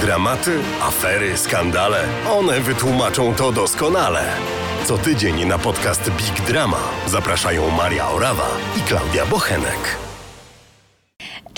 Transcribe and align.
Dramaty, 0.00 0.58
afery, 0.82 1.36
skandale. 1.36 2.04
One 2.30 2.60
wytłumaczą 2.60 3.34
to 3.34 3.52
doskonale. 3.52 4.24
Co 4.84 4.98
tydzień 4.98 5.44
na 5.44 5.58
podcast 5.58 6.10
Big 6.10 6.46
Drama 6.46 6.80
zapraszają 7.06 7.70
Maria 7.70 8.08
Orawa 8.08 8.46
i 8.76 8.80
Klaudia 8.80 9.26
Bochenek. 9.26 10.09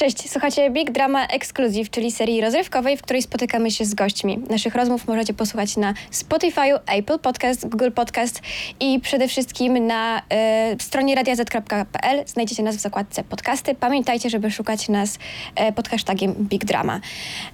Cześć, 0.02 0.30
słuchacie 0.30 0.70
Big 0.70 0.90
Drama 0.90 1.26
Exclusive, 1.26 1.90
czyli 1.90 2.12
serii 2.12 2.40
rozrywkowej, 2.40 2.96
w 2.96 3.02
której 3.02 3.22
spotykamy 3.22 3.70
się 3.70 3.84
z 3.84 3.94
gośćmi. 3.94 4.38
Naszych 4.50 4.74
rozmów 4.74 5.06
możecie 5.06 5.34
posłuchać 5.34 5.76
na 5.76 5.94
Spotify, 6.10 6.60
Apple 6.86 7.18
Podcast, 7.18 7.68
Google 7.68 7.90
Podcast 7.90 8.42
i 8.80 9.00
przede 9.00 9.28
wszystkim 9.28 9.86
na 9.86 10.22
e, 10.30 10.76
stronie 10.80 11.14
radiaz.pl 11.14 12.22
znajdziecie 12.26 12.62
nas 12.62 12.76
w 12.76 12.80
zakładce 12.80 13.24
podcasty. 13.24 13.74
Pamiętajcie, 13.74 14.30
żeby 14.30 14.50
szukać 14.50 14.88
nas 14.88 15.18
e, 15.54 15.72
pod 15.72 15.88
hashtagiem 15.88 16.34
Big 16.34 16.64
Drama. 16.64 17.00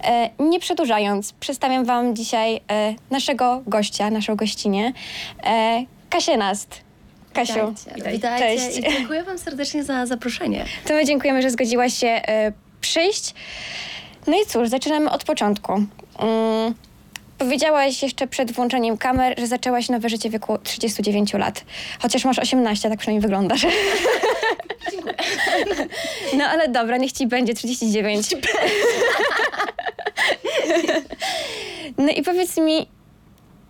E, 0.05 0.31
nie 0.39 0.61
przedłużając, 0.61 1.33
przedstawiam 1.33 1.85
Wam 1.85 2.17
dzisiaj 2.17 2.61
naszego 3.11 3.63
gościa, 3.67 4.11
naszą 4.11 4.37
gościnę, 4.37 4.93
Kasię 6.11 6.37
Nast. 6.37 6.88
Kasiu, 7.33 7.75
Witajcie. 7.95 8.11
Witajcie 8.13 8.57
Cześć. 8.71 8.79
i 8.79 8.83
dziękuję 8.83 9.23
Wam 9.25 9.39
serdecznie 9.39 9.85
za 9.85 10.07
zaproszenie. 10.07 10.65
To 10.85 10.95
my 10.95 11.05
dziękujemy, 11.05 11.43
że 11.43 11.51
zgodziłaś 11.51 11.95
się 11.95 12.07
e, 12.09 12.53
przyjść. 12.81 13.35
No 14.27 14.41
i 14.43 14.47
cóż, 14.47 14.69
zaczynamy 14.69 15.11
od 15.11 15.25
początku. 15.25 15.73
Mm, 15.73 16.75
powiedziałaś 17.39 18.03
jeszcze 18.03 18.27
przed 18.27 18.53
włączeniem 18.53 18.99
kamer, 18.99 19.35
że 19.41 19.47
zaczęłaś 19.47 19.89
nowe 19.89 20.09
życie 20.09 20.29
w 20.29 20.33
wieku 20.33 20.59
39 20.59 21.33
lat. 21.33 21.65
Chociaż 22.03 22.25
masz 22.25 22.39
18, 22.39 22.89
tak 22.89 22.99
przynajmniej 22.99 23.23
wyglądasz. 23.23 23.67
Dziękuję. 24.91 25.15
No 26.37 26.45
ale 26.45 26.69
dobra, 26.69 26.97
niech 26.97 27.13
ci 27.13 27.27
będzie 27.27 27.55
39. 27.55 28.35
No 31.99 32.09
i 32.09 32.23
powiedz 32.23 32.57
mi, 32.57 32.87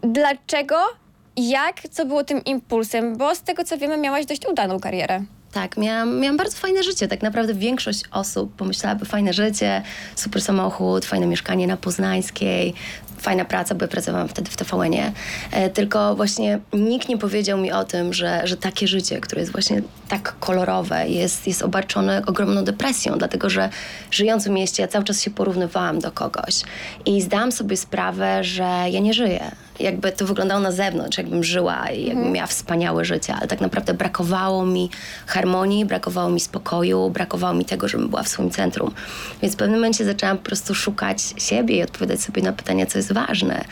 dlaczego, 0.02 0.76
jak, 1.38 1.82
co 1.90 2.06
było 2.06 2.24
tym 2.24 2.44
impulsem? 2.44 3.16
Bo 3.16 3.34
z 3.34 3.42
tego 3.42 3.64
co 3.64 3.78
wiemy, 3.78 3.96
miałaś 3.96 4.26
dość 4.26 4.46
udaną 4.46 4.80
karierę. 4.80 5.22
Tak, 5.52 5.76
miałam, 5.76 6.20
miałam 6.20 6.36
bardzo 6.36 6.56
fajne 6.56 6.82
życie. 6.82 7.08
Tak 7.08 7.22
naprawdę 7.22 7.54
większość 7.54 8.02
osób 8.10 8.56
pomyślałaby 8.56 9.04
fajne 9.04 9.32
życie, 9.32 9.82
super 10.16 10.42
samochód, 10.42 11.04
fajne 11.04 11.26
mieszkanie 11.26 11.66
na 11.66 11.76
Poznańskiej, 11.76 12.74
fajna 13.18 13.44
praca, 13.44 13.74
bo 13.74 13.84
ja 13.84 13.88
pracowałam 13.88 14.28
wtedy 14.28 14.50
w 14.50 14.56
TVN-ie. 14.56 15.12
E, 15.50 15.70
tylko 15.70 16.16
właśnie 16.16 16.60
nikt 16.72 17.08
nie 17.08 17.18
powiedział 17.18 17.58
mi 17.58 17.72
o 17.72 17.84
tym, 17.84 18.12
że, 18.12 18.40
że 18.44 18.56
takie 18.56 18.88
życie, 18.88 19.20
które 19.20 19.40
jest 19.40 19.52
właśnie 19.52 19.82
tak 20.08 20.34
kolorowe, 20.40 21.08
jest, 21.08 21.46
jest 21.46 21.62
obarczone 21.62 22.22
ogromną 22.26 22.64
depresją, 22.64 23.18
dlatego 23.18 23.50
że 23.50 23.68
żyjąc 24.10 24.44
w 24.44 24.50
mieście, 24.50 24.82
ja 24.82 24.88
cały 24.88 25.04
czas 25.04 25.22
się 25.22 25.30
porównywałam 25.30 25.98
do 25.98 26.12
kogoś 26.12 26.62
i 27.06 27.22
zdałam 27.22 27.52
sobie 27.52 27.76
sprawę, 27.76 28.44
że 28.44 28.62
ja 28.90 29.00
nie 29.00 29.14
żyję. 29.14 29.50
Jakby 29.80 30.12
to 30.12 30.26
wyglądało 30.26 30.60
na 30.60 30.72
zewnątrz, 30.72 31.18
jakbym 31.18 31.44
żyła 31.44 31.90
i 31.90 32.04
jakbym 32.04 32.32
miała 32.32 32.46
wspaniałe 32.46 33.04
życie, 33.04 33.34
ale 33.34 33.46
tak 33.46 33.60
naprawdę 33.60 33.94
brakowało 33.94 34.66
mi 34.66 34.90
harmonii, 35.26 35.84
brakowało 35.84 36.30
mi 36.30 36.40
spokoju, 36.40 37.10
brakowało 37.10 37.54
mi 37.54 37.64
tego, 37.64 37.88
żebym 37.88 38.08
była 38.08 38.22
w 38.22 38.28
swoim 38.28 38.50
centrum. 38.50 38.94
Więc 39.42 39.54
w 39.54 39.56
pewnym 39.56 39.78
momencie 39.78 40.04
zaczęłam 40.04 40.38
po 40.38 40.44
prostu 40.44 40.74
szukać 40.74 41.34
siebie 41.36 41.76
i 41.76 41.82
odpowiadać 41.82 42.20
sobie 42.20 42.42
na 42.42 42.52
pytania, 42.52 42.86
co 42.86 42.98
jest 42.98 43.12
ważne. 43.12 43.64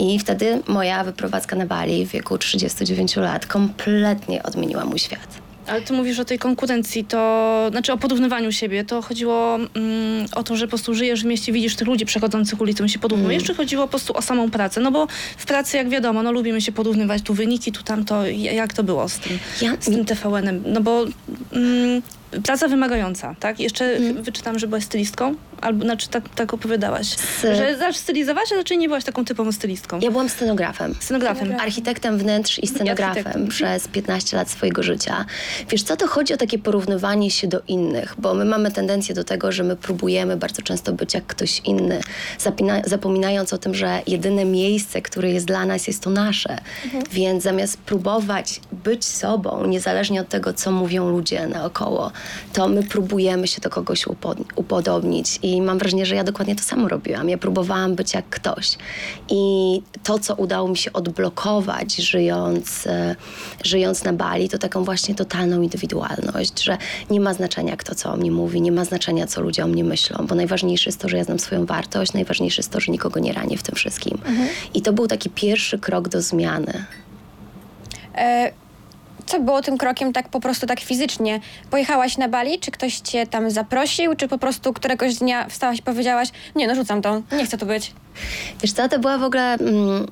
I 0.00 0.18
wtedy 0.18 0.62
moja 0.68 1.04
wyprowadzka 1.04 1.56
na 1.56 1.66
Bali 1.66 2.06
w 2.06 2.10
wieku 2.10 2.38
39 2.38 3.16
lat 3.16 3.46
kompletnie 3.46 4.42
odmieniła 4.42 4.84
mój 4.84 4.98
świat. 4.98 5.41
Ale 5.66 5.82
ty 5.82 5.92
mówisz 5.92 6.18
o 6.18 6.24
tej 6.24 6.38
konkurencji, 6.38 7.04
to 7.04 7.66
znaczy 7.70 7.92
o 7.92 7.98
porównywaniu 7.98 8.52
siebie. 8.52 8.84
To 8.84 9.02
chodziło 9.02 9.54
mm, 9.56 10.26
o 10.34 10.42
to, 10.42 10.56
że 10.56 10.66
po 10.66 10.70
prostu 10.70 10.94
żyjesz 10.94 11.22
w 11.22 11.26
mieście, 11.26 11.52
widzisz 11.52 11.76
tych 11.76 11.88
ludzi 11.88 12.06
przechodzących 12.06 12.60
ulicą, 12.60 12.88
się 12.88 12.98
porównujesz, 12.98 13.44
czy 13.44 13.54
chodziło 13.54 13.82
po 13.82 13.88
prostu 13.88 14.16
o 14.16 14.22
samą 14.22 14.50
pracę? 14.50 14.80
No 14.80 14.90
bo 14.90 15.06
w 15.36 15.46
pracy, 15.46 15.76
jak 15.76 15.88
wiadomo, 15.88 16.22
no 16.22 16.32
lubimy 16.32 16.60
się 16.60 16.72
porównywać, 16.72 17.22
tu 17.22 17.34
wyniki, 17.34 17.72
tu 17.72 17.82
tamto. 17.82 18.26
Jak 18.26 18.72
to 18.72 18.82
było 18.82 19.08
z 19.08 19.18
tym, 19.18 19.38
Ja- 19.62 19.76
z 19.80 19.84
tym 19.84 20.04
TVN-em? 20.04 20.62
No 20.66 20.80
bo 20.80 21.04
mm, 21.52 22.02
praca 22.44 22.68
wymagająca, 22.68 23.34
tak? 23.40 23.60
Jeszcze 23.60 23.98
wyczytam, 24.22 24.58
że 24.58 24.66
byłaś 24.66 24.84
stylistką, 24.84 25.34
albo 25.62 25.84
znaczy 25.84 26.08
tak, 26.08 26.28
tak 26.34 26.54
opowiadałaś. 26.54 27.06
Że 27.42 27.76
zacząć 27.78 27.96
stylizować, 27.96 28.52
a 28.52 28.56
raczej 28.56 28.78
nie 28.78 28.88
byłaś 28.88 29.04
taką 29.04 29.24
typową 29.24 29.52
stylistką. 29.52 30.00
Ja 30.00 30.10
byłam 30.10 30.28
scenografem. 30.28 30.94
Scenografem. 31.00 31.56
Architektem 31.60 32.18
wnętrz 32.18 32.58
i 32.58 32.66
scenografem 32.66 33.08
architektem. 33.10 33.48
przez 33.48 33.88
15 33.88 34.36
lat 34.36 34.50
swojego 34.50 34.82
życia. 34.82 35.24
Wiesz 35.68 35.82
co, 35.82 35.96
to 35.96 36.06
chodzi 36.06 36.34
o 36.34 36.36
takie 36.36 36.58
porównywanie 36.58 37.30
się 37.30 37.48
do 37.48 37.60
innych, 37.68 38.14
bo 38.18 38.34
my 38.34 38.44
mamy 38.44 38.70
tendencję 38.70 39.14
do 39.14 39.24
tego, 39.24 39.52
że 39.52 39.62
my 39.64 39.76
próbujemy 39.76 40.36
bardzo 40.36 40.62
często 40.62 40.92
być 40.92 41.14
jak 41.14 41.26
ktoś 41.26 41.60
inny, 41.64 42.00
zapina- 42.38 42.88
zapominając 42.88 43.52
o 43.52 43.58
tym, 43.58 43.74
że 43.74 44.00
jedyne 44.06 44.44
miejsce, 44.44 45.02
które 45.02 45.30
jest 45.30 45.46
dla 45.46 45.66
nas, 45.66 45.86
jest 45.86 46.02
to 46.02 46.10
nasze. 46.10 46.58
Więc 47.12 47.42
zamiast 47.42 47.76
próbować 47.78 48.60
być 48.72 49.04
sobą, 49.04 49.66
niezależnie 49.66 50.20
od 50.20 50.28
tego, 50.28 50.52
co 50.52 50.70
mówią 50.72 51.08
ludzie 51.10 51.46
naokoło, 51.46 52.12
to 52.52 52.68
my 52.68 52.82
próbujemy 52.82 53.46
się 53.46 53.60
do 53.60 53.70
kogoś 53.70 54.06
upo- 54.06 54.44
upodobnić. 54.56 55.38
I 55.42 55.51
mam 55.60 55.78
wrażenie, 55.78 56.06
że 56.06 56.14
ja 56.14 56.24
dokładnie 56.24 56.56
to 56.56 56.62
samo 56.62 56.88
robiłam. 56.88 57.28
Ja 57.28 57.38
próbowałam 57.38 57.94
być 57.94 58.14
jak 58.14 58.28
ktoś. 58.28 58.78
I 59.30 59.82
to, 60.02 60.18
co 60.18 60.34
udało 60.34 60.68
mi 60.68 60.76
się 60.76 60.92
odblokować, 60.92 61.96
żyjąc, 61.96 62.86
e, 62.86 63.16
żyjąc 63.64 64.04
na 64.04 64.12
Bali, 64.12 64.48
to 64.48 64.58
taką 64.58 64.84
właśnie 64.84 65.14
totalną 65.14 65.62
indywidualność, 65.62 66.62
że 66.62 66.78
nie 67.10 67.20
ma 67.20 67.34
znaczenia, 67.34 67.76
kto 67.76 67.94
co 67.94 68.12
o 68.12 68.16
mnie 68.16 68.30
mówi, 68.30 68.60
nie 68.60 68.72
ma 68.72 68.84
znaczenia, 68.84 69.26
co 69.26 69.40
ludzie 69.40 69.64
o 69.64 69.68
mnie 69.68 69.84
myślą, 69.84 70.26
bo 70.26 70.34
najważniejsze 70.34 70.88
jest 70.88 71.00
to, 71.00 71.08
że 71.08 71.16
ja 71.16 71.24
znam 71.24 71.38
swoją 71.38 71.66
wartość, 71.66 72.12
najważniejsze 72.12 72.60
jest 72.60 72.70
to, 72.70 72.80
że 72.80 72.92
nikogo 72.92 73.20
nie 73.20 73.32
ranię 73.32 73.58
w 73.58 73.62
tym 73.62 73.74
wszystkim. 73.74 74.18
I 74.74 74.82
to 74.82 74.92
był 74.92 75.06
taki 75.06 75.30
pierwszy 75.30 75.78
krok 75.78 76.08
do 76.08 76.22
zmiany. 76.22 76.84
E, 78.14 78.52
co 79.26 79.40
było 79.40 79.62
tym 79.62 79.78
krokiem 79.78 80.12
tak 80.12 80.28
po 80.28 80.40
prostu 80.40 80.66
tak 80.66 80.80
fizycznie? 80.80 81.40
Pojechałaś 81.70 82.18
na 82.18 82.28
Bali, 82.28 82.58
czy 82.58 82.70
ktoś 82.70 82.96
cię 82.96 83.26
tam 83.26 83.50
zaprosił, 83.50 84.14
czy 84.16 84.28
po 84.28 84.38
prostu 84.38 84.72
któregoś 84.72 85.14
dnia 85.14 85.48
wstałaś 85.48 85.78
i 85.78 85.82
powiedziałaś, 85.82 86.28
nie 86.56 86.66
no 86.66 86.74
rzucam 86.74 87.02
to, 87.02 87.22
nie 87.32 87.46
chcę 87.46 87.58
tu 87.58 87.66
być. 87.66 87.92
Wiesz 88.62 88.72
co, 88.72 88.88
to 88.88 88.98
była 88.98 89.18
w 89.18 89.22
ogóle... 89.22 89.54
Mm, 89.54 90.06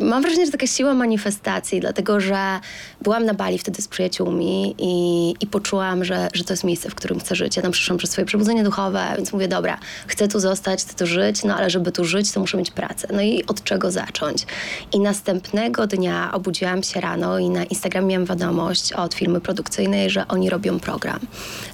mam 0.00 0.22
wrażenie, 0.22 0.46
że 0.46 0.52
taka 0.52 0.66
siła 0.66 0.94
manifestacji, 0.94 1.80
dlatego 1.80 2.20
że 2.20 2.60
byłam 3.02 3.24
na 3.24 3.34
Bali 3.34 3.58
wtedy 3.58 3.82
z 3.82 3.88
przyjaciółmi 3.88 4.74
i, 4.78 5.34
i 5.40 5.46
poczułam, 5.46 6.04
że, 6.04 6.28
że 6.34 6.44
to 6.44 6.52
jest 6.52 6.64
miejsce, 6.64 6.90
w 6.90 6.94
którym 6.94 7.20
chcę 7.20 7.34
żyć. 7.34 7.56
Ja 7.56 7.62
tam 7.62 7.72
przyszłam 7.72 7.98
przez 7.98 8.10
swoje 8.10 8.26
przebudzenie 8.26 8.64
duchowe, 8.64 9.12
więc 9.16 9.32
mówię, 9.32 9.48
dobra, 9.48 9.78
chcę 10.06 10.28
tu 10.28 10.40
zostać, 10.40 10.80
chcę 10.80 10.94
tu 10.94 11.06
żyć, 11.06 11.44
no 11.44 11.56
ale 11.56 11.70
żeby 11.70 11.92
tu 11.92 12.04
żyć, 12.04 12.32
to 12.32 12.40
muszę 12.40 12.56
mieć 12.58 12.70
pracę. 12.70 13.08
No 13.12 13.22
i 13.22 13.44
od 13.46 13.64
czego 13.64 13.90
zacząć? 13.90 14.46
I 14.92 15.00
następnego 15.00 15.86
dnia 15.86 16.30
obudziłam 16.32 16.82
się 16.82 17.00
rano 17.00 17.38
i 17.38 17.50
na 17.50 17.64
Instagramie 17.64 18.08
miałam 18.08 18.26
wiadomość 18.26 18.92
od 18.92 19.14
firmy 19.14 19.40
produkcyjnej, 19.40 20.10
że 20.10 20.28
oni 20.28 20.50
robią 20.50 20.80
program. 20.80 21.20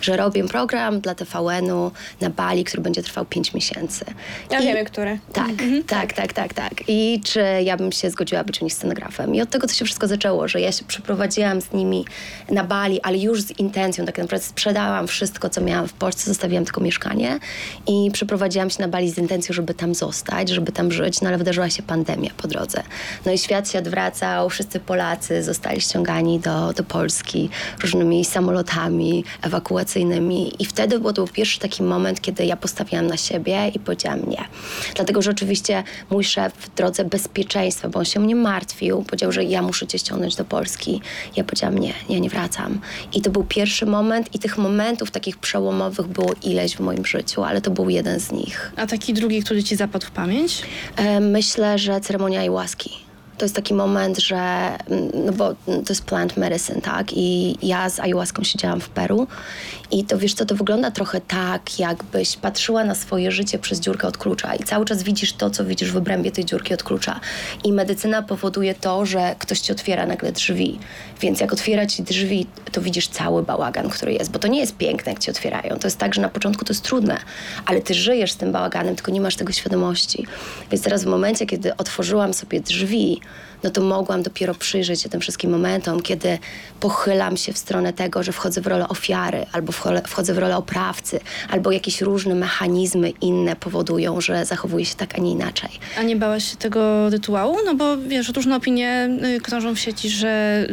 Że 0.00 0.16
robią 0.16 0.48
program 0.48 1.00
dla 1.00 1.14
TVN-u 1.14 1.90
na 2.20 2.30
Bali, 2.30 2.64
który 2.64 2.82
będzie 2.82 3.02
trwał 3.02 3.24
5 3.24 3.54
miesięcy. 3.54 4.04
Ja 4.50 4.60
I- 4.60 4.62
wiemy, 4.62 4.84
który. 4.84 5.18
tak, 5.32 5.46
tak, 5.86 6.12
tak, 6.12 6.32
tak, 6.32 6.54
tak. 6.54 6.72
I 6.88 7.20
czy 7.24 7.40
ja 7.64 7.76
bym 7.76 7.92
się 7.92 8.10
zgodziła 8.10 8.44
być 8.44 8.60
u 8.60 8.64
nich 8.64 8.74
scenografem. 8.74 9.34
I 9.34 9.42
od 9.42 9.50
tego 9.50 9.66
to 9.66 9.74
się 9.74 9.84
wszystko 9.84 10.06
zaczęło, 10.06 10.48
że 10.48 10.60
ja 10.60 10.72
się 10.72 10.84
przeprowadziłam 10.84 11.17
z 11.60 11.72
nimi 11.72 12.04
na 12.50 12.64
Bali, 12.64 13.00
ale 13.02 13.18
już 13.18 13.42
z 13.42 13.58
intencją, 13.58 14.06
tak 14.06 14.18
naprawdę 14.18 14.46
sprzedałam 14.46 15.06
wszystko, 15.06 15.50
co 15.50 15.60
miałam 15.60 15.88
w 15.88 15.92
Polsce, 15.92 16.24
zostawiłam 16.24 16.64
tylko 16.64 16.80
mieszkanie 16.80 17.38
i 17.86 18.10
przeprowadziłam 18.12 18.70
się 18.70 18.82
na 18.82 18.88
Bali 18.88 19.10
z 19.10 19.18
intencją, 19.18 19.54
żeby 19.54 19.74
tam 19.74 19.94
zostać, 19.94 20.48
żeby 20.48 20.72
tam 20.72 20.92
żyć, 20.92 21.20
no 21.20 21.28
ale 21.28 21.38
wydarzyła 21.38 21.70
się 21.70 21.82
pandemia 21.82 22.30
po 22.36 22.48
drodze. 22.48 22.82
No 23.26 23.32
i 23.32 23.38
świat 23.38 23.70
się 23.70 23.78
odwracał, 23.78 24.50
wszyscy 24.50 24.80
Polacy 24.80 25.42
zostali 25.42 25.80
ściągani 25.80 26.40
do, 26.40 26.72
do 26.72 26.84
Polski 26.84 27.50
różnymi 27.82 28.24
samolotami 28.24 29.24
ewakuacyjnymi 29.42 30.62
i 30.62 30.64
wtedy 30.64 30.98
był 30.98 31.12
to 31.12 31.24
był 31.24 31.32
pierwszy 31.34 31.60
taki 31.60 31.82
moment, 31.82 32.20
kiedy 32.20 32.44
ja 32.44 32.56
postawiłam 32.56 33.06
na 33.06 33.16
siebie 33.16 33.68
i 33.74 33.78
powiedziałam 33.78 34.20
nie. 34.28 34.44
Dlatego, 34.94 35.22
że 35.22 35.30
oczywiście 35.30 35.84
mój 36.10 36.24
szef 36.24 36.52
w 36.52 36.74
drodze 36.74 37.04
bezpieczeństwa, 37.04 37.88
bo 37.88 37.98
on 37.98 38.04
się 38.04 38.20
mnie 38.20 38.36
martwił, 38.36 39.02
powiedział, 39.02 39.32
że 39.32 39.44
ja 39.44 39.62
muszę 39.62 39.86
cię 39.86 39.98
ściągnąć 39.98 40.36
do 40.36 40.44
Polski. 40.44 41.00
Ja 41.36 41.44
powiedziałam 41.44 41.78
nie, 41.78 41.92
ja 42.08 42.18
nie 42.18 42.30
wracam. 42.30 42.80
I 43.14 43.22
to 43.22 43.30
był 43.30 43.44
pierwszy 43.44 43.86
moment 43.86 44.34
i 44.34 44.38
tych 44.38 44.58
momentów 44.58 45.10
takich 45.10 45.36
przełomowych 45.38 46.06
było 46.06 46.32
ileś 46.42 46.76
w 46.76 46.80
moim 46.80 47.06
życiu, 47.06 47.44
ale 47.44 47.60
to 47.60 47.70
był 47.70 47.90
jeden 47.90 48.20
z 48.20 48.32
nich. 48.32 48.72
A 48.76 48.86
taki 48.86 49.14
drugi, 49.14 49.42
który 49.42 49.64
ci 49.64 49.76
zapadł 49.76 50.06
w 50.06 50.10
pamięć? 50.10 50.62
E, 50.96 51.20
myślę, 51.20 51.78
że 51.78 52.00
ceremonia 52.00 52.50
łaski. 52.50 52.90
to 53.38 53.44
jest 53.44 53.54
taki 53.54 53.74
moment, 53.74 54.18
że, 54.18 54.36
mm, 54.36 55.10
no 55.24 55.32
bo 55.32 55.54
to 55.66 55.88
jest 55.88 56.04
plant 56.04 56.36
medicine, 56.36 56.80
tak? 56.80 57.12
I 57.12 57.56
ja 57.62 57.90
z 57.90 58.00
ayahuaską 58.00 58.44
siedziałam 58.44 58.80
w 58.80 58.88
Peru 58.88 59.26
i 59.90 60.04
to 60.04 60.18
wiesz 60.18 60.34
co, 60.34 60.46
to 60.46 60.54
wygląda 60.54 60.90
trochę 60.90 61.20
tak, 61.20 61.78
jakbyś 61.78 62.36
patrzyła 62.36 62.84
na 62.84 62.94
swoje 62.94 63.32
życie 63.32 63.58
przez 63.58 63.80
dziurkę 63.80 64.08
od 64.08 64.18
klucza 64.18 64.54
i 64.54 64.64
cały 64.64 64.84
czas 64.84 65.02
widzisz 65.02 65.32
to, 65.32 65.50
co 65.50 65.64
widzisz 65.64 65.92
w 65.92 65.96
obrębie 65.96 66.30
tej 66.30 66.44
dziurki 66.44 66.74
od 66.74 66.82
klucza. 66.82 67.20
I 67.64 67.72
medycyna 67.72 68.22
powoduje 68.22 68.74
to, 68.74 69.06
że 69.06 69.36
ktoś 69.38 69.60
ci 69.60 69.72
otwiera 69.72 70.06
nagle 70.06 70.32
drzwi. 70.32 70.78
Więc 71.20 71.40
jak 71.40 71.52
otwiera 71.52 71.86
ci 71.86 72.02
drzwi, 72.02 72.46
to 72.72 72.80
widzisz 72.80 73.08
cały 73.08 73.42
bałagan, 73.42 73.88
który 73.88 74.12
jest, 74.12 74.30
bo 74.30 74.38
to 74.38 74.48
nie 74.48 74.60
jest 74.60 74.76
piękne, 74.76 75.12
jak 75.12 75.20
ci 75.20 75.30
otwierają. 75.30 75.78
To 75.78 75.86
jest 75.86 75.98
tak, 75.98 76.14
że 76.14 76.20
na 76.20 76.28
początku 76.28 76.64
to 76.64 76.72
jest 76.72 76.84
trudne, 76.84 77.18
ale 77.66 77.82
ty 77.82 77.94
żyjesz 77.94 78.32
z 78.32 78.36
tym 78.36 78.52
bałaganem, 78.52 78.96
tylko 78.96 79.12
nie 79.12 79.20
masz 79.20 79.36
tego 79.36 79.52
świadomości. 79.52 80.26
Więc 80.70 80.84
teraz 80.84 81.04
w 81.04 81.06
momencie, 81.06 81.46
kiedy 81.46 81.76
otworzyłam 81.76 82.34
sobie 82.34 82.60
drzwi, 82.60 83.20
no 83.62 83.70
to 83.70 83.80
mogłam 83.80 84.22
dopiero 84.22 84.54
przyjrzeć 84.54 85.02
się 85.02 85.08
tym 85.08 85.20
wszystkim 85.20 85.50
momentom, 85.50 86.02
kiedy 86.02 86.38
pochylam 86.80 87.36
się 87.36 87.52
w 87.52 87.58
stronę 87.58 87.92
tego, 87.92 88.22
że 88.22 88.32
wchodzę 88.32 88.60
w 88.60 88.66
rolę 88.66 88.88
ofiary, 88.88 89.46
albo 89.52 89.72
wchodzę 90.06 90.34
w 90.34 90.38
rolę 90.38 90.56
oprawcy, 90.56 91.20
albo 91.50 91.72
jakieś 91.72 92.00
różne 92.00 92.34
mechanizmy 92.34 93.10
inne 93.10 93.56
powodują, 93.56 94.20
że 94.20 94.44
zachowuję 94.44 94.84
się 94.84 94.94
tak, 94.94 95.18
a 95.18 95.20
nie 95.20 95.30
inaczej. 95.30 95.70
A 95.98 96.02
nie 96.02 96.16
bałaś 96.16 96.50
się 96.50 96.56
tego 96.56 97.10
rytuału? 97.10 97.56
No 97.64 97.74
bo 97.74 97.96
wiesz, 97.96 98.28
różne 98.28 98.56
opinie 98.56 99.10
y, 99.36 99.40
krążą 99.40 99.74
w 99.74 99.78
sieci, 99.78 100.10
że 100.10 100.66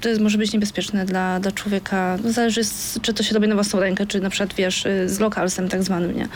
to 0.00 0.08
jest, 0.08 0.20
może 0.20 0.38
być 0.38 0.52
niebezpieczne 0.52 1.04
dla, 1.04 1.40
dla 1.40 1.52
człowieka. 1.52 2.18
No 2.24 2.32
zależy, 2.32 2.60
czy 3.02 3.14
to 3.14 3.22
się 3.22 3.34
robi 3.34 3.48
na 3.48 3.54
własną 3.54 3.80
rękę, 3.80 4.06
czy 4.06 4.20
na 4.20 4.30
przykład, 4.30 4.54
wiesz, 4.54 4.86
y, 4.86 5.08
z 5.08 5.20
lokalsem 5.20 5.68
tak 5.68 5.82
zwanym, 5.82 6.16
nie? 6.16 6.28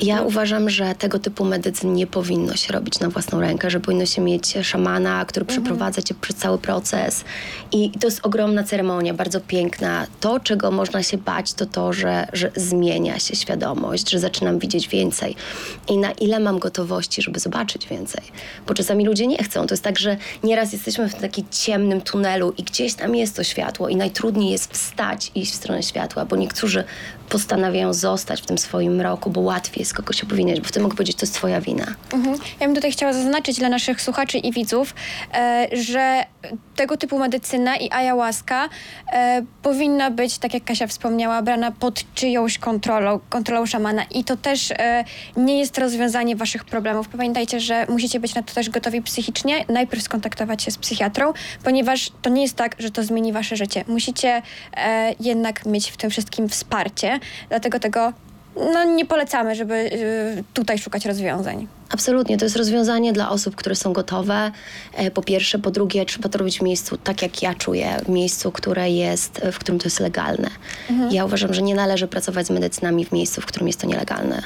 Ja 0.00 0.16
no. 0.16 0.22
uważam, 0.24 0.70
że 0.70 0.94
tego 0.94 1.18
typu 1.18 1.44
medycyn 1.44 1.94
nie 1.94 2.06
powinno 2.06 2.56
się 2.56 2.72
robić 2.72 3.00
na 3.00 3.10
własną 3.10 3.40
rękę, 3.40 3.70
że 3.70 3.80
powinno 3.80 4.06
się 4.06 4.22
mieć 4.22 4.54
szamana, 4.62 5.24
który 5.36 5.44
mhm. 5.44 5.62
przeprowadza 5.62 6.02
cię 6.02 6.14
przez 6.14 6.36
cały 6.36 6.58
proces. 6.58 7.24
I 7.72 7.90
to 7.90 8.06
jest 8.06 8.26
ogromna 8.26 8.64
ceremonia, 8.64 9.14
bardzo 9.14 9.40
piękna. 9.40 10.06
To, 10.20 10.40
czego 10.40 10.70
można 10.70 11.02
się 11.02 11.18
bać, 11.18 11.54
to 11.54 11.66
to, 11.66 11.92
że, 11.92 12.28
że 12.32 12.50
zmienia 12.56 13.18
się 13.18 13.36
świadomość, 13.36 14.10
że 14.10 14.18
zaczynam 14.18 14.58
widzieć 14.58 14.88
więcej. 14.88 15.36
I 15.88 15.98
na 15.98 16.12
ile 16.12 16.40
mam 16.40 16.58
gotowości, 16.58 17.22
żeby 17.22 17.40
zobaczyć 17.40 17.86
więcej. 17.86 18.22
Bo 18.66 18.74
czasami 18.74 19.06
ludzie 19.06 19.26
nie 19.26 19.44
chcą. 19.44 19.66
To 19.66 19.74
jest 19.74 19.84
tak, 19.84 19.98
że 19.98 20.16
nieraz 20.44 20.72
jesteśmy 20.72 21.08
w 21.08 21.14
takim 21.14 21.44
ciemnym 21.50 22.00
tunelu 22.00 22.54
i 22.58 22.62
gdzieś 22.62 22.94
tam 22.94 23.14
jest 23.14 23.36
to 23.36 23.44
światło 23.44 23.88
i 23.88 23.96
najtrudniej 23.96 24.50
jest 24.50 24.72
wstać 24.72 25.30
i 25.34 25.40
iść 25.40 25.52
w 25.52 25.54
stronę 25.54 25.82
światła, 25.82 26.24
bo 26.24 26.36
niektórzy 26.36 26.84
postanawiają 27.28 27.92
zostać 27.92 28.42
w 28.42 28.46
tym 28.46 28.58
swoim 28.58 28.94
mroku, 28.94 29.30
bo 29.30 29.40
łatwiej 29.40 29.80
jest 29.80 29.94
kogoś 29.94 30.22
obwiniać, 30.22 30.60
bo 30.60 30.66
wtedy 30.66 30.82
mogę 30.82 30.96
powiedzieć, 30.96 31.16
to 31.16 31.26
jest 31.26 31.34
twoja 31.34 31.60
wina. 31.60 31.86
Mhm. 32.12 32.38
Ja 32.60 32.66
bym 32.66 32.74
tutaj 32.74 32.92
chciała 32.92 33.12
zaznaczyć 33.12 33.58
dla 33.58 33.68
naszych 33.68 34.02
słuchaczy 34.02 34.38
i 34.38 34.52
widzów, 34.52 34.94
e, 35.34 35.68
że 35.72 36.24
tego 36.76 36.96
typu 36.96 37.18
medycyna 37.18 37.76
i 37.76 37.90
ayahuasca 37.90 38.68
e, 39.12 39.42
powinna 39.62 40.10
być, 40.10 40.38
tak 40.38 40.54
jak 40.54 40.64
Kasia 40.64 40.86
wspomniała, 40.86 41.42
brana 41.42 41.70
pod 41.70 42.14
czyjąś 42.14 42.58
kontrolą, 42.58 43.20
kontrolą 43.30 43.66
szamana 43.66 44.04
i 44.04 44.24
to 44.24 44.36
też 44.36 44.70
e, 44.70 45.04
nie 45.36 45.58
jest 45.58 45.78
rozwiązanie 45.78 46.36
waszych 46.36 46.64
problemów. 46.64 47.08
Pamiętajcie, 47.08 47.60
że 47.60 47.86
musicie 47.88 48.20
być 48.20 48.34
na 48.34 48.42
to 48.42 48.54
też 48.54 48.70
gotowi 48.70 49.02
psychicznie, 49.02 49.64
najpierw 49.68 50.02
skontaktować 50.02 50.62
się 50.62 50.70
z 50.70 50.78
psychiatrą, 50.78 51.32
ponieważ 51.64 52.10
to 52.22 52.30
nie 52.30 52.42
jest 52.42 52.56
tak, 52.56 52.76
że 52.78 52.90
to 52.90 53.02
zmieni 53.02 53.32
wasze 53.32 53.56
życie. 53.56 53.84
Musicie 53.88 54.42
e, 54.76 55.14
jednak 55.20 55.66
mieć 55.66 55.90
w 55.90 55.96
tym 55.96 56.10
wszystkim 56.10 56.48
wsparcie, 56.48 57.20
dlatego 57.48 57.80
tego 57.80 58.12
no, 58.56 58.84
nie 58.84 59.06
polecamy, 59.06 59.54
żeby 59.54 59.74
y, 59.74 60.44
tutaj 60.54 60.78
szukać 60.78 61.06
rozwiązań. 61.06 61.68
Absolutnie, 61.90 62.38
to 62.38 62.44
jest 62.44 62.56
rozwiązanie 62.56 63.12
dla 63.12 63.30
osób, 63.30 63.56
które 63.56 63.74
są 63.74 63.92
gotowe. 63.92 64.52
E, 64.94 65.10
po 65.10 65.22
pierwsze, 65.22 65.58
po 65.58 65.70
drugie, 65.70 66.06
trzeba 66.06 66.28
to 66.28 66.38
robić 66.38 66.58
w 66.58 66.62
miejscu 66.62 66.96
tak, 66.96 67.22
jak 67.22 67.42
ja 67.42 67.54
czuję, 67.54 67.96
w 68.04 68.08
miejscu, 68.08 68.52
które 68.52 68.90
jest, 68.90 69.40
w 69.52 69.58
którym 69.58 69.78
to 69.78 69.86
jest 69.86 70.00
legalne. 70.00 70.50
Mhm. 70.90 71.10
Ja 71.10 71.24
uważam, 71.24 71.54
że 71.54 71.62
nie 71.62 71.74
należy 71.74 72.08
pracować 72.08 72.46
z 72.46 72.50
medycynami 72.50 73.04
w 73.04 73.12
miejscu, 73.12 73.40
w 73.40 73.46
którym 73.46 73.66
jest 73.66 73.80
to 73.80 73.86
nielegalne. 73.86 74.42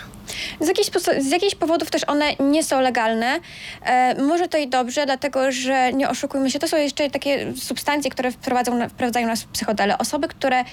Z 0.61 0.69
jakichś, 0.69 0.91
z 1.19 1.31
jakichś 1.31 1.55
powodów 1.55 1.91
też 1.91 2.03
one 2.07 2.25
nie 2.41 2.65
są 2.65 2.81
legalne. 2.81 3.41
E, 3.83 4.23
może 4.23 4.49
to 4.49 4.59
i 4.59 4.69
dobrze, 4.69 5.07
dlatego 5.07 5.53
że 5.53 5.93
nie 5.93 6.09
oszukujmy 6.09 6.51
się, 6.51 6.59
to 6.59 6.69
są 6.69 6.77
jeszcze 6.77 7.11
takie 7.11 7.53
substancje, 7.57 8.11
które 8.11 8.31
wprowadzą, 8.33 8.89
wprowadzają 8.89 9.27
nas 9.27 9.43
w 9.43 9.47
psychodele. 9.47 9.99
Osoby, 9.99 10.29
które 10.29 10.65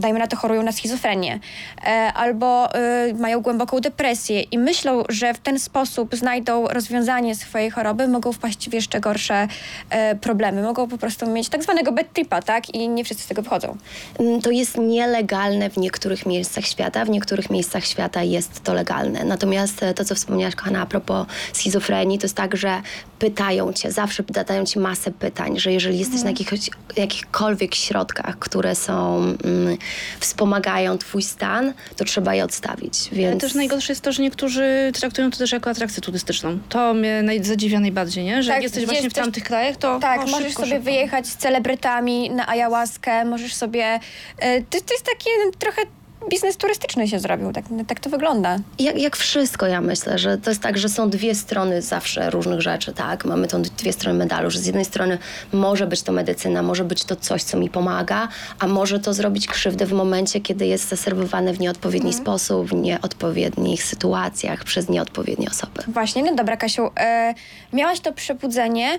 dajmy 0.00 0.18
na 0.18 0.26
to, 0.26 0.36
chorują 0.36 0.62
na 0.62 0.72
schizofrenię 0.72 1.38
e, 1.84 2.12
albo 2.14 2.74
e, 2.74 3.14
mają 3.14 3.40
głęboką 3.40 3.80
depresję 3.80 4.42
i 4.42 4.58
myślą, 4.58 5.02
że 5.08 5.34
w 5.34 5.38
ten 5.38 5.58
sposób 5.58 6.14
znajdą 6.14 6.68
rozwiązanie 6.68 7.34
swojej 7.34 7.70
choroby, 7.70 8.08
mogą 8.08 8.32
wpaść 8.32 8.70
w 8.70 8.72
jeszcze 8.72 9.00
gorsze 9.00 9.48
e, 9.90 10.14
problemy. 10.14 10.62
Mogą 10.62 10.88
po 10.88 10.98
prostu 10.98 11.30
mieć 11.30 11.48
tak 11.48 11.62
zwanego 11.62 11.92
bad 11.92 12.12
tripa, 12.12 12.42
tak? 12.42 12.74
I 12.74 12.88
nie 12.88 13.04
wszyscy 13.04 13.24
z 13.24 13.26
tego 13.26 13.42
wychodzą. 13.42 13.76
Mm, 14.18 14.40
to 14.40 14.50
jest 14.50 14.78
nielegalne 14.78 15.70
w 15.70 15.76
niektórych 15.76 16.26
miejscach 16.26 16.64
świata, 16.64 17.04
w 17.04 17.10
niektórych 17.10 17.50
miejscach 17.50 17.84
świata 17.86 18.22
jest 18.22 18.64
to 18.64 18.74
legalne. 18.74 19.24
Natomiast 19.24 19.80
to, 19.96 20.04
co 20.04 20.14
wspomniałaś, 20.14 20.54
kochana, 20.54 20.82
a 20.82 20.86
propos 20.86 21.26
schizofrenii, 21.52 22.18
to 22.18 22.24
jest 22.24 22.36
tak, 22.36 22.56
że 22.56 22.82
pytają 23.18 23.72
cię, 23.72 23.92
zawsze 23.92 24.22
zadają 24.34 24.64
ci 24.64 24.78
masę 24.78 25.10
pytań, 25.10 25.58
że 25.58 25.72
jeżeli 25.72 25.98
jesteś 25.98 26.20
mhm. 26.20 26.34
na 26.34 26.40
jakich, 26.40 26.70
jakichkolwiek 26.96 27.74
środkach, 27.74 28.38
które 28.38 28.74
są 28.74 29.16
mm, 29.16 29.78
wspomagają 30.20 30.98
twój 30.98 31.22
stan, 31.22 31.72
to 31.96 32.04
trzeba 32.04 32.34
je 32.34 32.44
odstawić. 32.44 33.08
Więc... 33.12 33.30
Ale 33.30 33.40
też 33.40 33.54
najgorsze 33.54 33.92
jest 33.92 34.02
to, 34.02 34.12
że 34.12 34.22
niektórzy 34.22 34.90
traktują 34.94 35.30
to 35.30 35.38
też 35.38 35.52
jako 35.52 35.70
atrakcję 35.70 36.02
turystyczną. 36.02 36.58
To 36.68 36.94
mnie 36.94 37.22
naj- 37.24 37.44
zadziwia 37.44 37.80
najbardziej, 37.80 38.24
nie? 38.24 38.42
Że 38.42 38.48
tak, 38.48 38.56
jak 38.56 38.62
jesteś 38.62 38.84
właśnie 38.84 39.04
jesteś... 39.04 39.22
w 39.22 39.24
tamtych 39.24 39.44
krajach, 39.44 39.76
to 39.76 39.98
Tak, 40.00 40.20
o, 40.20 40.26
możesz 40.26 40.46
szybko, 40.48 40.62
sobie 40.62 40.72
szybko. 40.72 40.84
wyjechać 40.84 41.26
z 41.26 41.36
celebrytami 41.36 42.30
na 42.30 42.48
ayahuaskę, 42.48 43.24
możesz 43.24 43.54
sobie... 43.54 44.00
E, 44.38 44.60
to, 44.62 44.80
to 44.80 44.94
jest 44.94 45.04
takie 45.04 45.30
trochę 45.58 45.82
biznes 46.28 46.56
turystyczny 46.56 47.08
się 47.08 47.18
zrobił, 47.18 47.52
tak, 47.52 47.64
tak 47.86 48.00
to 48.00 48.10
wygląda. 48.10 48.56
Jak, 48.78 48.98
jak 48.98 49.16
wszystko, 49.16 49.66
ja 49.66 49.80
myślę, 49.80 50.18
że 50.18 50.38
to 50.38 50.50
jest 50.50 50.62
tak, 50.62 50.78
że 50.78 50.88
są 50.88 51.10
dwie 51.10 51.34
strony 51.34 51.82
zawsze 51.82 52.30
różnych 52.30 52.60
rzeczy, 52.60 52.92
tak? 52.92 53.24
Mamy 53.24 53.48
tą 53.48 53.62
dwie 53.62 53.92
strony 53.92 54.18
medalu, 54.18 54.50
że 54.50 54.58
z 54.58 54.66
jednej 54.66 54.84
strony 54.84 55.18
może 55.52 55.86
być 55.86 56.02
to 56.02 56.12
medycyna, 56.12 56.62
może 56.62 56.84
być 56.84 57.04
to 57.04 57.16
coś, 57.16 57.42
co 57.42 57.58
mi 57.58 57.70
pomaga, 57.70 58.28
a 58.58 58.66
może 58.66 59.00
to 59.00 59.14
zrobić 59.14 59.46
krzywdę 59.46 59.86
w 59.86 59.92
momencie, 59.92 60.40
kiedy 60.40 60.66
jest 60.66 60.88
zaserwowane 60.88 61.52
w 61.52 61.60
nieodpowiedni 61.60 62.10
mhm. 62.10 62.24
sposób, 62.24 62.68
w 62.68 62.74
nieodpowiednich 62.74 63.84
sytuacjach, 63.84 64.64
przez 64.64 64.88
nieodpowiednie 64.88 65.48
osoby. 65.50 65.82
Właśnie, 65.88 66.22
no 66.22 66.34
dobra 66.34 66.56
Kasiu, 66.56 66.90
e, 66.96 67.34
miałaś 67.72 68.00
to 68.00 68.12
przebudzenie, 68.12 68.98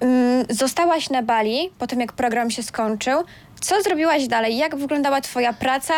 mm, 0.00 0.44
zostałaś 0.50 1.10
na 1.10 1.22
Bali 1.22 1.70
po 1.78 1.86
tym, 1.86 2.00
jak 2.00 2.12
program 2.12 2.50
się 2.50 2.62
skończył. 2.62 3.22
Co 3.60 3.82
zrobiłaś 3.82 4.26
dalej? 4.26 4.56
Jak 4.56 4.76
wyglądała 4.76 5.20
Twoja 5.20 5.52
praca? 5.52 5.94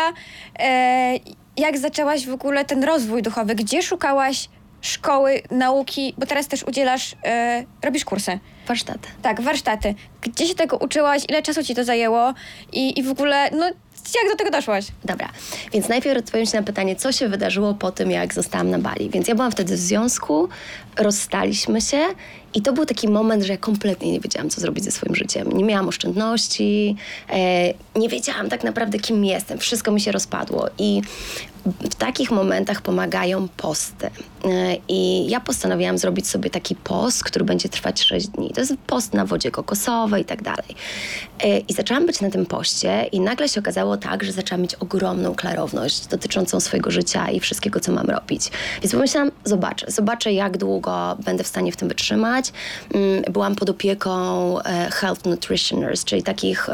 E, 0.59 1.13
jak 1.57 1.77
zaczęłaś 1.77 2.25
w 2.25 2.33
ogóle 2.33 2.65
ten 2.65 2.83
rozwój 2.83 3.21
duchowy? 3.21 3.55
Gdzie 3.55 3.83
szukałaś 3.83 4.49
szkoły, 4.81 5.41
nauki? 5.51 6.13
Bo 6.17 6.25
teraz 6.25 6.47
też 6.47 6.63
udzielasz, 6.63 7.15
e, 7.25 7.63
robisz 7.83 8.05
kursy. 8.05 8.39
Warsztaty. 8.67 9.09
Tak, 9.21 9.41
warsztaty. 9.41 9.95
Gdzie 10.21 10.47
się 10.47 10.55
tego 10.55 10.77
uczyłaś? 10.77 11.23
Ile 11.29 11.41
czasu 11.41 11.63
ci 11.63 11.75
to 11.75 11.83
zajęło? 11.83 12.33
I, 12.71 12.99
i 12.99 13.03
w 13.03 13.11
ogóle, 13.11 13.49
no 13.51 13.71
jak 14.15 14.31
do 14.31 14.37
tego 14.37 14.51
doszłaś? 14.51 14.85
Dobra, 15.05 15.29
więc 15.73 15.89
najpierw 15.89 16.19
odpowiem 16.19 16.45
Ci 16.45 16.55
na 16.55 16.63
pytanie, 16.63 16.95
co 16.95 17.11
się 17.11 17.29
wydarzyło 17.29 17.73
po 17.73 17.91
tym, 17.91 18.11
jak 18.11 18.33
zostałam 18.33 18.69
na 18.69 18.79
Bali. 18.79 19.09
Więc 19.09 19.27
ja 19.27 19.35
byłam 19.35 19.51
wtedy 19.51 19.75
w 19.75 19.79
związku, 19.79 20.49
rozstaliśmy 20.97 21.81
się 21.81 21.99
i 22.53 22.61
to 22.61 22.73
był 22.73 22.85
taki 22.85 23.07
moment, 23.07 23.43
że 23.43 23.53
ja 23.53 23.57
kompletnie 23.57 24.11
nie 24.11 24.19
wiedziałam, 24.19 24.49
co 24.49 24.61
zrobić 24.61 24.83
ze 24.83 24.91
swoim 24.91 25.15
życiem. 25.15 25.51
Nie 25.51 25.63
miałam 25.63 25.87
oszczędności, 25.87 26.95
e, 27.29 27.73
nie 27.95 28.09
wiedziałam 28.09 28.49
tak 28.49 28.63
naprawdę, 28.63 28.99
kim 28.99 29.25
jestem. 29.25 29.57
Wszystko 29.59 29.91
mi 29.91 30.01
się 30.01 30.11
rozpadło 30.11 30.67
i 30.77 31.01
w 31.65 31.95
takich 31.95 32.31
momentach 32.31 32.81
pomagają 32.81 33.47
posty. 33.47 34.09
E, 34.45 34.75
I 34.87 35.29
ja 35.29 35.39
postanowiłam 35.39 35.97
zrobić 35.97 36.27
sobie 36.27 36.49
taki 36.49 36.75
post, 36.75 37.23
który 37.23 37.45
będzie 37.45 37.69
trwać 37.69 38.03
6 38.03 38.27
dni. 38.27 38.51
To 38.53 38.61
jest 38.61 38.73
post 38.87 39.13
na 39.13 39.25
wodzie 39.25 39.51
kokosowej 39.51 40.21
i 40.21 40.25
tak 40.25 40.41
dalej. 40.41 40.75
E, 41.43 41.59
I 41.59 41.73
zaczęłam 41.73 42.05
być 42.05 42.21
na 42.21 42.29
tym 42.29 42.45
poście 42.45 43.03
i 43.11 43.19
nagle 43.19 43.49
się 43.49 43.59
okazało 43.59 43.97
tak, 43.97 44.23
że 44.23 44.31
zaczęłam 44.31 44.61
mieć 44.61 44.75
ogromną 44.75 45.35
klarowność 45.35 46.07
dotyczącą 46.07 46.59
swojego 46.59 46.91
życia 46.91 47.29
i 47.29 47.39
wszystkiego, 47.39 47.79
co 47.79 47.91
mam 47.91 48.09
robić. 48.09 48.51
Więc 48.81 48.91
pomyślałam, 48.91 49.31
zobaczę, 49.45 49.91
zobaczę 49.91 50.33
jak 50.33 50.57
długo 50.57 51.17
będę 51.25 51.43
w 51.43 51.47
stanie 51.47 51.71
w 51.71 51.75
tym 51.75 51.87
wytrzymać. 51.87 52.51
Mm, 52.93 53.23
byłam 53.31 53.55
pod 53.55 53.69
opieką 53.69 54.59
e, 54.59 54.89
health 54.91 55.25
nutritioners, 55.25 56.03
czyli 56.03 56.23
takich 56.23 56.69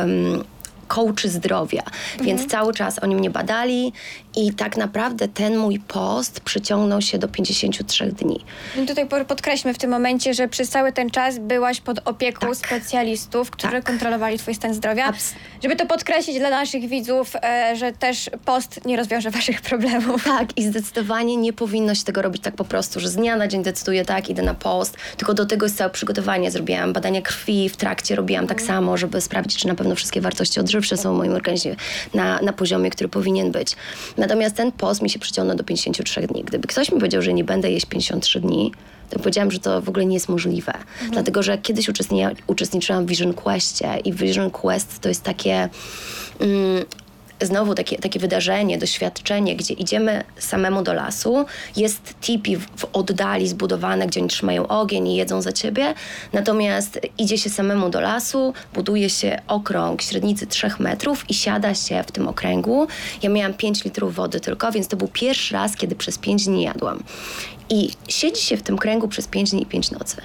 coachy 0.89 1.29
zdrowia, 1.29 1.84
więc 2.22 2.48
cały 2.48 2.74
czas 2.74 3.00
oni 3.03 3.15
mnie 3.15 3.29
badali 3.29 3.93
i 4.36 4.53
tak 4.53 4.77
naprawdę 4.77 5.27
ten 5.27 5.57
mój 5.57 5.79
post 5.79 6.39
przyciągnął 6.39 7.01
się 7.01 7.17
do 7.17 7.27
53 7.27 8.05
dni. 8.12 8.45
I 8.83 8.86
Tutaj 8.86 9.07
po- 9.07 9.25
podkreślmy 9.25 9.74
w 9.74 9.77
tym 9.77 9.91
momencie, 9.91 10.33
że 10.33 10.48
przez 10.48 10.69
cały 10.69 10.91
ten 10.91 11.09
czas 11.09 11.39
byłaś 11.39 11.81
pod 11.81 12.00
opieką 12.07 12.48
Tak. 12.48 12.55
specjalistów, 12.55 13.51
którzy 13.51 13.74
Tak. 13.74 13.83
kontrolowali 13.86 14.38
twój 14.38 14.55
stan 14.55 14.74
zdrowia. 14.74 15.12
Abs- 15.12 15.33
Żeby 15.63 15.75
to 15.75 15.86
podkreślić 15.86 16.39
dla 16.39 16.50
naszych 16.50 16.88
widzów, 16.89 17.31
e, 17.43 17.75
że 17.75 17.91
też 17.91 18.29
post 18.45 18.86
nie 18.86 18.98
rozwiąże 18.98 19.31
waszych 19.39 19.62
problemów. 19.62 20.24
Tak, 20.24 20.57
i 20.57 20.63
zdecydowanie 20.63 21.38
nie 21.38 21.53
powinno 21.53 21.95
się 21.95 22.03
tego 22.03 22.21
robić 22.21 22.41
tak 22.41 22.55
po 22.55 22.65
prostu, 22.65 23.00
że 23.00 23.09
z 23.09 23.15
dnia 23.15 23.36
na 23.36 23.48
dzień 23.48 23.63
decyduję 23.63 24.05
tak, 24.05 24.29
idę 24.29 24.41
na 24.43 24.53
post, 24.53 24.98
tylko 25.17 25.33
do 25.33 25.45
tego 25.45 25.65
jest 25.65 25.77
całe 25.77 25.89
przygotowanie. 25.89 26.51
Zrobiłam 26.51 26.93
badania 26.93 27.21
krwi, 27.21 27.69
w 27.69 27.77
trakcie 27.77 28.15
robiłam 28.15 28.48
tak 28.48 28.62
samo, 28.62 28.98
żeby 28.98 29.21
sprawdzić, 29.21 29.59
czy 29.59 29.67
na 29.67 29.75
pewno 29.75 29.95
wszystkie 29.95 30.21
wartości 30.21 30.59
odżywcze 30.59 30.98
są 30.98 31.13
w 31.13 31.17
moim 31.17 31.33
organizmie 31.33 31.75
na, 32.13 32.41
na 32.41 32.53
poziomie, 32.53 32.89
który 32.91 33.09
powinien 33.09 33.51
być. 33.51 33.75
Natomiast 34.20 34.56
ten 34.56 34.72
post 34.72 35.02
mi 35.02 35.10
się 35.10 35.20
przyciągnął 35.20 35.58
do 35.58 35.64
53 35.64 36.22
dni. 36.22 36.44
Gdyby 36.44 36.68
ktoś 36.68 36.92
mi 36.92 36.98
powiedział, 37.00 37.22
że 37.22 37.34
nie 37.34 37.44
będę 37.44 37.72
jeść 37.72 37.86
53 37.86 38.40
dni, 38.40 38.72
to 39.10 39.20
powiedziałam, 39.20 39.52
że 39.52 39.60
to 39.60 39.82
w 39.82 39.90
ogóle 39.90 40.06
nie 40.06 40.14
jest 40.14 40.30
możliwe. 40.30 40.74
Dlatego, 41.12 41.44
że 41.44 41.58
kiedyś 41.58 41.90
uczestni- 41.90 42.36
uczestniczyłam 42.48 43.06
w 43.06 43.10
Vision 43.10 43.34
Questie 43.34 43.88
i 44.06 44.14
Vision 44.14 44.52
Quest 44.52 45.00
to 45.00 45.10
jest 45.10 45.24
takie... 45.24 45.70
Mm, 46.40 46.86
znowu 47.41 47.75
takie, 47.75 47.98
takie 47.98 48.19
wydarzenie, 48.19 48.77
doświadczenie, 48.77 49.55
gdzie 49.55 49.74
idziemy 49.74 50.24
samemu 50.38 50.81
do 50.81 50.93
lasu, 50.93 51.46
jest 51.75 52.15
tipi 52.22 52.58
w, 52.58 52.65
w 52.77 52.86
oddali 52.93 53.48
zbudowane, 53.48 54.08
gdzie 54.08 54.19
oni 54.19 54.29
trzymają 54.29 54.67
ogień 54.67 55.08
i 55.08 55.15
jedzą 55.15 55.41
za 55.41 55.51
ciebie, 55.51 55.93
natomiast 56.34 57.00
idzie 57.17 57.38
się 57.38 57.50
samemu 57.50 57.89
do 57.89 58.01
lasu, 58.01 58.53
buduje 58.74 59.10
się 59.10 59.41
okrąg 59.48 60.01
średnicy 60.01 60.48
3 60.48 60.72
metrów 60.79 61.29
i 61.29 61.34
siada 61.34 61.75
się 61.75 62.03
w 62.08 62.12
tym 62.12 62.27
okręgu. 62.27 62.88
Ja 63.24 63.29
miałam 63.29 63.53
5 63.53 63.84
litrów 63.84 64.15
wody 64.15 64.39
tylko, 64.39 64.72
więc 64.72 64.88
to 64.88 64.98
był 64.98 65.08
pierwszy 65.08 65.53
raz, 65.53 65.75
kiedy 65.75 65.96
przez 65.96 66.17
5 66.17 66.46
dni 66.46 66.63
jadłam. 66.63 67.03
I 67.69 67.89
siedzi 68.08 68.41
się 68.41 68.58
w 68.58 68.63
tym 68.63 68.77
kręgu 68.77 69.08
przez 69.08 69.27
5 69.27 69.51
dni 69.51 69.63
i 69.63 69.65
5 69.65 69.91
nocy 69.91 70.17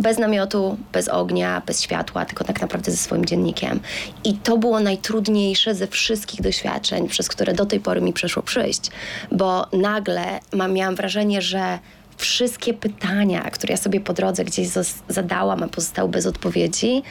bez 0.00 0.18
namiotu, 0.18 0.76
bez 0.92 1.08
ognia, 1.08 1.62
bez 1.66 1.82
światła, 1.82 2.24
tylko 2.24 2.44
tak 2.44 2.60
naprawdę 2.60 2.90
ze 2.90 2.96
swoim 2.96 3.24
dziennikiem. 3.24 3.80
I 4.24 4.34
to 4.34 4.58
było 4.58 4.80
najtrudniejsze 4.80 5.74
ze 5.74 5.86
wszystkich 5.86 6.42
doświadczeń, 6.42 7.08
przez 7.08 7.28
które 7.28 7.54
do 7.54 7.66
tej 7.66 7.80
pory 7.80 8.00
mi 8.00 8.12
przeszło 8.12 8.42
przyjść, 8.42 8.90
bo 9.32 9.66
nagle 9.72 10.40
mam, 10.52 10.72
miałam 10.72 10.94
wrażenie, 10.94 11.42
że 11.42 11.78
wszystkie 12.16 12.74
pytania, 12.74 13.50
które 13.50 13.72
ja 13.72 13.76
sobie 13.76 14.00
po 14.00 14.12
drodze 14.12 14.44
gdzieś 14.44 14.68
zadałam, 15.08 15.62
a 15.62 15.68
pozostały 15.68 16.08
bez 16.08 16.26
odpowiedzi, 16.26 17.02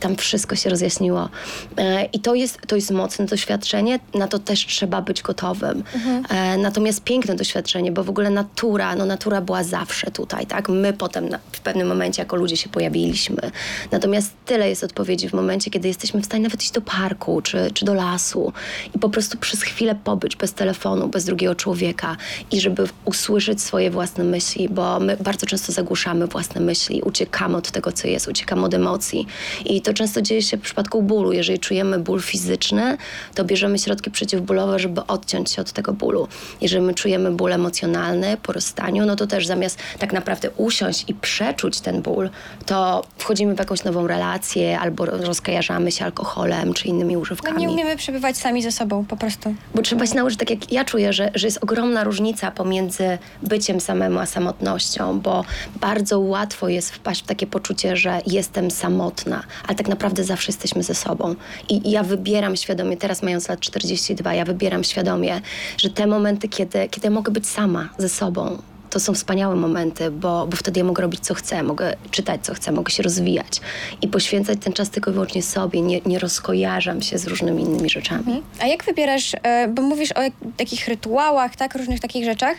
tam 0.00 0.16
wszystko 0.16 0.56
się 0.56 0.70
rozjaśniło. 0.70 1.28
E, 1.76 2.04
I 2.04 2.20
to 2.20 2.34
jest, 2.34 2.58
to 2.66 2.76
jest 2.76 2.90
mocne 2.90 3.26
doświadczenie, 3.26 3.98
na 4.14 4.28
to 4.28 4.38
też 4.38 4.66
trzeba 4.66 5.02
być 5.02 5.22
gotowym. 5.22 5.84
E, 6.28 6.58
natomiast 6.58 7.04
piękne 7.04 7.36
doświadczenie, 7.36 7.92
bo 7.92 8.04
w 8.04 8.10
ogóle 8.10 8.30
natura, 8.30 8.96
no 8.96 9.06
natura 9.06 9.40
była 9.40 9.64
zawsze 9.64 10.10
tutaj, 10.10 10.46
tak? 10.46 10.68
My 10.68 10.92
potem 10.92 11.28
na, 11.28 11.38
w 11.52 11.60
pewnym 11.60 11.88
momencie 11.88 12.22
jako 12.22 12.36
ludzie 12.36 12.56
się 12.56 12.68
pojawiliśmy. 12.68 13.50
Natomiast 13.90 14.32
tyle 14.46 14.68
jest 14.68 14.84
odpowiedzi 14.84 15.28
w 15.28 15.32
momencie, 15.32 15.70
kiedy 15.70 15.88
jesteśmy 15.88 16.20
w 16.20 16.24
stanie 16.24 16.42
nawet 16.42 16.62
iść 16.62 16.70
do 16.70 16.80
parku 16.80 17.42
czy, 17.42 17.70
czy 17.74 17.84
do 17.84 17.94
lasu 17.94 18.52
i 18.94 18.98
po 18.98 19.08
prostu 19.08 19.38
przez 19.38 19.62
chwilę 19.62 19.94
pobyć 20.04 20.36
bez 20.36 20.52
telefonu, 20.52 21.08
bez 21.08 21.24
drugiego 21.24 21.54
człowieka 21.54 22.16
i 22.50 22.60
żeby 22.60 22.88
usłyszeć 23.04 23.62
swoje 23.62 23.90
własne 23.90 24.24
myśli, 24.24 24.68
bo 24.68 25.00
my 25.00 25.16
bardzo 25.16 25.46
często 25.46 25.72
zagłuszamy 25.72 26.26
własne 26.26 26.60
myśli, 26.60 27.02
uciekamy 27.02 27.56
od 27.56 27.70
tego, 27.70 27.92
co 27.92 28.08
jest, 28.08 28.28
uciekamy 28.28 28.64
od 28.64 28.74
emocji. 28.74 29.26
I 29.64 29.80
to 29.84 29.94
często 29.94 30.22
dzieje 30.22 30.42
się 30.42 30.56
w 30.56 30.60
przypadku 30.60 31.02
bólu. 31.02 31.32
Jeżeli 31.32 31.58
czujemy 31.58 31.98
ból 31.98 32.20
fizyczny, 32.22 32.96
to 33.34 33.44
bierzemy 33.44 33.78
środki 33.78 34.10
przeciwbólowe, 34.10 34.78
żeby 34.78 35.06
odciąć 35.06 35.50
się 35.50 35.62
od 35.62 35.72
tego 35.72 35.92
bólu. 35.92 36.28
Jeżeli 36.60 36.82
my 36.82 36.94
czujemy 36.94 37.30
ból 37.32 37.52
emocjonalny 37.52 38.36
po 38.42 38.52
rozstaniu, 38.52 39.06
no 39.06 39.16
to 39.16 39.26
też 39.26 39.46
zamiast 39.46 39.78
tak 39.98 40.12
naprawdę 40.12 40.50
usiąść 40.50 41.04
i 41.08 41.14
przeczuć 41.14 41.80
ten 41.80 42.02
ból, 42.02 42.30
to 42.66 43.04
wchodzimy 43.18 43.54
w 43.54 43.58
jakąś 43.58 43.84
nową 43.84 44.06
relację 44.06 44.78
albo 44.80 45.04
rozkojarzamy 45.04 45.92
się 45.92 46.04
alkoholem 46.04 46.74
czy 46.74 46.88
innymi 46.88 47.14
No 47.14 47.20
używkami. 47.20 47.56
nie 47.58 47.70
umiemy 47.70 47.96
przebywać 47.96 48.36
sami 48.36 48.62
ze 48.62 48.72
sobą 48.72 49.04
po 49.04 49.16
prostu. 49.16 49.54
Bo 49.74 49.82
trzeba 49.82 50.06
się 50.06 50.14
nauczyć, 50.14 50.38
tak 50.38 50.50
jak 50.50 50.72
ja 50.72 50.84
czuję, 50.84 51.12
że, 51.12 51.30
że 51.34 51.46
jest 51.46 51.58
ogromna 51.62 52.04
różnica 52.04 52.50
pomiędzy 52.50 53.18
byciem 53.42 53.80
samemu 53.80 54.18
a 54.18 54.26
samotnością, 54.26 55.20
bo 55.20 55.44
bardzo 55.80 56.20
łatwo 56.20 56.68
jest 56.68 56.90
wpaść 56.92 57.22
w 57.22 57.26
takie 57.26 57.46
poczucie, 57.46 57.96
że 57.96 58.20
jestem 58.26 58.70
samotna, 58.70 59.42
ale 59.74 59.78
tak 59.78 59.88
naprawdę 59.88 60.24
zawsze 60.24 60.48
jesteśmy 60.48 60.82
ze 60.82 60.94
sobą. 60.94 61.34
I, 61.68 61.88
i 61.88 61.90
ja 61.90 62.02
wybieram 62.02 62.56
świadomie, 62.56 62.96
teraz 62.96 63.22
mając 63.22 63.48
lat 63.48 63.60
42, 63.60 64.34
ja 64.34 64.44
wybieram 64.44 64.84
świadomie, 64.84 65.40
że 65.78 65.90
te 65.90 66.06
momenty, 66.06 66.48
kiedy, 66.48 66.88
kiedy 66.88 67.10
mogę 67.10 67.32
być 67.32 67.46
sama 67.46 67.88
ze 67.98 68.08
sobą, 68.08 68.58
to 68.90 69.00
są 69.00 69.14
wspaniałe 69.14 69.56
momenty, 69.56 70.10
bo, 70.10 70.46
bo 70.46 70.56
wtedy 70.56 70.80
ja 70.80 70.84
mogę 70.84 71.02
robić 71.02 71.20
co 71.20 71.34
chcę, 71.34 71.62
mogę 71.62 71.96
czytać 72.10 72.40
co 72.44 72.54
chcę, 72.54 72.72
mogę 72.72 72.92
się 72.92 73.02
rozwijać 73.02 73.60
i 74.02 74.08
poświęcać 74.08 74.58
ten 74.64 74.72
czas 74.72 74.90
tylko 74.90 75.10
i 75.10 75.14
wyłącznie 75.14 75.42
sobie, 75.42 75.82
nie, 75.82 76.00
nie 76.06 76.18
rozkojarzam 76.18 77.02
się 77.02 77.18
z 77.18 77.26
różnymi 77.26 77.62
innymi 77.62 77.90
rzeczami. 77.90 78.42
A 78.60 78.66
jak 78.66 78.84
wybierasz, 78.84 79.32
e, 79.42 79.68
bo 79.68 79.82
mówisz 79.82 80.12
o 80.12 80.20
takich 80.56 80.88
rytuałach, 80.88 81.56
tak, 81.56 81.74
różnych 81.74 82.00
takich 82.00 82.24
rzeczach 82.24 82.56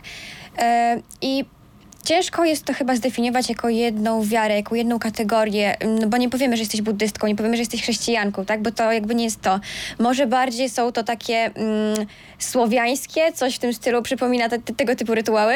e, 0.57 1.01
i 1.21 1.45
ciężko 2.05 2.45
jest 2.45 2.65
to 2.65 2.73
chyba 2.73 2.95
zdefiniować 2.95 3.49
jako 3.49 3.69
jedną 3.69 4.23
wiarę, 4.23 4.55
jako 4.55 4.75
jedną 4.75 4.99
kategorię, 4.99 5.77
no 6.01 6.07
bo 6.07 6.17
nie 6.17 6.29
powiemy, 6.29 6.57
że 6.57 6.61
jesteś 6.61 6.81
buddystką, 6.81 7.27
nie 7.27 7.35
powiemy, 7.35 7.55
że 7.55 7.61
jesteś 7.61 7.81
chrześcijanką, 7.81 8.45
tak, 8.45 8.61
bo 8.61 8.71
to 8.71 8.91
jakby 8.91 9.15
nie 9.15 9.23
jest 9.23 9.41
to. 9.41 9.59
Może 9.99 10.27
bardziej 10.27 10.69
są 10.69 10.91
to 10.91 11.03
takie 11.03 11.35
mm, 11.35 12.05
słowiańskie, 12.39 13.33
coś 13.33 13.55
w 13.55 13.59
tym 13.59 13.73
stylu 13.73 14.01
przypomina 14.01 14.49
te, 14.49 14.59
te, 14.59 14.73
tego 14.73 14.95
typu 14.95 15.15
rytuały. 15.15 15.55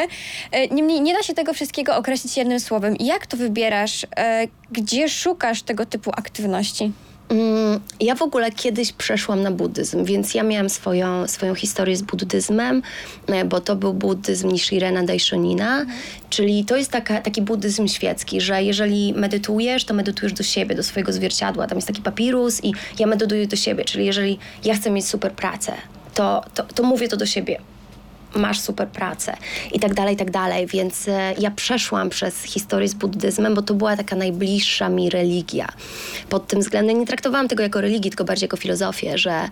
E, 0.52 0.68
niemniej 0.68 1.02
nie 1.02 1.14
da 1.14 1.24
się 1.24 1.34
tego 1.34 1.54
wszystkiego 1.54 1.96
określić 1.96 2.38
jednym 2.38 2.60
słowem. 2.60 2.96
Jak 3.00 3.28
to 3.28 3.38
wybierasz? 3.38 4.06
E, 4.18 4.48
gdzie 4.72 5.10
szukasz 5.10 5.62
tego 5.62 5.86
typu 5.86 6.12
aktywności? 6.18 6.92
Mm, 7.30 7.80
Ja 8.00 8.16
w 8.16 8.22
ogóle 8.22 8.52
kiedyś 8.52 8.92
przeszłam 8.92 9.42
na 9.42 9.52
buddyzm, 9.52 10.06
więc 10.06 10.34
ja 10.34 10.44
miałam 10.44 10.70
swoją, 10.70 11.28
swoją 11.28 11.56
historię 11.56 11.98
z 11.98 12.02
buddyzmem, 12.02 12.82
e, 13.28 13.46
bo 13.46 13.60
to 13.60 13.76
był 13.76 13.94
buddyzm 13.94 14.48
Nishirena 14.48 15.04
Daishonina, 15.04 15.86
czyli 16.30 16.66
to 16.66 16.78
jest 16.78 16.92
taka, 16.92 17.22
taki 17.22 17.42
buddyzm 17.42 17.88
świecki, 17.88 18.42
że 18.42 18.64
jeżeli 18.64 19.14
medytujesz, 19.14 19.86
to 19.86 19.94
medytujesz 19.94 20.34
do 20.34 20.44
siebie, 20.44 20.76
do 20.76 20.84
swojego 20.84 21.14
zwierciadła. 21.14 21.68
Tam 21.68 21.78
jest 21.78 21.88
taki 21.88 22.02
papirus 22.02 22.64
i 22.64 22.74
ja 23.00 23.08
medytuję 23.08 23.48
do 23.48 23.56
siebie, 23.56 23.86
czyli 23.86 24.06
jeżeli 24.06 24.40
ja 24.64 24.76
chcę 24.76 24.92
mieć 24.92 25.08
super 25.08 25.32
pracę, 25.32 25.74
to, 26.14 26.44
to, 26.54 26.64
to 26.64 26.84
mówię 26.84 27.08
to 27.08 27.18
do 27.18 27.26
siebie 27.26 27.60
masz 28.36 28.60
super 28.60 28.88
pracę 28.88 29.38
i 29.74 29.80
tak 29.80 29.94
dalej, 29.94 30.14
i 30.14 30.18
tak 30.18 30.32
dalej. 30.32 30.68
Więc 30.68 31.08
e, 31.08 31.34
ja 31.40 31.52
przeszłam 31.52 32.10
przez 32.10 32.44
historię 32.44 32.88
z 32.90 32.94
buddyzmem, 32.94 33.56
bo 33.56 33.62
to 33.62 33.74
była 33.74 33.98
taka 33.98 34.16
najbliższa 34.16 34.90
mi 34.90 35.10
religia. 35.10 35.68
Pod 36.30 36.48
tym 36.48 36.60
względem 36.60 37.00
nie 37.00 37.06
traktowałam 37.06 37.48
tego 37.48 37.64
jako 37.64 37.82
religii, 37.82 38.12
tylko 38.12 38.24
bardziej 38.24 38.46
jako 38.46 38.58
filozofię, 38.58 39.18
że, 39.18 39.50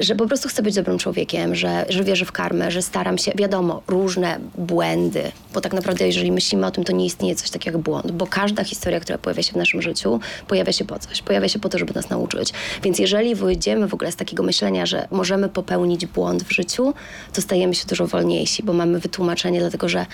że 0.00 0.14
po 0.14 0.26
prostu 0.26 0.48
chcę 0.48 0.62
być 0.62 0.74
dobrym 0.74 0.98
człowiekiem, 0.98 1.54
że, 1.54 1.86
że 1.88 2.04
wierzę 2.04 2.24
w 2.24 2.32
karmę, 2.32 2.70
że 2.70 2.82
staram 2.82 3.18
się, 3.18 3.32
wiadomo, 3.34 3.82
różne 3.86 4.38
błędy, 4.58 5.32
bo 5.54 5.60
tak 5.60 5.74
naprawdę 5.74 6.06
jeżeli 6.06 6.32
myślimy 6.32 6.66
o 6.66 6.70
tym, 6.70 6.84
to 6.84 6.92
nie 6.92 7.06
istnieje 7.06 7.34
coś 7.34 7.50
takiego 7.50 7.66
jak 7.66 7.84
błąd, 7.84 8.12
bo 8.12 8.26
każda 8.26 8.64
historia, 8.64 9.00
która 9.00 9.18
pojawia 9.18 9.42
się 9.42 9.52
w 9.52 9.56
naszym 9.56 9.82
życiu, 9.82 10.20
pojawia 10.48 10.72
się 10.72 10.84
po 10.84 10.98
coś, 10.98 11.22
pojawia 11.22 11.48
się 11.48 11.58
po 11.58 11.68
to, 11.68 11.78
żeby 11.78 11.94
nas 11.94 12.10
nauczyć. 12.10 12.52
Więc 12.82 12.98
jeżeli 12.98 13.34
wyjdziemy 13.34 13.88
w 13.88 13.94
ogóle 13.94 14.12
z 14.12 14.16
takiego 14.16 14.42
myślenia, 14.42 14.86
że 14.86 15.08
możemy 15.10 15.48
popełnić 15.48 16.06
błąd 16.06 16.44
w 16.44 16.52
życiu, 16.52 16.94
to 17.32 17.42
stajemy 17.42 17.74
się 17.74 17.86
dużo 17.86 18.06
wolniejsi, 18.06 18.15
bo 18.62 18.72
mamy 18.72 19.00
wytłumaczenie, 19.00 19.60
dlatego 19.60 19.88
że 19.88 20.06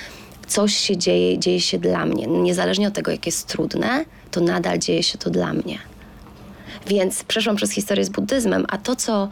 coś 0.47 0.77
się 0.77 0.97
dzieje, 0.97 1.39
dzieje 1.39 1.61
się 1.61 1.79
dla 1.79 2.07
mnie. 2.07 2.27
Niezależnie 2.27 2.89
od 2.89 2.95
tego, 2.95 3.11
jak 3.11 3.27
jest 3.27 3.47
trudne, 3.47 4.05
to 4.31 4.41
nadal 4.41 4.79
dzieje 4.79 5.03
się 5.03 5.19
to 5.19 5.31
dla 5.31 5.53
mnie. 5.53 5.79
Więc 6.87 7.25
przeszłam 7.25 7.57
przez 7.57 7.71
historię 7.71 8.05
z 8.05 8.09
buddyzmem, 8.11 8.67
a 8.69 8.79
to, 8.79 8.97
co, 8.97 9.29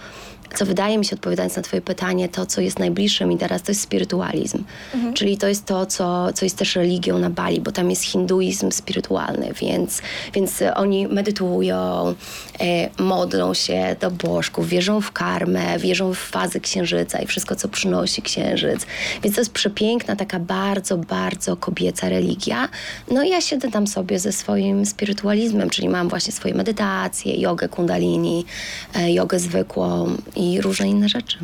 co 0.54 0.66
wydaje 0.66 0.98
mi 0.98 1.04
się, 1.04 1.16
odpowiadając 1.16 1.56
na 1.56 1.62
Twoje 1.62 1.82
pytanie, 1.82 2.28
to, 2.28 2.46
co 2.46 2.60
jest 2.60 2.78
najbliższe 2.78 3.26
mi 3.26 3.38
teraz, 3.38 3.62
to 3.62 3.70
jest 3.70 3.80
spirytualizm. 3.80 4.64
Czyli 5.14 5.38
to 5.38 5.48
jest 5.48 5.64
to, 5.64 5.86
co, 5.86 6.32
co 6.32 6.44
jest 6.46 6.56
też 6.56 6.76
religią 6.76 7.18
na 7.18 7.30
Bali, 7.30 7.60
bo 7.60 7.72
tam 7.72 7.90
jest 7.90 8.02
hinduizm 8.02 8.70
spirytualny, 8.70 9.52
więc, 9.60 10.02
więc 10.34 10.62
e, 10.62 10.74
oni 10.74 11.06
medytują, 11.08 12.14
e, 12.60 13.02
modlą 13.02 13.54
się 13.54 13.96
do 14.00 14.10
bożków, 14.10 14.68
wierzą 14.68 15.00
w 15.00 15.12
karmę, 15.12 15.78
wierzą 15.78 16.14
w 16.14 16.18
fazy 16.18 16.60
księżyca 16.60 17.18
i 17.18 17.26
wszystko, 17.26 17.56
co 17.56 17.68
przynosi 17.68 18.22
księżyc. 18.22 18.86
Więc 19.22 19.36
to 19.36 19.40
jest 19.40 19.52
przepiękna, 19.52 20.16
taka 20.16 20.38
bardzo, 20.38 20.96
bardzo 20.98 21.56
kobieca 21.56 22.08
religia. 22.08 22.68
No 23.10 23.22
i 23.22 23.28
ja 23.28 23.40
siedzę 23.40 23.70
tam 23.70 23.86
sobie 23.86 24.18
ze 24.18 24.32
swoim 24.32 24.86
spirytualizmem, 24.86 25.70
czyli 25.70 25.88
mam 25.88 26.08
właśnie 26.08 26.32
swoje 26.32 26.54
medytacje, 26.54 27.40
jogę 27.40 27.68
kundalini, 27.68 28.44
e, 28.94 29.12
jogę 29.12 29.38
zwykłą 29.38 30.16
i 30.40 30.60
różne 30.60 30.88
inne 30.88 31.08
rzeczy. 31.08 31.38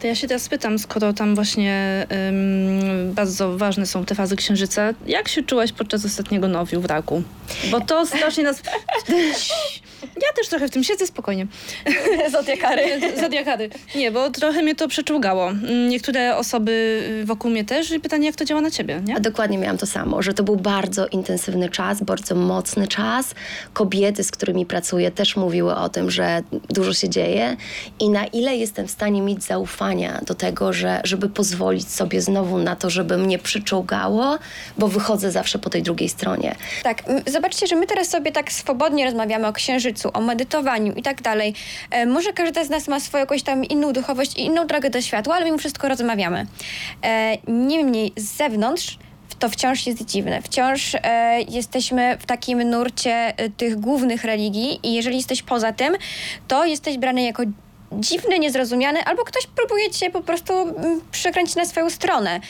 To 0.00 0.06
ja 0.06 0.14
się 0.14 0.28
teraz 0.28 0.48
pytam, 0.48 0.78
skoro 0.78 1.12
tam 1.12 1.34
właśnie 1.34 2.06
ym, 2.28 3.14
bardzo 3.14 3.58
ważne 3.58 3.86
są 3.86 4.04
te 4.04 4.14
fazy 4.14 4.36
księżyca, 4.36 4.94
jak 5.06 5.28
się 5.28 5.42
czułaś 5.42 5.72
podczas 5.72 6.04
ostatniego 6.04 6.48
nowiu 6.48 6.80
w 6.80 6.84
raku? 6.84 7.22
Bo 7.70 7.80
to 7.80 8.06
strasznie 8.06 8.44
nas... 8.44 8.62
Ja 10.02 10.32
też 10.36 10.48
trochę 10.48 10.68
w 10.68 10.70
tym 10.70 10.84
siedzę 10.84 11.06
spokojnie. 11.06 11.46
Zodiakary. 12.32 12.82
Zodiakary. 13.20 13.70
Nie, 13.94 14.10
bo 14.10 14.30
trochę 14.30 14.62
mnie 14.62 14.74
to 14.74 14.88
przeczołgało. 14.88 15.48
Mm, 15.50 15.88
Niektóre 15.88 16.36
osoby 16.36 17.02
wokół 17.24 17.50
mnie 17.50 17.64
też 17.64 17.90
i 17.90 18.00
pytanie, 18.00 18.26
jak 18.26 18.36
to 18.36 18.44
działa 18.44 18.60
na 18.60 18.70
ciebie, 18.70 19.02
nie? 19.06 19.16
A 19.16 19.20
dokładnie 19.20 19.58
miałam 19.58 19.78
to 19.78 19.86
samo, 19.86 20.22
że 20.22 20.34
to 20.34 20.42
był 20.42 20.56
bardzo 20.56 21.06
intensywny 21.06 21.68
czas, 21.68 22.02
bardzo 22.02 22.34
mocny 22.34 22.88
czas. 22.88 23.34
Kobiety, 23.72 24.24
z 24.24 24.30
którymi 24.30 24.66
pracuję, 24.66 25.10
też 25.10 25.36
mówiły 25.36 25.74
o 25.74 25.88
tym, 25.88 26.10
że 26.10 26.42
dużo 26.70 26.94
się 26.94 27.08
dzieje 27.08 27.56
i 28.00 28.08
na 28.10 28.26
ile 28.26 28.56
jestem 28.56 28.86
w 28.86 28.90
stanie 28.90 29.22
mieć 29.22 29.42
zaufania 29.44 30.20
do 30.26 30.34
tego, 30.34 30.72
że 30.72 31.00
żeby 31.04 31.28
pozwolić 31.28 31.88
sobie 31.90 32.20
znowu 32.20 32.58
na 32.58 32.76
to, 32.76 32.90
żeby 32.90 33.18
mnie 33.18 33.38
przyczołgało, 33.38 34.38
bo 34.78 34.88
wychodzę 34.88 35.30
zawsze 35.30 35.58
po 35.58 35.70
tej 35.70 35.82
drugiej 35.82 36.08
stronie. 36.08 36.54
Tak, 36.82 37.02
zobaczcie, 37.26 37.66
że 37.66 37.76
my 37.76 37.86
teraz 37.86 38.08
sobie 38.08 38.32
tak 38.32 38.52
swobodnie 38.52 39.04
rozmawiamy 39.04 39.46
o 39.46 39.52
księżycu, 39.52 39.91
o 40.12 40.20
medytowaniu 40.20 40.92
i 40.92 41.02
tak 41.02 41.22
dalej. 41.22 41.54
E, 41.90 42.06
może 42.06 42.32
każda 42.32 42.64
z 42.64 42.70
nas 42.70 42.88
ma 42.88 43.00
swoją 43.00 43.20
jakąś 43.20 43.42
tam 43.42 43.64
inną 43.64 43.92
duchowość 43.92 44.38
i 44.38 44.40
inną 44.40 44.66
drogę 44.66 44.90
do 44.90 45.00
światła, 45.00 45.34
ale 45.34 45.44
mimo 45.44 45.58
wszystko 45.58 45.88
rozmawiamy. 45.88 46.46
E, 47.02 47.36
niemniej 47.48 48.12
z 48.16 48.36
zewnątrz 48.36 48.98
to 49.42 49.48
wciąż 49.48 49.86
jest 49.86 50.04
dziwne. 50.04 50.42
Wciąż 50.42 50.94
e, 50.94 51.40
jesteśmy 51.48 52.16
w 52.20 52.26
takim 52.26 52.62
nurcie 52.62 53.38
e, 53.38 53.50
tych 53.50 53.80
głównych 53.80 54.24
religii 54.24 54.80
i 54.82 54.94
jeżeli 54.94 55.16
jesteś 55.16 55.42
poza 55.42 55.72
tym, 55.72 55.94
to 56.48 56.64
jesteś 56.64 56.98
brany 56.98 57.22
jako 57.22 57.42
dziwny, 58.00 58.38
niezrozumiany, 58.38 59.04
albo 59.04 59.24
ktoś 59.24 59.46
próbuje 59.46 59.90
cię 59.90 60.10
po 60.10 60.20
prostu 60.20 60.52
mm, 60.52 61.00
przekręcić 61.12 61.56
na 61.56 61.64
swoją 61.64 61.90
stronę. 61.90 62.40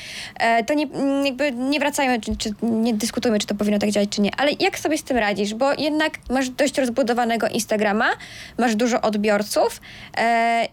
E, 0.40 0.64
to 0.64 0.74
nie, 0.74 0.86
mm, 0.86 1.26
jakby 1.26 1.52
nie 1.52 1.80
wracajmy, 1.80 2.20
czy, 2.20 2.36
czy 2.36 2.54
nie 2.62 2.94
dyskutujmy, 2.94 3.38
czy 3.38 3.46
to 3.46 3.54
powinno 3.54 3.78
tak 3.78 3.90
działać, 3.90 4.08
czy 4.08 4.20
nie, 4.20 4.30
ale 4.36 4.52
jak 4.60 4.78
sobie 4.78 4.98
z 4.98 5.02
tym 5.02 5.16
radzisz? 5.16 5.54
Bo 5.54 5.72
jednak 5.72 6.18
masz 6.30 6.48
dość 6.48 6.78
rozbudowanego 6.78 7.48
Instagrama, 7.48 8.10
masz 8.58 8.76
dużo 8.76 9.00
odbiorców, 9.00 9.80
e, 10.18 10.68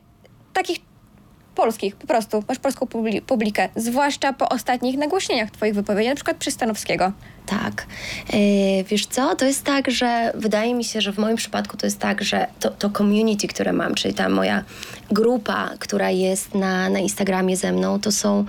takich 0.54 0.80
polskich, 1.56 1.96
po 1.96 2.08
prostu, 2.08 2.44
masz 2.48 2.60
polską 2.60 2.86
publi- 2.86 3.22
publikę, 3.22 3.70
zwłaszcza 3.76 4.34
po 4.34 4.50
ostatnich 4.50 4.98
nagłośnieniach 4.98 5.52
twoich 5.52 5.74
wypowiedzi, 5.74 6.10
na 6.10 6.16
przykład 6.16 6.38
przy 6.38 6.52
Stanowskiego. 6.52 7.12
Tak. 7.50 7.86
E, 8.34 8.84
wiesz 8.84 9.06
co, 9.06 9.36
to 9.36 9.46
jest 9.46 9.64
tak, 9.64 9.92
że 9.92 10.32
wydaje 10.36 10.76
mi 10.76 10.84
się, 10.84 11.02
że 11.02 11.14
w 11.14 11.18
moim 11.18 11.38
przypadku 11.38 11.78
to 11.78 11.88
jest 11.88 12.00
tak, 12.00 12.24
że 12.24 12.48
to, 12.60 12.70
to 12.70 12.90
community, 12.90 13.48
które 13.48 13.74
mam, 13.74 13.96
czyli 13.96 14.14
ta 14.14 14.30
moja 14.30 14.64
grupa, 15.12 15.70
która 15.80 16.10
jest 16.10 16.56
na, 16.56 16.90
na 16.90 17.00
Instagramie 17.00 17.58
ze 17.58 17.72
mną, 17.72 18.00
to 18.00 18.12
są 18.12 18.46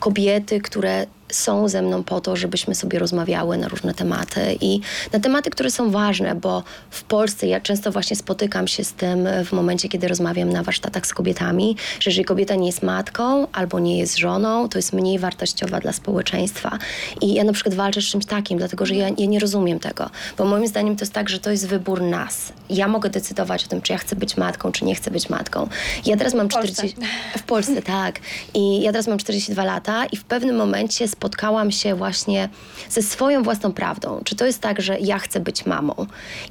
kobiety, 0.00 0.60
które 0.60 1.06
są 1.34 1.68
ze 1.68 1.82
mną 1.82 2.04
po 2.04 2.20
to, 2.20 2.36
żebyśmy 2.36 2.74
sobie 2.74 2.98
rozmawiały 2.98 3.58
na 3.58 3.68
różne 3.68 3.94
tematy 3.94 4.40
i 4.60 4.80
na 5.12 5.20
tematy, 5.20 5.50
które 5.50 5.70
są 5.70 5.90
ważne, 5.90 6.34
bo 6.34 6.62
w 6.90 7.04
Polsce 7.04 7.46
ja 7.46 7.60
często 7.60 7.92
właśnie 7.92 8.16
spotykam 8.16 8.68
się 8.68 8.84
z 8.84 8.92
tym 8.92 9.28
w 9.44 9.52
momencie, 9.52 9.88
kiedy 9.88 10.08
rozmawiam 10.08 10.52
na 10.52 10.62
warsztatach 10.62 11.06
z 11.06 11.14
kobietami, 11.14 11.76
że 12.00 12.10
jeżeli 12.10 12.24
kobieta 12.24 12.54
nie 12.54 12.66
jest 12.66 12.82
matką 12.82 13.46
albo 13.52 13.80
nie 13.80 13.98
jest 13.98 14.18
żoną, 14.18 14.68
to 14.68 14.78
jest 14.78 14.92
mniej 14.92 15.18
wartościowa 15.18 15.80
dla 15.80 15.92
społeczeństwa. 15.92 16.78
I 17.20 17.34
ja 17.34 17.44
na 17.44 17.52
przykład 17.52 17.74
walczę 17.74 18.02
z 18.02 18.04
czymś 18.04 18.26
takim, 18.26 18.41
dlatego 18.50 18.86
że 18.86 18.94
ja, 18.94 19.08
ja 19.18 19.26
nie 19.26 19.38
rozumiem 19.38 19.78
tego, 19.80 20.10
bo 20.38 20.44
moim 20.44 20.66
zdaniem 20.66 20.96
to 20.96 21.02
jest 21.02 21.12
tak, 21.12 21.28
że 21.28 21.38
to 21.38 21.50
jest 21.50 21.68
wybór 21.68 22.02
nas. 22.02 22.52
Ja 22.70 22.88
mogę 22.88 23.10
decydować 23.10 23.64
o 23.64 23.68
tym, 23.68 23.82
czy 23.82 23.92
ja 23.92 23.98
chcę 23.98 24.16
być 24.16 24.36
matką, 24.36 24.72
czy 24.72 24.84
nie 24.84 24.94
chcę 24.94 25.10
być 25.10 25.28
matką. 25.28 25.68
Ja 26.06 26.16
teraz 26.16 26.34
mam 26.34 26.48
Polsce. 26.48 26.72
40... 26.72 27.00
W 27.38 27.42
Polsce, 27.42 27.82
tak. 27.98 28.20
I 28.54 28.82
ja 28.82 28.92
teraz 28.92 29.06
mam 29.06 29.18
42 29.18 29.64
lata 29.64 30.06
i 30.06 30.16
w 30.16 30.24
pewnym 30.24 30.56
momencie 30.56 31.08
spotkałam 31.08 31.70
się 31.70 31.94
właśnie 31.94 32.48
ze 32.88 33.02
swoją 33.02 33.42
własną 33.42 33.72
prawdą. 33.72 34.20
Czy 34.24 34.36
to 34.36 34.46
jest 34.46 34.60
tak, 34.60 34.82
że 34.82 34.98
ja 35.00 35.18
chcę 35.18 35.40
być 35.40 35.66
mamą? 35.66 35.94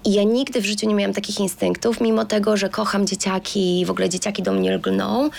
I 0.05 0.13
ja 0.13 0.23
nigdy 0.23 0.61
w 0.61 0.65
życiu 0.65 0.87
nie 0.87 0.95
miałam 0.95 1.13
takich 1.13 1.39
instynktów, 1.39 2.01
mimo 2.01 2.25
tego, 2.25 2.57
że 2.57 2.69
kocham 2.69 3.07
dzieciaki 3.07 3.79
i 3.79 3.85
w 3.85 3.91
ogóle 3.91 4.09
dzieciaki 4.09 4.43
do 4.43 4.53
mnie 4.53 4.75
lgną, 4.75 5.29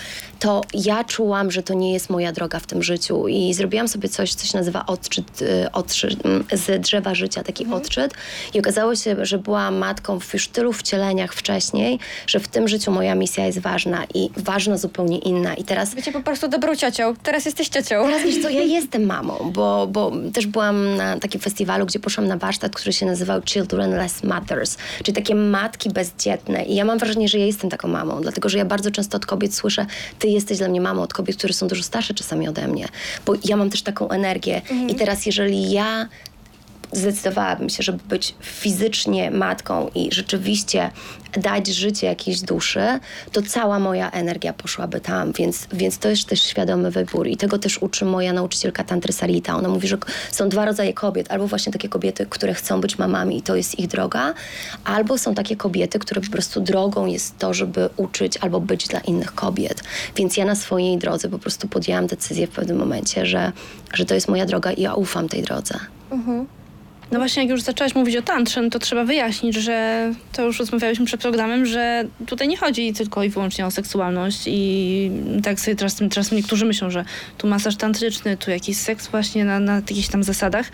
to 0.43 0.61
ja 0.73 1.03
czułam, 1.03 1.51
że 1.51 1.63
to 1.63 1.73
nie 1.73 1.93
jest 1.93 2.09
moja 2.09 2.31
droga 2.31 2.59
w 2.59 2.67
tym 2.67 2.83
życiu 2.83 3.27
i 3.27 3.53
zrobiłam 3.53 3.87
sobie 3.87 4.09
coś, 4.09 4.33
co 4.33 4.47
się 4.47 4.57
nazywa 4.57 4.85
odczyt, 4.85 5.41
y, 5.41 5.71
odczyt 5.71 6.25
mm, 6.25 6.43
z 6.51 6.81
drzewa 6.81 7.15
życia, 7.15 7.43
taki 7.43 7.65
odczyt 7.65 8.13
i 8.53 8.59
okazało 8.59 8.95
się, 8.95 9.25
że 9.25 9.37
byłam 9.37 9.75
matką 9.75 10.19
w 10.19 10.33
już 10.33 10.47
tylu 10.47 10.73
wcieleniach 10.73 11.33
wcześniej, 11.33 11.99
że 12.27 12.39
w 12.39 12.47
tym 12.47 12.67
życiu 12.67 12.91
moja 12.91 13.15
misja 13.15 13.45
jest 13.45 13.59
ważna 13.59 14.05
i 14.13 14.29
ważna 14.37 14.77
zupełnie 14.77 15.17
inna 15.17 15.53
i 15.53 15.63
teraz 15.63 15.95
Bycie 15.95 16.11
po 16.11 16.21
prostu 16.21 16.47
dobrą 16.47 16.75
ciocią. 16.75 17.13
Teraz 17.23 17.45
jesteś 17.45 17.69
ciocią. 17.69 18.05
Teraz 18.05 18.23
wiesz 18.23 18.41
co, 18.41 18.49
ja 18.49 18.63
jestem 18.63 19.05
mamą, 19.05 19.51
bo, 19.53 19.87
bo 19.87 20.11
też 20.33 20.47
byłam 20.47 20.95
na 20.95 21.19
takim 21.19 21.41
festiwalu, 21.41 21.85
gdzie 21.85 21.99
poszłam 21.99 22.27
na 22.27 22.37
warsztat, 22.37 22.75
który 22.75 22.93
się 22.93 23.05
nazywał 23.05 23.41
Childrenless 23.41 24.23
Mothers, 24.23 24.77
czyli 25.03 25.15
takie 25.15 25.35
matki 25.35 25.89
bezdzietne. 25.89 26.63
I 26.63 26.75
ja 26.75 26.85
mam 26.85 26.99
wrażenie, 26.99 27.27
że 27.27 27.39
ja 27.39 27.45
jestem 27.45 27.69
taką 27.69 27.87
mamą, 27.87 28.21
dlatego 28.21 28.49
że 28.49 28.57
ja 28.57 28.65
bardzo 28.65 28.91
często 28.91 29.17
od 29.17 29.25
kobiet 29.25 29.55
słyszę, 29.55 29.85
ty 30.19 30.32
jesteś 30.33 30.57
dla 30.57 30.67
mnie 30.67 30.81
mamą, 30.81 31.01
od 31.01 31.13
kobiet, 31.13 31.37
które 31.37 31.53
są 31.53 31.67
dużo 31.67 31.83
starsze 31.83 32.13
czasami 32.13 32.47
ode 32.47 32.67
mnie, 32.67 32.87
bo 33.25 33.33
ja 33.45 33.57
mam 33.57 33.69
też 33.69 33.81
taką 33.81 34.09
energię. 34.09 34.61
I 34.87 34.95
teraz 34.95 35.25
jeżeli 35.25 35.71
ja 35.71 36.07
zdecydowałabym 36.93 37.69
się, 37.69 37.83
żeby 37.83 37.99
być 38.09 38.35
fizycznie 38.41 39.31
matką 39.31 39.89
i 39.95 40.09
rzeczywiście 40.11 40.91
dać 41.37 41.67
życie 41.67 42.07
jakiejś 42.07 42.41
duszy, 42.41 42.99
to 43.31 43.41
cała 43.41 43.79
moja 43.79 44.11
energia 44.11 44.53
poszłaby 44.53 44.99
tam, 44.99 45.31
więc, 45.31 45.67
więc 45.73 45.97
to 45.97 46.09
jest 46.09 46.25
też 46.25 46.43
świadomy 46.43 46.91
wybór 46.91 47.27
i 47.27 47.37
tego 47.37 47.59
też 47.59 47.77
uczy 47.81 48.05
moja 48.05 48.33
nauczycielka 48.33 48.83
Tantry 48.83 49.13
Sarita. 49.13 49.55
Ona 49.55 49.69
mówi, 49.69 49.87
że 49.87 49.97
są 50.31 50.49
dwa 50.49 50.65
rodzaje 50.65 50.93
kobiet, 50.93 51.31
albo 51.31 51.47
właśnie 51.47 51.73
takie 51.73 51.89
kobiety, 51.89 52.25
które 52.29 52.53
chcą 52.53 52.81
być 52.81 52.97
mamami 52.97 53.37
i 53.37 53.41
to 53.41 53.55
jest 53.55 53.79
ich 53.79 53.87
droga, 53.87 54.33
albo 54.83 55.17
są 55.17 55.35
takie 55.35 55.55
kobiety, 55.55 55.99
które 55.99 56.21
po 56.21 56.31
prostu 56.31 56.61
drogą 56.61 57.05
jest 57.05 57.37
to, 57.37 57.53
żeby 57.53 57.89
uczyć 57.97 58.37
albo 58.37 58.59
być 58.59 58.87
dla 58.87 58.99
innych 58.99 59.35
kobiet. 59.35 59.83
Więc 60.15 60.37
ja 60.37 60.45
na 60.45 60.55
swojej 60.55 60.97
drodze 60.97 61.29
po 61.29 61.39
prostu 61.39 61.67
podjęłam 61.67 62.07
decyzję 62.07 62.47
w 62.47 62.49
pewnym 62.49 62.77
momencie, 62.77 63.25
że, 63.25 63.51
że 63.93 64.05
to 64.05 64.15
jest 64.15 64.27
moja 64.27 64.45
droga 64.45 64.71
i 64.71 64.81
ja 64.81 64.93
ufam 64.93 65.29
tej 65.29 65.41
drodze. 65.43 65.79
No 67.11 67.19
właśnie, 67.19 67.43
jak 67.43 67.49
już 67.51 67.61
zaczęłaś 67.61 67.95
mówić 67.95 68.15
o 68.15 68.21
tantrze, 68.21 68.61
no 68.61 68.69
to 68.69 68.79
trzeba 68.79 69.03
wyjaśnić, 69.03 69.55
że 69.55 70.09
to 70.31 70.45
już 70.45 70.59
rozmawialiśmy 70.59 71.05
przed 71.05 71.21
programem, 71.21 71.65
że 71.65 72.03
tutaj 72.25 72.47
nie 72.47 72.57
chodzi 72.57 72.93
tylko 72.93 73.23
i 73.23 73.29
wyłącznie 73.29 73.65
o 73.65 73.71
seksualność 73.71 74.43
i 74.47 75.11
tak 75.43 75.59
sobie 75.59 75.75
teraz, 75.75 75.95
teraz 75.95 76.31
niektórzy 76.31 76.65
myślą, 76.65 76.89
że 76.89 77.05
tu 77.37 77.47
masaż 77.47 77.75
tantryczny, 77.75 78.37
tu 78.37 78.51
jakiś 78.51 78.77
seks 78.77 79.07
właśnie 79.07 79.45
na, 79.45 79.59
na 79.59 79.75
jakichś 79.75 80.07
tam 80.07 80.23
zasadach. 80.23 80.69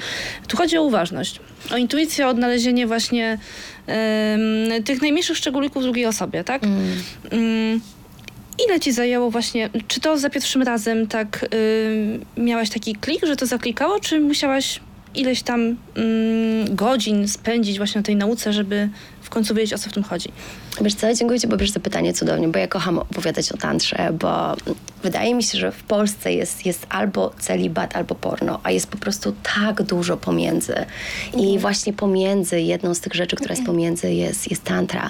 Tu 0.48 0.58
chodzi 0.58 0.78
o 0.78 0.84
uważność, 0.84 1.40
o 1.72 1.78
intuicję, 1.78 2.28
o 2.28 2.30
odnalezienie 2.30 2.88
właśnie 2.88 3.38
tych 4.86 5.02
najmniejszych 5.02 5.38
szczególików 5.38 5.84
drugiej 5.84 6.06
osobie, 6.06 6.44
tak? 6.44 6.64
Mm. 7.32 7.82
Ile 8.68 8.80
ci 8.80 8.92
zajęło 8.92 9.32
właśnie, 9.32 9.70
czy 9.88 10.00
to 10.00 10.18
za 10.18 10.30
pierwszym 10.30 10.62
razem 10.62 11.08
tak 11.08 11.46
ym, 11.54 12.26
miałaś 12.46 12.70
taki 12.70 12.96
klik, 12.96 13.26
że 13.26 13.36
to 13.36 13.46
zaklikało, 13.46 14.00
czy 14.00 14.20
musiałaś 14.20 14.80
ileś 15.16 15.42
tam 15.42 15.62
ym, 15.62 15.76
godzin 16.76 17.28
spędzić 17.28 17.78
właśnie 17.78 18.00
na 18.00 18.06
tej 18.06 18.16
nauce, 18.16 18.54
żeby 18.54 18.90
w 19.22 19.30
końcu 19.30 19.56
wiedzieć, 19.56 19.74
o 19.74 19.78
co 19.78 19.90
w 19.90 19.94
tym 19.94 20.04
chodzi? 20.04 20.30
Wiesz 20.82 20.96
co, 20.96 21.14
dziękuję 21.14 21.40
Ci 21.40 21.48
Bobierz 21.48 21.72
za 21.72 21.80
pytanie 21.80 22.14
cudownie, 22.14 22.48
bo 22.48 22.60
ja 22.60 22.68
kocham 22.68 23.00
opowiadać 23.00 23.52
o 23.52 23.58
tantrze, 23.58 24.10
bo 24.20 24.56
wydaje 25.04 25.36
mi 25.36 25.44
się, 25.44 25.58
że 25.58 25.72
w 25.72 25.84
Polsce 25.84 26.34
jest, 26.34 26.66
jest 26.66 26.88
albo 26.90 27.34
celibat, 27.40 27.96
albo 27.96 28.16
porno, 28.16 28.60
a 28.64 28.72
jest 28.72 28.88
po 28.88 28.98
prostu 28.98 29.34
tak 29.56 29.84
dużo 29.84 30.18
pomiędzy. 30.18 30.76
I 31.38 31.60
właśnie 31.60 31.94
pomiędzy, 31.94 32.62
jedną 32.62 32.94
z 32.94 33.00
tych 33.00 33.14
rzeczy, 33.14 33.36
która 33.36 33.56
jest 33.56 33.66
pomiędzy, 33.66 34.14
jest, 34.14 34.52
jest 34.52 34.64
tantra. 34.64 35.10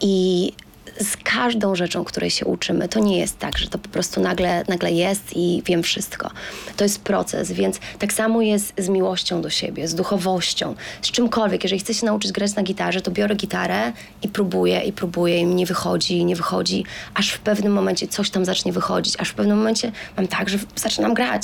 I 0.00 0.52
z 1.00 1.16
każdą 1.24 1.74
rzeczą, 1.74 2.04
której 2.04 2.30
się 2.30 2.46
uczymy, 2.46 2.88
to 2.88 3.00
nie 3.00 3.18
jest 3.18 3.38
tak, 3.38 3.58
że 3.58 3.68
to 3.68 3.78
po 3.78 3.88
prostu 3.88 4.20
nagle, 4.20 4.64
nagle 4.68 4.92
jest 4.92 5.36
i 5.36 5.62
wiem 5.66 5.82
wszystko. 5.82 6.30
To 6.76 6.84
jest 6.84 7.00
proces, 7.00 7.52
więc 7.52 7.80
tak 7.98 8.12
samo 8.12 8.42
jest 8.42 8.72
z 8.78 8.88
miłością 8.88 9.42
do 9.42 9.50
siebie, 9.50 9.88
z 9.88 9.94
duchowością, 9.94 10.74
z 11.02 11.10
czymkolwiek. 11.10 11.64
Jeżeli 11.64 11.80
chcę 11.80 11.94
się 11.94 12.06
nauczyć 12.06 12.32
grać 12.32 12.54
na 12.54 12.62
gitarze, 12.62 13.00
to 13.00 13.10
biorę 13.10 13.34
gitarę 13.34 13.92
i 14.22 14.28
próbuję, 14.28 14.80
i 14.80 14.92
próbuję, 14.92 15.40
i 15.40 15.46
mi 15.46 15.54
nie 15.54 15.66
wychodzi, 15.66 16.24
nie 16.24 16.36
wychodzi, 16.36 16.84
aż 17.14 17.30
w 17.30 17.38
pewnym 17.38 17.72
momencie 17.72 18.08
coś 18.08 18.30
tam 18.30 18.44
zacznie 18.44 18.72
wychodzić, 18.72 19.14
aż 19.18 19.28
w 19.28 19.34
pewnym 19.34 19.58
momencie 19.58 19.92
mam 20.16 20.28
tak, 20.28 20.48
że 20.48 20.58
zaczynam 20.76 21.14
grać. 21.14 21.42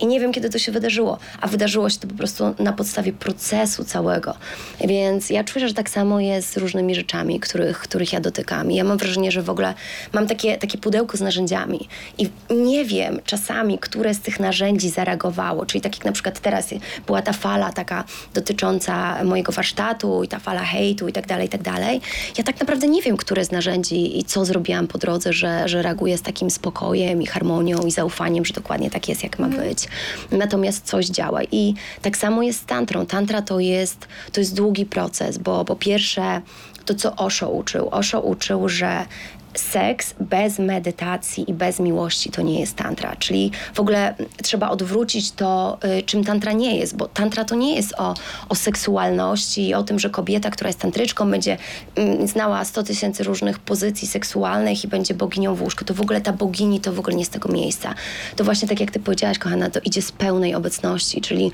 I 0.00 0.06
nie 0.06 0.20
wiem, 0.20 0.32
kiedy 0.32 0.50
to 0.50 0.58
się 0.58 0.72
wydarzyło, 0.72 1.18
a 1.40 1.48
wydarzyło 1.48 1.90
się 1.90 1.98
to 1.98 2.08
po 2.08 2.14
prostu 2.14 2.54
na 2.58 2.72
podstawie 2.72 3.12
procesu 3.12 3.84
całego. 3.84 4.34
Więc 4.80 5.30
ja 5.30 5.44
czuję, 5.44 5.68
że 5.68 5.74
tak 5.74 5.90
samo 5.90 6.20
jest 6.20 6.52
z 6.52 6.56
różnymi 6.56 6.94
rzeczami, 6.94 7.40
których, 7.40 7.78
których 7.78 8.12
ja 8.12 8.20
dotykam. 8.20 8.70
I 8.70 8.76
ja 8.76 8.84
mam 8.84 8.98
wrażenie, 8.98 9.32
że 9.32 9.42
w 9.42 9.50
ogóle 9.50 9.74
mam 10.12 10.26
takie, 10.26 10.58
takie 10.58 10.78
pudełko 10.78 11.16
z 11.16 11.20
narzędziami 11.20 11.88
i 12.18 12.28
nie 12.50 12.84
wiem 12.84 13.20
czasami, 13.24 13.78
które 13.78 14.14
z 14.14 14.20
tych 14.20 14.40
narzędzi 14.40 14.90
zareagowało. 14.90 15.66
Czyli 15.66 15.80
tak 15.80 15.96
jak 15.96 16.04
na 16.04 16.12
przykład 16.12 16.40
teraz 16.40 16.68
była 17.06 17.22
ta 17.22 17.32
fala 17.32 17.72
taka 17.72 18.04
dotycząca 18.34 19.24
mojego 19.24 19.52
warsztatu 19.52 20.22
i 20.24 20.28
ta 20.28 20.38
fala 20.38 20.64
hejtu 20.64 21.08
i 21.08 21.12
tak 21.12 21.26
dalej, 21.26 21.46
i 21.46 21.50
tak 21.50 21.62
dalej. 21.62 22.00
Ja 22.38 22.44
tak 22.44 22.60
naprawdę 22.60 22.88
nie 22.88 23.02
wiem, 23.02 23.16
które 23.16 23.44
z 23.44 23.50
narzędzi 23.50 24.18
i 24.18 24.24
co 24.24 24.44
zrobiłam 24.44 24.86
po 24.86 24.98
drodze, 24.98 25.32
że, 25.32 25.68
że 25.68 25.82
reaguję 25.82 26.18
z 26.18 26.22
takim 26.22 26.50
spokojem 26.50 27.22
i 27.22 27.26
harmonią 27.26 27.78
i 27.86 27.90
zaufaniem, 27.90 28.44
że 28.44 28.54
dokładnie 28.54 28.90
tak 28.90 29.08
jest, 29.08 29.22
jak 29.22 29.38
ma 29.38 29.48
być. 29.48 29.81
Natomiast 30.30 30.86
coś 30.86 31.06
działa 31.06 31.42
i 31.42 31.74
tak 32.02 32.16
samo 32.16 32.42
jest 32.42 32.60
z 32.60 32.64
tantrą. 32.64 33.06
Tantra 33.06 33.42
to 33.42 33.60
jest, 33.60 34.08
to 34.32 34.40
jest 34.40 34.54
długi 34.54 34.86
proces, 34.86 35.38
bo 35.38 35.64
po 35.64 35.76
pierwsze 35.76 36.42
to, 36.84 36.94
co 36.94 37.16
Osho 37.16 37.50
uczył. 37.50 37.88
Osho 37.90 38.20
uczył, 38.20 38.68
że 38.68 39.06
seks 39.54 40.14
bez 40.20 40.58
medytacji 40.58 41.50
i 41.50 41.54
bez 41.54 41.80
miłości 41.80 42.30
to 42.30 42.42
nie 42.42 42.60
jest 42.60 42.76
tantra. 42.76 43.16
Czyli 43.16 43.50
w 43.74 43.80
ogóle 43.80 44.14
trzeba 44.42 44.70
odwrócić 44.70 45.32
to, 45.32 45.78
y, 45.98 46.02
czym 46.02 46.24
tantra 46.24 46.52
nie 46.52 46.76
jest, 46.76 46.96
bo 46.96 47.06
tantra 47.06 47.44
to 47.44 47.54
nie 47.54 47.76
jest 47.76 47.94
o, 47.98 48.14
o 48.48 48.54
seksualności 48.54 49.68
i 49.68 49.74
o 49.74 49.82
tym, 49.82 49.98
że 49.98 50.10
kobieta, 50.10 50.50
która 50.50 50.68
jest 50.68 50.80
tantryczką, 50.80 51.30
będzie 51.30 51.56
mm, 51.94 52.28
znała 52.28 52.64
100 52.64 52.82
tysięcy 52.82 53.24
różnych 53.24 53.58
pozycji 53.58 54.08
seksualnych 54.08 54.84
i 54.84 54.88
będzie 54.88 55.14
boginią 55.14 55.54
w 55.54 55.62
łóżku. 55.62 55.84
To 55.84 55.94
w 55.94 56.00
ogóle 56.00 56.20
ta 56.20 56.32
bogini 56.32 56.80
to 56.80 56.92
w 56.92 56.98
ogóle 56.98 57.16
nie 57.16 57.24
z 57.24 57.28
tego 57.28 57.48
miejsca. 57.48 57.94
To 58.36 58.44
właśnie 58.44 58.68
tak 58.68 58.80
jak 58.80 58.90
ty 58.90 59.00
powiedziałaś, 59.00 59.38
kochana, 59.38 59.70
to 59.70 59.80
idzie 59.84 60.02
z 60.02 60.12
pełnej 60.12 60.54
obecności, 60.54 61.20
czyli 61.20 61.52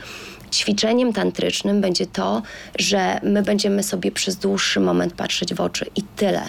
ćwiczeniem 0.53 1.13
tantrycznym 1.13 1.81
będzie 1.81 2.07
to, 2.07 2.43
że 2.79 3.21
my 3.23 3.43
będziemy 3.43 3.83
sobie 3.83 4.13
przez 4.13 4.37
dłuższy 4.37 4.81
moment 4.81 5.13
patrzeć 5.15 5.55
w 5.55 5.61
oczy 5.61 5.87
i 5.97 6.03
tyle 6.03 6.49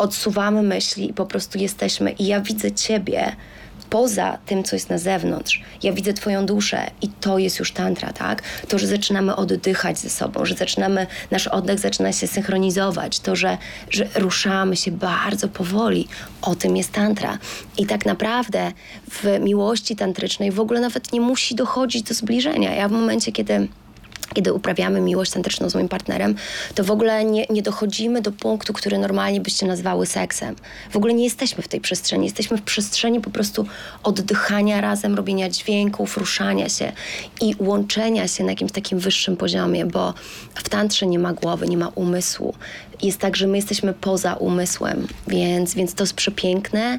odsuwamy 0.00 0.62
myśli 0.62 1.10
i 1.10 1.12
po 1.12 1.26
prostu 1.26 1.58
jesteśmy. 1.58 2.10
I 2.10 2.26
ja 2.26 2.40
widzę 2.40 2.72
Ciebie 2.72 3.36
poza 3.90 4.38
tym, 4.46 4.64
co 4.64 4.76
jest 4.76 4.90
na 4.90 4.98
zewnątrz. 4.98 5.62
Ja 5.82 5.92
widzę 5.92 6.12
Twoją 6.12 6.46
duszę 6.46 6.90
i 7.02 7.08
to 7.08 7.38
jest 7.38 7.58
już 7.58 7.72
tantra, 7.72 8.12
tak? 8.12 8.42
To, 8.68 8.78
że 8.78 8.86
zaczynamy 8.86 9.36
oddychać 9.36 9.98
ze 9.98 10.10
sobą, 10.10 10.44
że 10.44 10.54
zaczynamy, 10.54 11.06
nasz 11.30 11.46
oddech 11.46 11.78
zaczyna 11.78 12.12
się 12.12 12.26
synchronizować, 12.26 13.20
to, 13.20 13.36
że, 13.36 13.58
że 13.90 14.08
ruszamy 14.14 14.76
się 14.76 14.90
bardzo 14.90 15.48
powoli, 15.48 16.08
o 16.42 16.54
tym 16.54 16.76
jest 16.76 16.92
tantra. 16.92 17.38
I 17.78 17.86
tak 17.86 18.06
naprawdę 18.06 18.72
w 19.10 19.40
miłości 19.40 19.96
tantrycznej 19.96 20.50
w 20.50 20.60
ogóle 20.60 20.80
nawet 20.80 21.12
nie 21.12 21.20
musi 21.20 21.54
dochodzić 21.54 22.02
do 22.02 22.14
zbliżenia. 22.14 22.74
Ja 22.74 22.88
w 22.88 22.92
momencie, 22.92 23.32
kiedy 23.32 23.68
kiedy 24.34 24.52
uprawiamy 24.52 25.00
miłość 25.00 25.30
tantryczną 25.30 25.70
z 25.70 25.74
moim 25.74 25.88
partnerem, 25.88 26.34
to 26.74 26.84
w 26.84 26.90
ogóle 26.90 27.24
nie, 27.24 27.46
nie 27.50 27.62
dochodzimy 27.62 28.22
do 28.22 28.32
punktu, 28.32 28.72
który 28.72 28.98
normalnie 28.98 29.40
byście 29.40 29.66
nazwały 29.66 30.06
seksem. 30.06 30.56
W 30.90 30.96
ogóle 30.96 31.14
nie 31.14 31.24
jesteśmy 31.24 31.62
w 31.62 31.68
tej 31.68 31.80
przestrzeni. 31.80 32.24
Jesteśmy 32.24 32.56
w 32.56 32.62
przestrzeni 32.62 33.20
po 33.20 33.30
prostu 33.30 33.66
oddychania 34.02 34.80
razem, 34.80 35.14
robienia 35.14 35.48
dźwięków, 35.48 36.16
ruszania 36.16 36.68
się 36.68 36.92
i 37.40 37.54
łączenia 37.58 38.28
się 38.28 38.44
na 38.44 38.50
jakimś 38.50 38.72
takim 38.72 38.98
wyższym 38.98 39.36
poziomie, 39.36 39.86
bo 39.86 40.14
w 40.54 40.68
tantrze 40.68 41.06
nie 41.06 41.18
ma 41.18 41.32
głowy, 41.32 41.68
nie 41.68 41.76
ma 41.76 41.88
umysłu 41.88 42.54
jest 43.02 43.18
tak, 43.18 43.36
że 43.36 43.46
my 43.46 43.56
jesteśmy 43.56 43.92
poza 43.92 44.34
umysłem, 44.34 45.06
więc, 45.28 45.74
więc 45.74 45.94
to 45.94 46.02
jest 46.02 46.14
przepiękne. 46.14 46.98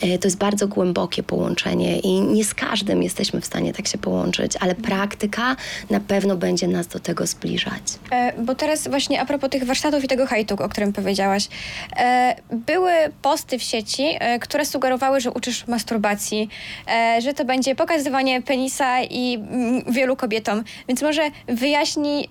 E, 0.00 0.18
to 0.18 0.26
jest 0.26 0.38
bardzo 0.38 0.68
głębokie 0.68 1.22
połączenie 1.22 1.98
i 1.98 2.20
nie 2.20 2.44
z 2.44 2.54
każdym 2.54 3.02
jesteśmy 3.02 3.40
w 3.40 3.46
stanie 3.46 3.72
tak 3.72 3.88
się 3.88 3.98
połączyć, 3.98 4.52
ale 4.60 4.74
praktyka 4.74 5.56
na 5.90 6.00
pewno 6.00 6.36
będzie 6.36 6.68
nas 6.68 6.86
do 6.86 6.98
tego 6.98 7.26
zbliżać. 7.26 7.82
E, 8.12 8.32
bo 8.42 8.54
teraz 8.54 8.88
właśnie 8.88 9.20
a 9.20 9.24
propos 9.24 9.50
tych 9.50 9.64
warsztatów 9.64 10.04
i 10.04 10.08
tego 10.08 10.26
hejtu, 10.26 10.54
o 10.54 10.68
którym 10.68 10.92
powiedziałaś, 10.92 11.48
e, 11.96 12.36
były 12.52 12.92
posty 13.22 13.58
w 13.58 13.62
sieci, 13.62 14.16
e, 14.18 14.38
które 14.38 14.64
sugerowały, 14.64 15.20
że 15.20 15.30
uczysz 15.30 15.66
masturbacji, 15.66 16.48
e, 16.88 17.20
że 17.20 17.34
to 17.34 17.44
będzie 17.44 17.74
pokazywanie 17.74 18.42
penisa 18.42 19.02
i 19.02 19.34
mm, 19.34 19.82
wielu 19.92 20.16
kobietom. 20.16 20.64
Więc 20.88 21.02
może 21.02 21.22
wyjaśnij 21.48 22.28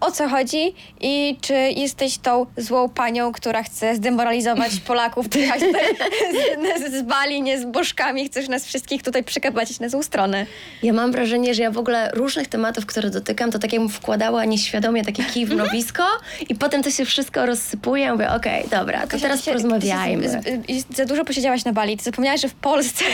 o 0.00 0.10
co 0.10 0.28
chodzi 0.28 0.74
i 1.00 1.36
czy 1.40 1.54
jesteś 1.54 2.18
tą 2.18 2.46
złą 2.56 2.88
panią, 2.88 3.32
która 3.32 3.62
chce 3.62 3.96
zdemoralizować 3.96 4.80
Polaków, 4.86 5.28
przyjechać 5.28 5.60
z, 5.60 6.82
z, 6.82 6.92
z 6.92 7.02
Bali, 7.02 7.42
nie 7.42 7.58
z 7.60 7.64
bożkami, 7.64 8.26
chcesz 8.26 8.48
nas 8.48 8.66
wszystkich 8.66 9.02
tutaj 9.02 9.24
przekapacić 9.24 9.80
na 9.80 9.88
złą 9.88 10.02
stronę. 10.02 10.46
Ja 10.82 10.92
mam 10.92 11.12
wrażenie, 11.12 11.54
że 11.54 11.62
ja 11.62 11.70
w 11.70 11.78
ogóle 11.78 12.10
różnych 12.14 12.48
tematów, 12.48 12.86
które 12.86 13.10
dotykam, 13.10 13.50
to 13.50 13.58
tak 13.58 13.72
jakbym 13.72 13.90
wkładała 13.90 14.44
nieświadomie 14.44 15.04
takie 15.04 15.24
kij 15.24 15.46
w 15.46 15.54
mrowisko 15.54 16.02
i 16.48 16.54
potem 16.54 16.82
to 16.82 16.90
się 16.90 17.04
wszystko 17.04 17.46
rozsypuje. 17.46 18.04
Ja 18.04 18.12
mówię, 18.12 18.30
okej, 18.30 18.66
okay, 18.66 18.78
dobra, 18.78 19.06
to 19.06 19.18
teraz 19.18 19.44
się, 19.44 19.50
porozmawiajmy. 19.50 20.28
Z, 20.28 20.96
za 20.96 21.04
dużo 21.04 21.24
posiedziałaś 21.24 21.64
na 21.64 21.72
Bali. 21.72 21.96
Ty 21.96 22.04
zapomniałaś, 22.04 22.40
że 22.40 22.48
w 22.48 22.54
Polsce 22.54 23.04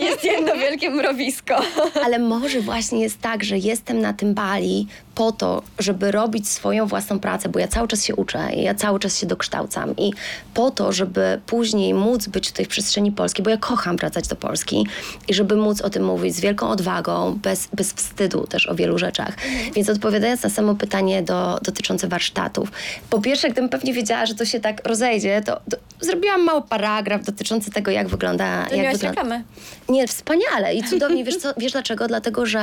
jest 0.00 0.24
jedno 0.24 0.56
wielkie 0.56 0.90
mrowisko. 0.90 1.60
Ale 2.04 2.18
może 2.18 2.60
właśnie 2.60 3.00
jest 3.00 3.20
tak, 3.20 3.44
że 3.44 3.58
jestem 3.58 4.00
na 4.00 4.12
tym 4.12 4.34
Bali 4.34 4.86
po 5.14 5.32
to, 5.32 5.62
żeby 5.78 6.10
robić 6.10 6.48
swoją 6.48 6.86
własną 6.86 7.20
pracę, 7.20 7.48
bo 7.48 7.58
ja 7.58 7.68
cały 7.68 7.88
czas 7.88 8.04
się 8.04 8.14
uczę, 8.14 8.38
ja 8.56 8.74
cały 8.74 9.00
czas 9.00 9.18
się 9.18 9.26
dokształcam 9.26 9.96
i 9.96 10.12
po 10.54 10.70
to, 10.70 10.92
żeby 10.92 11.40
później 11.46 11.94
móc 11.94 12.26
być 12.26 12.50
tutaj 12.50 12.64
w 12.64 12.68
przestrzeni 12.68 13.12
polskiej, 13.12 13.44
bo 13.44 13.50
ja 13.50 13.56
kocham 13.56 13.96
wracać 13.96 14.28
do 14.28 14.36
Polski 14.36 14.86
i 15.28 15.34
żeby 15.34 15.56
móc 15.56 15.80
o 15.80 15.90
tym 15.90 16.04
mówić 16.04 16.36
z 16.36 16.40
wielką 16.40 16.68
odwagą, 16.68 17.38
bez, 17.42 17.68
bez 17.72 17.92
wstydu 17.92 18.46
też 18.46 18.68
o 18.68 18.74
wielu 18.74 18.98
rzeczach. 18.98 19.28
Mhm. 19.28 19.72
Więc 19.72 19.88
odpowiadając 19.88 20.42
na 20.42 20.50
samo 20.50 20.74
pytanie 20.74 21.22
do, 21.22 21.58
dotyczące 21.62 22.08
warsztatów, 22.08 22.72
po 23.10 23.20
pierwsze, 23.20 23.50
gdybym 23.50 23.70
pewnie 23.70 23.92
wiedziała, 23.92 24.26
że 24.26 24.34
to 24.34 24.44
się 24.44 24.60
tak 24.60 24.88
rozejdzie, 24.88 25.42
to, 25.46 25.60
to 25.70 25.76
zrobiłam 26.00 26.44
mały 26.44 26.62
paragraf 26.62 27.24
dotyczący 27.24 27.70
tego, 27.70 27.90
jak 27.90 28.08
wygląda... 28.08 28.66
To 28.68 28.74
jak 28.74 28.98
wygląda... 28.98 29.42
Nie, 29.88 30.08
wspaniale 30.08 30.74
i 30.74 30.82
cudownie. 30.82 31.24
wiesz, 31.24 31.36
co, 31.42 31.54
wiesz 31.56 31.72
dlaczego? 31.72 32.08
Dlatego, 32.08 32.46
że 32.46 32.60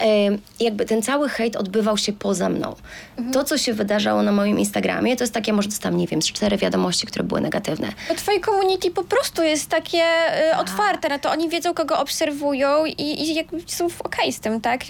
e, 0.00 0.06
jakby 0.60 0.84
ten 0.84 1.02
cały 1.02 1.28
hejt 1.28 1.56
odbywa 1.56 1.87
się 1.96 2.12
poza 2.12 2.48
mną. 2.48 2.74
Mhm. 3.16 3.34
To, 3.34 3.44
co 3.44 3.58
się 3.58 3.74
wydarzało 3.74 4.22
na 4.22 4.32
moim 4.32 4.58
Instagramie, 4.58 5.16
to 5.16 5.24
jest 5.24 5.34
takie, 5.34 5.52
może 5.52 5.68
dostałam, 5.68 5.98
nie 5.98 6.06
wiem, 6.06 6.22
z 6.22 6.26
cztery 6.26 6.56
wiadomości, 6.56 7.06
które 7.06 7.24
były 7.24 7.40
negatywne. 7.40 7.88
Bo 8.08 8.14
twoje 8.14 8.40
community 8.40 8.90
po 8.90 9.04
prostu 9.04 9.42
jest 9.42 9.68
takie 9.68 10.04
y, 10.52 10.56
otwarte 10.56 11.08
na 11.08 11.18
to. 11.18 11.30
Oni 11.30 11.48
wiedzą, 11.48 11.74
kogo 11.74 11.98
obserwują 11.98 12.84
i, 12.84 13.02
i 13.02 13.34
jakby 13.34 13.60
są 13.66 13.86
okej 13.86 14.00
okay 14.04 14.32
z 14.32 14.40
tym, 14.40 14.60
tak? 14.60 14.80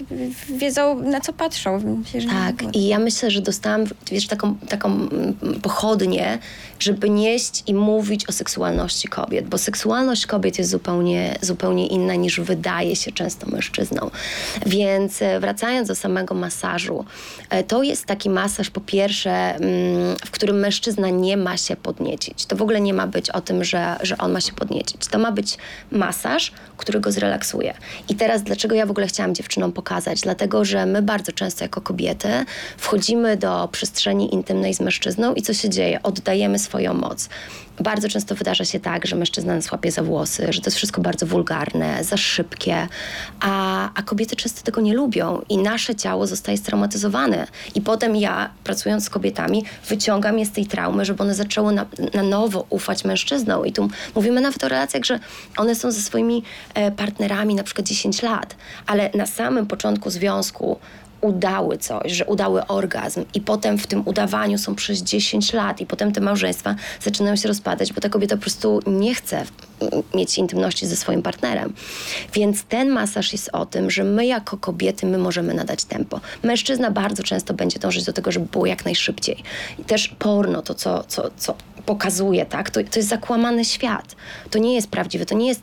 Wiedzą, 0.49 0.99
na 0.99 1.21
co 1.21 1.33
patrzą. 1.33 2.03
Myślę, 2.13 2.31
tak. 2.31 2.75
I 2.75 2.87
ja 2.87 2.99
myślę, 2.99 3.31
że 3.31 3.41
dostałam, 3.41 3.83
wiesz, 4.11 4.27
taką, 4.27 4.55
taką 4.55 4.89
mm, 4.89 5.35
pochodnię, 5.61 6.39
żeby 6.79 7.09
nieść 7.09 7.63
i 7.67 7.73
mówić 7.73 8.29
o 8.29 8.31
seksualności 8.31 9.07
kobiet, 9.07 9.47
bo 9.47 9.57
seksualność 9.57 10.25
kobiet 10.25 10.57
jest 10.57 10.69
zupełnie, 10.71 11.35
zupełnie 11.41 11.87
inna 11.87 12.15
niż 12.15 12.39
wydaje 12.39 12.95
się 12.95 13.11
często 13.11 13.47
mężczyznom. 13.49 14.09
Więc 14.65 15.21
e, 15.21 15.39
wracając 15.39 15.87
do 15.87 15.95
samego 15.95 16.35
masażu. 16.35 17.05
E, 17.49 17.63
to 17.63 17.83
jest 17.83 18.05
taki 18.05 18.29
masaż 18.29 18.69
po 18.69 18.81
pierwsze, 18.81 19.31
mm, 19.31 20.15
w 20.25 20.31
którym 20.31 20.59
mężczyzna 20.59 21.09
nie 21.09 21.37
ma 21.37 21.57
się 21.57 21.75
podniecić. 21.75 22.45
To 22.45 22.55
w 22.55 22.61
ogóle 22.61 22.81
nie 22.81 22.93
ma 22.93 23.07
być 23.07 23.29
o 23.29 23.41
tym, 23.41 23.63
że, 23.63 23.95
że 24.01 24.17
on 24.17 24.31
ma 24.31 24.41
się 24.41 24.53
podniecić. 24.53 25.07
To 25.07 25.19
ma 25.19 25.31
być 25.31 25.57
masaż, 25.91 26.51
który 26.77 26.99
go 26.99 27.11
zrelaksuje. 27.11 27.73
I 28.09 28.15
teraz 28.15 28.43
dlaczego 28.43 28.75
ja 28.75 28.85
w 28.85 28.91
ogóle 28.91 29.07
chciałam 29.07 29.35
dziewczynom 29.35 29.71
pokazać? 29.71 30.21
Dlatego, 30.21 30.65
że 30.65 30.85
my 30.85 31.01
bardzo 31.01 31.31
często 31.31 31.65
jako 31.65 31.81
kobiety 31.81 32.29
wchodzimy 32.77 33.37
do 33.37 33.69
przestrzeni 33.71 34.33
intymnej 34.33 34.73
z 34.73 34.79
mężczyzną 34.79 35.33
i 35.33 35.41
co 35.41 35.53
się 35.53 35.69
dzieje? 35.69 36.03
Oddajemy 36.03 36.59
swoją 36.69 36.93
moc 36.93 37.29
bardzo 37.83 38.09
często 38.09 38.35
wydarza 38.35 38.65
się 38.65 38.79
tak, 38.79 39.05
że 39.05 39.15
mężczyzna 39.15 39.55
nas 39.55 39.71
łapie 39.71 39.91
za 39.91 40.03
włosy, 40.03 40.53
że 40.53 40.61
to 40.61 40.67
jest 40.67 40.77
wszystko 40.77 41.01
bardzo 41.01 41.25
wulgarne, 41.25 42.03
za 42.03 42.17
szybkie, 42.17 42.87
a, 43.39 43.89
a 43.95 44.03
kobiety 44.03 44.35
często 44.35 44.63
tego 44.63 44.81
nie 44.81 44.93
lubią 44.93 45.41
i 45.49 45.57
nasze 45.57 45.95
ciało 45.95 46.27
zostaje 46.27 46.57
straumatyzowane. 46.57 47.47
I 47.75 47.81
potem 47.81 48.15
ja, 48.15 48.49
pracując 48.63 49.03
z 49.03 49.09
kobietami, 49.09 49.65
wyciągam 49.89 50.39
je 50.39 50.45
z 50.45 50.51
tej 50.51 50.65
traumy, 50.65 51.05
żeby 51.05 51.23
one 51.23 51.35
zaczęły 51.35 51.73
na, 51.73 51.85
na 52.13 52.23
nowo 52.23 52.65
ufać 52.69 53.05
mężczyznom. 53.05 53.65
I 53.65 53.73
tu 53.73 53.89
mówimy 54.15 54.41
nawet 54.41 54.63
o 54.63 54.67
relacjach, 54.67 55.03
że 55.03 55.19
one 55.57 55.75
są 55.75 55.91
ze 55.91 56.01
swoimi 56.01 56.43
e, 56.73 56.91
partnerami 56.91 57.55
na 57.55 57.63
przykład 57.63 57.87
10 57.87 58.21
lat, 58.21 58.55
ale 58.85 59.09
na 59.13 59.25
samym 59.25 59.67
początku 59.67 60.09
związku 60.09 60.79
udały 61.21 61.77
coś, 61.77 62.11
że 62.11 62.25
udały 62.25 62.67
orgazm 62.67 63.25
i 63.33 63.41
potem 63.41 63.77
w 63.77 63.87
tym 63.87 64.01
udawaniu 64.05 64.57
są 64.57 64.75
przez 64.75 65.03
10 65.03 65.53
lat 65.53 65.81
i 65.81 65.85
potem 65.85 66.11
te 66.11 66.21
małżeństwa 66.21 66.75
zaczynają 67.01 67.35
się 67.35 67.47
rozpadać, 67.47 67.93
bo 67.93 68.01
ta 68.01 68.09
kobieta 68.09 68.35
po 68.35 68.41
prostu 68.41 68.79
nie 68.87 69.15
chce 69.15 69.45
mieć 70.15 70.37
intymności 70.37 70.87
ze 70.87 70.95
swoim 70.95 71.21
partnerem. 71.21 71.73
Więc 72.33 72.63
ten 72.63 72.89
masaż 72.89 73.31
jest 73.31 73.49
o 73.53 73.65
tym, 73.65 73.91
że 73.91 74.03
my 74.03 74.25
jako 74.25 74.57
kobiety, 74.57 75.05
my 75.05 75.17
możemy 75.17 75.53
nadać 75.53 75.83
tempo. 75.83 76.21
Mężczyzna 76.43 76.91
bardzo 76.91 77.23
często 77.23 77.53
będzie 77.53 77.79
dążyć 77.79 78.05
do 78.05 78.13
tego, 78.13 78.31
żeby 78.31 78.45
było 78.45 78.65
jak 78.65 78.85
najszybciej. 78.85 79.43
I 79.79 79.83
też 79.83 80.07
porno, 80.19 80.61
to 80.61 80.73
co, 80.73 81.03
co, 81.03 81.31
co 81.37 81.55
pokazuje, 81.85 82.45
tak, 82.45 82.69
to, 82.69 82.79
to 82.91 82.99
jest 82.99 83.09
zakłamany 83.09 83.65
świat. 83.65 84.15
To 84.49 84.59
nie 84.59 84.75
jest 84.75 84.87
prawdziwe, 84.87 85.25
to 85.25 85.35
nie 85.35 85.47
jest 85.47 85.61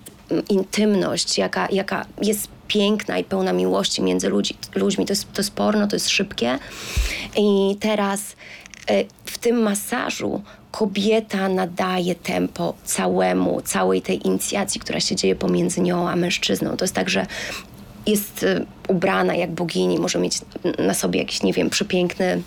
intymność, 0.49 1.39
jaka, 1.39 1.69
jaka 1.71 2.07
jest 2.23 2.49
piękna 2.69 3.19
i 3.19 3.25
pełna 3.25 3.53
miłości 3.53 4.03
między 4.03 4.29
ludzi, 4.29 4.57
ludźmi. 4.75 5.07
To 5.07 5.13
jest, 5.13 5.33
to 5.33 5.41
jest 5.41 5.55
porno, 5.55 5.87
to 5.87 5.97
jest 5.97 6.09
szybkie. 6.09 6.59
I 7.37 7.77
teraz 7.81 8.37
e, 8.91 9.05
w 9.25 9.39
tym 9.39 9.63
masażu 9.63 10.43
kobieta 10.71 11.49
nadaje 11.49 12.15
tempo 12.15 12.75
całemu, 12.85 13.61
całej 13.61 14.03
tej 14.03 14.27
inicjacji, 14.27 14.81
która 14.81 15.01
się 15.01 15.17
dzieje 15.17 15.37
pomiędzy 15.37 15.81
nią 15.81 16.09
a 16.09 16.17
mężczyzną. 16.17 16.77
To 16.77 16.85
jest 16.85 16.95
tak, 16.95 17.11
że 17.11 17.27
jest 18.07 18.43
e, 18.43 18.65
ubrana 18.89 19.35
jak 19.35 19.51
bogini, 19.51 19.99
może 19.99 20.19
mieć 20.19 20.39
na 20.79 20.95
sobie 20.95 21.21
jakiś, 21.21 21.43
nie 21.43 21.53
wiem, 21.53 21.71
przepiękny 21.71 22.43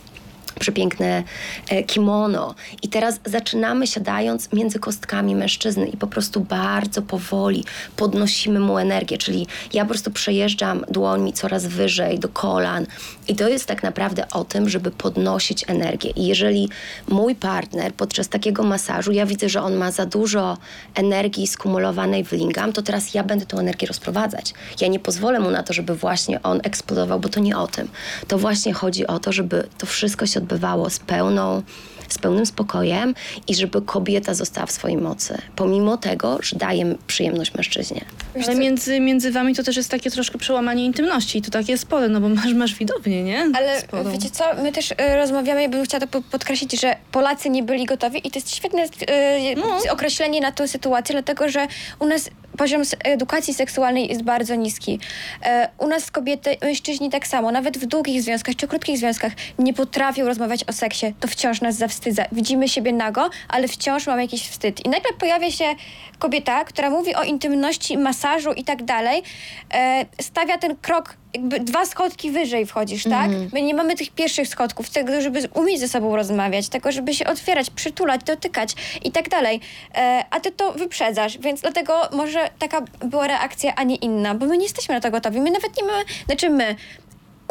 przepiękne 0.59 1.23
e, 1.69 1.83
kimono. 1.83 2.55
I 2.81 2.87
teraz 2.87 3.19
zaczynamy 3.25 3.87
siadając 3.87 4.53
między 4.53 4.79
kostkami 4.79 5.35
mężczyzny 5.35 5.87
i 5.87 5.97
po 5.97 6.07
prostu 6.07 6.39
bardzo 6.39 7.01
powoli 7.01 7.63
podnosimy 7.95 8.59
mu 8.59 8.77
energię, 8.77 9.17
czyli 9.17 9.47
ja 9.73 9.83
po 9.83 9.89
prostu 9.89 10.11
przejeżdżam 10.11 10.85
dłońmi 10.89 11.33
coraz 11.33 11.65
wyżej 11.65 12.19
do 12.19 12.29
kolan 12.29 12.85
i 13.27 13.35
to 13.35 13.49
jest 13.49 13.65
tak 13.65 13.83
naprawdę 13.83 14.29
o 14.29 14.43
tym, 14.43 14.69
żeby 14.69 14.91
podnosić 14.91 15.65
energię. 15.67 16.09
I 16.09 16.25
jeżeli 16.25 16.69
mój 17.07 17.35
partner 17.35 17.93
podczas 17.93 18.29
takiego 18.29 18.63
masażu, 18.63 19.11
ja 19.11 19.25
widzę, 19.25 19.49
że 19.49 19.61
on 19.61 19.75
ma 19.75 19.91
za 19.91 20.05
dużo 20.05 20.57
energii 20.95 21.47
skumulowanej 21.47 22.25
w 22.25 22.31
lingam, 22.31 22.73
to 22.73 22.81
teraz 22.81 23.13
ja 23.13 23.23
będę 23.23 23.45
tą 23.45 23.59
energię 23.59 23.87
rozprowadzać. 23.87 24.53
Ja 24.81 24.87
nie 24.87 24.99
pozwolę 24.99 25.39
mu 25.39 25.51
na 25.51 25.63
to, 25.63 25.73
żeby 25.73 25.95
właśnie 25.95 26.43
on 26.43 26.59
eksplodował, 26.63 27.19
bo 27.19 27.29
to 27.29 27.39
nie 27.39 27.57
o 27.57 27.67
tym. 27.67 27.87
To 28.27 28.37
właśnie 28.37 28.73
chodzi 28.73 29.07
o 29.07 29.19
to, 29.19 29.31
żeby 29.31 29.67
to 29.77 29.85
wszystko 29.85 30.25
się 30.25 30.39
odbywało 30.39 30.48
z 30.89 30.99
pełną 30.99 31.63
z 32.09 32.17
pełnym 32.17 32.45
spokojem 32.45 33.15
i 33.47 33.55
żeby 33.55 33.81
kobieta 33.81 34.33
została 34.33 34.67
w 34.67 34.71
swojej 34.71 34.97
mocy, 34.97 35.37
pomimo 35.55 35.97
tego, 35.97 36.37
że 36.41 36.55
daje 36.55 36.95
przyjemność 37.07 37.53
mężczyźnie. 37.53 38.05
Ale 38.47 38.55
między, 38.55 38.99
między 38.99 39.31
wami 39.31 39.55
to 39.55 39.63
też 39.63 39.77
jest 39.77 39.91
takie 39.91 40.11
troszkę 40.11 40.37
przełamanie 40.37 40.85
intymności 40.85 41.37
i 41.37 41.41
to 41.41 41.51
takie 41.51 41.77
spore, 41.77 42.09
no 42.09 42.21
bo 42.21 42.29
masz, 42.29 42.53
masz 42.53 42.75
widownię, 42.75 43.23
nie? 43.23 43.45
Ale 43.55 43.79
Sporą. 43.81 44.11
wiecie 44.11 44.29
co, 44.29 44.43
my 44.63 44.71
też 44.71 44.93
e, 44.97 45.15
rozmawiamy 45.17 45.63
i 45.63 45.69
bym 45.69 45.85
chciała 45.85 46.01
to 46.01 46.07
po- 46.07 46.21
podkreślić, 46.31 46.81
że 46.81 46.95
Polacy 47.11 47.49
nie 47.49 47.63
byli 47.63 47.85
gotowi 47.85 48.27
i 48.27 48.31
to 48.31 48.37
jest 48.39 48.55
świetne 48.55 48.81
e, 49.07 49.55
No. 49.55 49.77
określenie 49.91 50.41
na 50.41 50.51
tę 50.51 50.67
sytuację, 50.67 51.13
dlatego 51.13 51.49
że 51.49 51.67
u 51.99 52.05
nas 52.05 52.29
poziom 52.59 52.81
edukacji 53.03 53.53
seksualnej 53.53 54.09
jest 54.09 54.23
bardzo 54.23 54.55
niski. 54.55 54.99
E, 55.43 55.69
u 55.77 55.87
nas 55.87 56.11
kobiety, 56.11 56.57
mężczyźni 56.61 57.09
tak 57.09 57.27
samo, 57.27 57.51
nawet 57.51 57.77
w 57.77 57.85
długich 57.85 58.21
związkach 58.21 58.55
czy 58.55 58.67
krótkich 58.67 58.97
związkach 58.97 59.33
nie 59.59 59.73
potrafią 59.73 60.25
rozmawiać 60.25 60.63
o 60.63 60.73
seksie. 60.73 61.13
To 61.19 61.27
wciąż 61.27 61.61
nas 61.61 61.75
zawstydza. 61.75 62.23
Widzimy 62.31 62.69
siebie 62.69 62.93
nago, 62.93 63.29
ale 63.49 63.67
wciąż 63.67 64.07
mamy 64.07 64.21
jakiś 64.21 64.49
wstyd. 64.49 64.85
I 64.85 64.89
nagle 64.89 65.13
pojawia 65.19 65.51
się 65.51 65.65
kobieta, 66.19 66.65
która 66.65 66.89
mówi 66.89 67.15
o 67.15 67.23
intymności, 67.23 67.97
masażu 67.97 68.53
i 68.53 68.63
tak 68.63 68.83
dalej, 68.83 69.23
e, 69.73 70.05
stawia 70.21 70.57
ten 70.57 70.75
krok 70.75 71.15
jakby 71.33 71.59
dwa 71.59 71.85
schodki 71.85 72.31
wyżej 72.31 72.65
wchodzisz, 72.65 73.03
tak? 73.03 73.29
My 73.53 73.61
nie 73.61 73.73
mamy 73.73 73.95
tych 73.95 74.09
pierwszych 74.11 74.47
schodków, 74.47 74.89
tego, 74.89 75.21
żeby 75.21 75.39
umieć 75.53 75.79
ze 75.79 75.87
sobą 75.87 76.15
rozmawiać, 76.15 76.69
tego, 76.69 76.91
żeby 76.91 77.13
się 77.13 77.25
otwierać, 77.27 77.69
przytulać, 77.69 78.23
dotykać 78.23 78.73
i 79.03 79.11
tak 79.11 79.29
dalej. 79.29 79.59
E, 79.95 80.23
a 80.29 80.39
ty 80.39 80.51
to 80.51 80.71
wyprzedzasz, 80.71 81.37
więc 81.37 81.61
dlatego 81.61 82.01
może 82.11 82.49
taka 82.59 82.81
była 83.05 83.27
reakcja, 83.27 83.75
a 83.75 83.83
nie 83.83 83.95
inna, 83.95 84.35
bo 84.35 84.45
my 84.45 84.57
nie 84.57 84.63
jesteśmy 84.63 84.95
na 84.95 85.01
to 85.01 85.11
gotowi. 85.11 85.41
My 85.41 85.51
nawet 85.51 85.77
nie 85.77 85.83
mamy, 85.83 86.03
znaczy 86.25 86.49
my, 86.49 86.75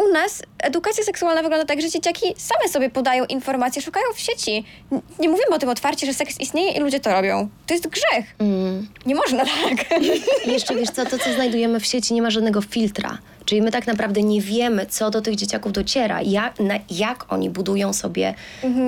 u 0.08 0.12
nas 0.12 0.42
edukacja 0.62 1.04
seksualna 1.04 1.42
wygląda 1.42 1.66
tak, 1.66 1.80
że 1.82 1.90
dzieciaki 1.90 2.26
same 2.36 2.68
sobie 2.68 2.90
podają 2.90 3.24
informacje, 3.24 3.82
szukają 3.82 4.06
w 4.14 4.20
sieci. 4.20 4.64
N- 4.92 5.00
Nie 5.18 5.28
mówimy 5.28 5.48
o 5.54 5.58
tym 5.58 5.68
otwarcie, 5.68 6.06
że 6.06 6.14
seks 6.14 6.40
istnieje 6.40 6.72
i 6.72 6.80
ludzie 6.80 7.00
to 7.00 7.12
robią. 7.12 7.48
To 7.66 7.74
jest 7.74 7.88
grzech. 7.88 8.34
Nie 9.06 9.14
można 9.14 9.44
tak. 9.44 10.00
I 10.46 10.50
jeszcze 10.52 10.74
wiesz 10.74 10.90
co, 10.90 11.06
to 11.06 11.18
co 11.18 11.32
znajdujemy 11.32 11.80
w 11.80 11.86
sieci 11.86 12.14
nie 12.14 12.22
ma 12.22 12.30
żadnego 12.30 12.62
filtra. 12.62 13.18
Czyli 13.48 13.62
my 13.62 13.70
tak 13.70 13.86
naprawdę 13.86 14.22
nie 14.22 14.40
wiemy, 14.40 14.86
co 14.86 15.10
do 15.10 15.20
tych 15.20 15.36
dzieciaków 15.36 15.72
dociera, 15.72 16.22
jak, 16.22 16.60
na, 16.60 16.74
jak 16.90 17.32
oni 17.32 17.50
budują 17.50 17.92
sobie 17.92 18.34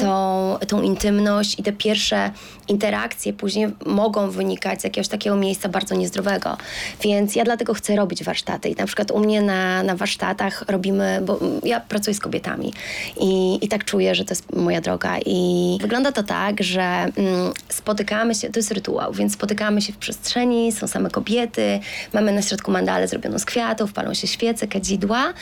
tą, 0.00 0.56
tą 0.68 0.82
intymność 0.82 1.58
i 1.58 1.62
te 1.62 1.72
pierwsze 1.72 2.30
interakcje 2.68 3.32
później 3.32 3.68
mogą 3.86 4.30
wynikać 4.30 4.80
z 4.80 4.84
jakiegoś 4.84 5.08
takiego 5.08 5.36
miejsca 5.36 5.68
bardzo 5.68 5.94
niezdrowego. 5.94 6.56
Więc 7.02 7.36
ja 7.36 7.44
dlatego 7.44 7.74
chcę 7.74 7.96
robić 7.96 8.24
warsztaty. 8.24 8.68
I 8.68 8.74
na 8.74 8.86
przykład 8.86 9.10
u 9.10 9.18
mnie 9.18 9.42
na, 9.42 9.82
na 9.82 9.96
warsztatach 9.96 10.64
robimy, 10.68 11.20
bo 11.24 11.40
ja 11.64 11.80
pracuję 11.80 12.14
z 12.14 12.20
kobietami 12.20 12.72
i, 13.20 13.58
i 13.62 13.68
tak 13.68 13.84
czuję, 13.84 14.14
że 14.14 14.24
to 14.24 14.32
jest 14.32 14.52
moja 14.56 14.80
droga. 14.80 15.18
I 15.26 15.78
wygląda 15.80 16.12
to 16.12 16.22
tak, 16.22 16.62
że 16.62 16.82
mm, 16.82 17.52
spotykamy 17.68 18.34
się, 18.34 18.50
to 18.50 18.58
jest 18.58 18.70
rytuał, 18.70 19.12
więc 19.12 19.32
spotykamy 19.32 19.82
się 19.82 19.92
w 19.92 19.96
przestrzeni, 19.96 20.72
są 20.72 20.86
same 20.86 21.10
kobiety, 21.10 21.80
mamy 22.12 22.32
na 22.32 22.42
środku 22.42 22.70
mandalę 22.70 23.08
zrobioną 23.08 23.38
z 23.38 23.44
kwiatów, 23.44 23.92
palą 23.92 24.14
się 24.14 24.26
świece, 24.26 24.49
kadzidła 24.66 25.34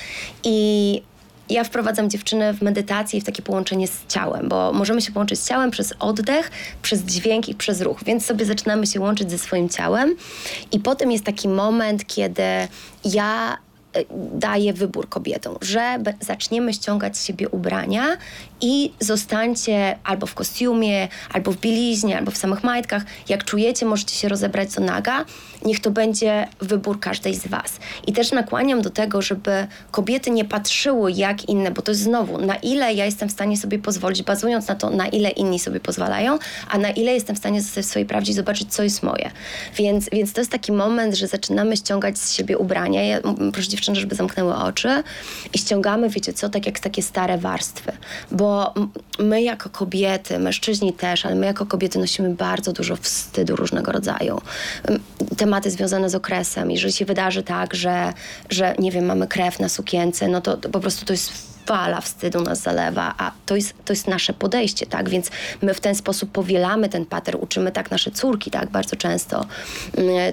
i 0.45 1.03
ja 1.51 1.65
wprowadzam 1.65 2.11
dziewczynę 2.11 2.55
w 2.55 2.63
medytację 2.63 3.19
i 3.19 3.23
w 3.23 3.25
takie 3.25 3.43
połączenie 3.43 3.89
z 3.89 4.07
ciałem, 4.09 4.49
bo 4.49 4.73
możemy 4.73 5.03
się 5.03 5.13
połączyć 5.13 5.41
z 5.41 5.49
ciałem 5.49 5.71
przez 5.71 5.95
oddech, 5.99 6.51
przez 6.83 7.03
dźwięk 7.03 7.49
i 7.49 7.55
przez 7.55 7.81
ruch, 7.81 8.05
więc 8.05 8.27
sobie 8.27 8.45
zaczynamy 8.45 8.87
się 8.87 9.01
łączyć 9.01 9.31
ze 9.31 9.39
swoim 9.39 9.69
ciałem 9.69 10.17
i 10.73 10.81
potem 10.81 11.13
jest 11.13 11.25
taki 11.25 11.49
moment, 11.49 12.07
kiedy 12.07 12.43
ja 13.05 13.59
e, 13.93 14.05
daję 14.35 14.73
wybór 14.73 15.09
kobietom, 15.09 15.57
że 15.61 15.99
zaczniemy 16.21 16.75
ściągać 16.75 17.17
z 17.17 17.25
siebie 17.25 17.49
ubrania 17.49 18.07
i 18.61 18.93
zostańcie 19.01 19.99
albo 20.05 20.27
w 20.27 20.35
kostiumie, 20.35 21.09
albo 21.33 21.53
w 21.53 21.57
bieliźnie, 21.57 22.19
albo 22.19 22.31
w 22.31 22.37
samych 22.37 22.65
majtkach. 22.65 23.03
Jak 23.29 23.45
czujecie, 23.45 23.87
możecie 23.87 24.15
się 24.15 24.29
rozebrać 24.29 24.75
do 24.75 24.83
naga. 24.83 25.25
Niech 25.65 25.81
to 25.81 25.91
będzie 25.91 26.49
wybór 26.61 27.01
każdej 27.01 27.35
z 27.35 27.47
Was. 27.47 27.79
I 28.07 28.13
też 28.13 28.33
nakłaniam 28.33 28.83
do 28.83 28.91
tego, 28.91 29.23
żeby 29.23 29.67
kobiety 29.91 30.31
nie 30.31 30.45
patrzyły 30.45 31.13
jak 31.13 31.49
inne, 31.49 31.71
bo 31.71 31.83
to 31.83 31.91
jest 31.91 32.03
znowu, 32.03 32.39
na 32.39 32.57
ile 32.57 32.95
ja 32.95 33.05
jestem 33.05 33.29
w 33.29 33.33
stanie 33.33 33.57
sobie 33.57 33.79
pozwolić, 33.79 34.23
bazując 34.23 34.69
na 34.69 34.75
to, 34.75 34.91
na 34.91 35.09
ile 35.09 35.31
inni 35.31 35.59
sobie 35.59 35.81
pozwalają, 35.81 36.39
a 36.71 36.79
na 36.79 36.91
ile 36.91 37.15
jestem 37.15 37.37
w 37.37 37.39
stanie 37.39 37.63
zostać 37.63 37.85
w 37.85 37.89
swojej 37.89 38.07
prawdzie 38.07 38.33
i 38.33 38.35
zobaczyć, 38.35 38.75
co 38.75 38.83
jest 38.83 39.03
moje. 39.03 39.31
Więc, 39.77 40.11
więc 40.13 40.33
to 40.33 40.41
jest 40.41 40.53
taki 40.53 40.73
moment, 40.73 41.15
że 41.15 41.27
zaczynamy 41.27 41.77
ściągać 41.77 42.19
z 42.19 42.33
siebie 42.33 42.59
ubrania. 42.59 43.05
Ja 43.05 43.21
proszę 43.53 43.69
dziewczyny, 43.69 44.01
żeby 44.01 44.15
zamknęły 44.15 44.55
oczy 44.55 45.03
i 45.55 45.59
ściągamy, 45.59 46.09
wiecie 46.09 46.33
co, 46.33 46.49
tak 46.49 46.67
jak 46.67 46.81
takie 46.81 47.03
stare 47.03 47.39
warstwy. 47.39 47.93
Bo 48.31 48.48
m, 48.77 48.89
my 49.19 49.43
jako 49.43 49.71
kobiety, 49.71 50.39
mężczyźni 50.39 50.93
też, 50.93 51.27
ale 51.27 51.35
my 51.35 51.47
jako 51.47 51.67
kobiety 51.67 51.99
nosimy 51.99 52.31
bardzo 52.35 52.73
dużo 52.73 52.97
wstydu 52.97 53.57
różnego 53.57 53.93
rodzaju. 53.93 54.41
Tematy 55.37 55.71
związane 55.71 56.11
z 56.11 56.15
okresem. 56.15 56.71
Jeżeli 56.71 56.93
się 56.93 57.05
wydarzy 57.05 57.43
tak, 57.43 57.75
że, 57.75 58.13
że 58.51 58.75
nie 58.79 58.91
wiem, 58.91 59.05
mamy 59.05 59.27
krew 59.27 59.61
na 59.61 59.69
sukience, 59.69 60.29
no 60.29 60.41
to, 60.41 60.57
to 60.57 60.69
po 60.69 60.81
prostu 60.81 61.07
to 61.07 61.13
jest 61.13 61.59
fala 61.69 62.01
wstydu 62.01 62.41
nas 62.41 62.63
zalewa, 62.63 63.15
a 63.19 63.33
to 63.47 63.57
jest, 63.57 63.75
to 63.85 63.93
jest 63.93 64.09
nasze 64.09 64.33
podejście, 64.33 64.87
tak? 64.87 65.09
Więc 65.09 65.31
my 65.63 65.75
w 65.75 65.81
ten 65.81 65.95
sposób 65.95 66.31
powielamy 66.33 66.89
ten 66.89 67.07
pater, 67.07 67.37
uczymy 67.41 67.73
tak 67.73 67.91
nasze 67.91 68.11
córki, 68.11 68.51
tak? 68.51 68.71
Bardzo 68.71 68.97
często 68.97 69.47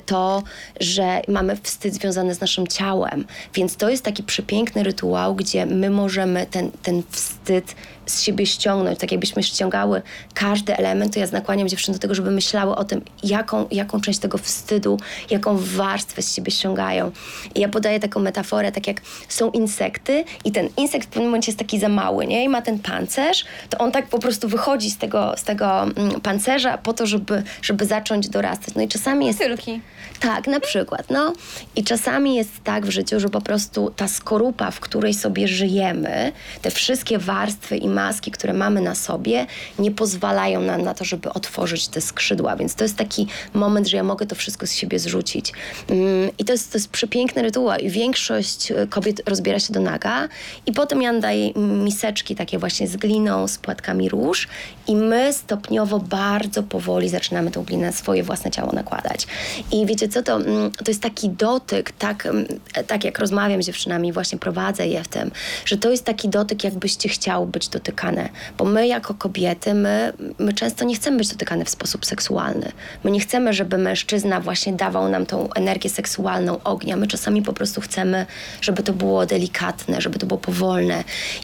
to, 0.06 0.43
że 0.80 1.21
mamy 1.28 1.56
wstyd 1.56 1.93
związany 1.93 2.36
z 2.36 2.41
naszym 2.41 2.67
ciałem. 2.67 3.25
Więc 3.54 3.75
to 3.75 3.89
jest 3.89 4.04
taki 4.04 4.23
przepiękny 4.23 4.84
rytuał, 4.84 5.36
gdzie 5.36 5.65
my 5.65 5.89
możemy 5.89 6.45
ten, 6.45 6.71
ten 6.71 7.04
wstyd 7.10 7.75
z 8.06 8.22
siebie 8.22 8.46
ściągnąć, 8.46 9.00
tak 9.00 9.12
jakbyśmy 9.12 9.44
ściągały 9.44 10.02
każdy 10.34 10.78
element, 10.78 11.13
to 11.13 11.20
ja 11.20 11.28
nakłaniam 11.32 11.68
dziewczyn 11.68 11.94
do 11.94 12.00
tego, 12.00 12.15
żeby 12.15 12.32
myślały 12.32 12.76
o 12.76 12.84
tym, 12.84 13.02
jaką, 13.24 13.68
jaką 13.72 14.02
część 14.02 14.20
tego 14.20 14.38
wstydu, 14.38 15.00
jaką 15.30 15.58
warstwę 15.58 16.22
z 16.22 16.36
siebie 16.36 16.52
ściągają. 16.52 17.12
I 17.56 17.60
ja 17.60 17.70
podaję 17.70 18.00
taką 18.00 18.20
metaforę, 18.20 18.72
tak 18.72 18.88
jak 18.88 19.02
są 19.28 19.52
insekty 19.52 20.24
i 20.46 20.52
ten 20.52 20.70
insekt 20.78 21.08
w 21.08 21.10
pewnym 21.10 21.26
momencie 21.26 21.52
jest 21.52 21.60
taki 21.60 21.80
za 21.80 21.89
mały, 21.89 22.28
nie? 22.28 22.44
I 22.44 22.50
ma 22.50 22.62
ten 22.62 22.80
pancerz, 22.80 23.46
to 23.70 23.78
on 23.78 23.91
tak 23.91 24.08
po 24.08 24.20
prostu 24.20 24.48
wychodzi 24.48 24.91
z 24.91 24.98
tego, 24.98 25.34
z 25.38 25.44
tego 25.44 25.84
mm, 25.84 26.22
pancerza 26.22 26.78
po 26.78 26.94
to, 26.94 27.06
żeby, 27.06 27.44
żeby 27.62 27.86
zacząć 27.86 28.30
dorastać. 28.30 28.76
No 28.76 28.82
i 28.82 28.88
czasami 28.88 29.28
jest... 29.28 29.39
Tylki. 29.39 29.82
Tak, 30.20 30.48
na 30.48 30.60
przykład, 30.60 31.10
no. 31.10 31.34
I 31.76 31.84
czasami 31.84 32.36
jest 32.36 32.52
tak 32.63 32.86
w 32.86 32.89
życiu, 32.89 33.20
że 33.20 33.30
po 33.30 33.41
prostu 33.41 33.94
ta 33.96 34.08
skorupa, 34.08 34.72
w 34.72 34.80
której 34.80 35.13
sobie 35.13 35.48
żyjemy, 35.48 36.32
te 36.62 36.72
wszystkie 36.72 37.18
warstwy 37.18 37.78
i 37.78 37.88
maski, 37.96 38.32
które 38.32 38.54
mamy 38.54 38.82
na 38.82 38.96
sobie, 38.96 39.46
nie 39.80 39.92
pozwalają 39.92 40.62
nam 40.62 40.82
na 40.82 40.94
to, 40.94 41.06
żeby 41.06 41.30
otworzyć 41.30 41.88
te 41.88 42.02
skrzydła. 42.02 42.56
Więc 42.56 42.76
to 42.76 42.84
jest 42.84 42.98
taki 42.98 43.28
moment, 43.54 43.88
że 43.88 43.98
ja 43.98 44.04
mogę 44.04 44.26
to 44.26 44.36
wszystko 44.36 44.68
z 44.68 44.72
siebie 44.72 45.00
zrzucić. 45.00 45.54
Mm, 45.90 46.30
I 46.38 46.46
to 46.46 46.54
jest, 46.54 46.72
to 46.72 46.78
jest 46.78 46.90
przepiękny 46.90 47.42
rytuał. 47.42 47.80
I 47.80 47.90
większość 47.90 48.72
e, 48.72 48.88
kobiet 48.88 49.30
rozbiera 49.30 49.60
się 49.60 49.74
do 49.74 49.80
naga 49.80 50.28
i 50.66 50.72
potem 50.72 51.02
ja 51.02 51.20
daję 51.20 51.54
miseczki 51.56 52.36
takie 52.36 52.60
właśnie 52.60 52.88
z 52.88 52.96
gliną, 52.98 53.48
z 53.48 53.58
płatkami 53.58 54.10
róż 54.10 54.48
i 54.88 54.96
my 54.96 55.34
stopniowo, 55.34 56.00
bardzo 56.00 56.64
powoli 56.64 57.10
zaczynamy 57.10 57.52
tą 57.52 57.64
glinę 57.64 57.94
swoje 57.94 58.24
własne 58.24 58.52
ciało 58.52 58.72
nakładać. 58.72 59.28
I 59.72 59.86
wiecie 59.86 60.08
co, 60.10 60.24
to, 60.24 60.36
mm, 60.36 60.72
to 60.72 60.92
jest 60.92 61.02
taki 61.02 61.30
dotyk, 61.30 61.92
tak, 61.92 62.26
mm, 62.26 62.46
tak 62.88 63.04
jak 63.04 63.20
rozmawiam 63.20 63.64
z 63.64 63.66
dziewczynami, 63.66 64.14
właśnie 64.14 64.40
prowadzę 64.40 64.88
je 64.88 65.04
w 65.04 65.08
tym, 65.08 65.32
że 65.66 65.78
to 65.78 65.92
jest 65.92 66.04
taki 66.04 66.30
dotyk, 66.30 66.64
jakbyście 66.64 67.10
chciały 67.10 67.48
być 67.48 67.68
dotykane. 67.86 68.30
Bo 68.58 68.65
my 68.65 68.88
jako 68.88 69.13
kobiety, 69.13 69.74
my, 69.74 70.13
my 70.39 70.54
często 70.54 70.86
nie 70.86 70.95
chcemy 70.95 71.17
być 71.17 71.28
dotykane 71.28 71.65
w 71.65 71.69
sposób 71.69 72.06
seksualny. 72.06 72.71
My 73.04 73.12
nie 73.12 73.19
chcemy, 73.19 73.54
żeby 73.54 73.78
mężczyzna 73.78 74.39
właśnie 74.39 74.74
dawał 74.74 75.10
nam 75.10 75.26
tą 75.26 75.54
energię 75.54 75.89
seksualną 75.89 76.63
ognia. 76.63 76.95
My 76.95 77.08
czasami 77.08 77.41
po 77.41 77.54
prostu 77.54 77.82
chcemy, 77.82 78.26
żeby 78.62 78.84
to 78.84 78.93
było 78.93 79.26
delikatne, 79.26 80.02
żeby 80.02 80.19
to 80.19 80.26
było 80.26 80.39
powolne. 80.39 81.04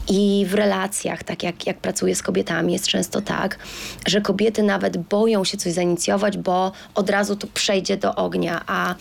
I 0.10 0.45
w 0.49 0.54
relacjach, 0.54 1.23
tak 1.23 1.43
jak, 1.43 1.67
jak 1.67 1.77
pracuję 1.77 2.15
z 2.15 2.21
kobietami, 2.21 2.73
jest 2.73 2.88
często 2.88 3.21
tak, 3.21 3.58
że 4.08 4.21
kobiety 4.21 4.63
nawet 4.63 4.97
boją 4.97 5.43
się 5.43 5.58
coś 5.58 5.73
zainicjować, 5.73 6.38
bo 6.38 6.71
od 6.95 7.10
razu 7.10 7.36
to 7.36 7.47
przejdzie 7.54 7.97
do 7.97 8.15
ognia, 8.15 8.62
a 8.67 8.95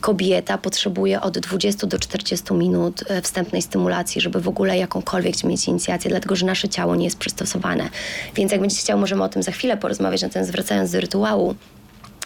kobieta 0.00 0.58
potrzebuje 0.58 1.20
od 1.20 1.38
20 1.38 1.86
do 1.86 1.98
40 1.98 2.54
minut 2.54 3.04
e, 3.08 3.22
wstępnej 3.22 3.62
stymulacji, 3.62 4.20
żeby 4.20 4.40
w 4.40 4.48
ogóle 4.48 4.78
jakąkolwiek 4.78 5.44
mieć 5.44 5.68
inicjację, 5.68 6.10
dlatego 6.10 6.36
że 6.36 6.46
nasze 6.46 6.68
ciało 6.68 6.96
nie 6.96 7.04
jest 7.04 7.18
przystosowane. 7.18 7.88
Więc 8.34 8.52
jak 8.52 8.60
będziecie 8.60 8.82
chciały, 8.82 9.00
możemy 9.00 9.24
o 9.24 9.28
tym 9.28 9.42
za 9.42 9.52
chwilę 9.52 9.76
porozmawiać, 9.76 10.22
natomiast 10.22 10.52
wracając 10.52 10.90
do 10.90 11.00
rytuału, 11.00 11.54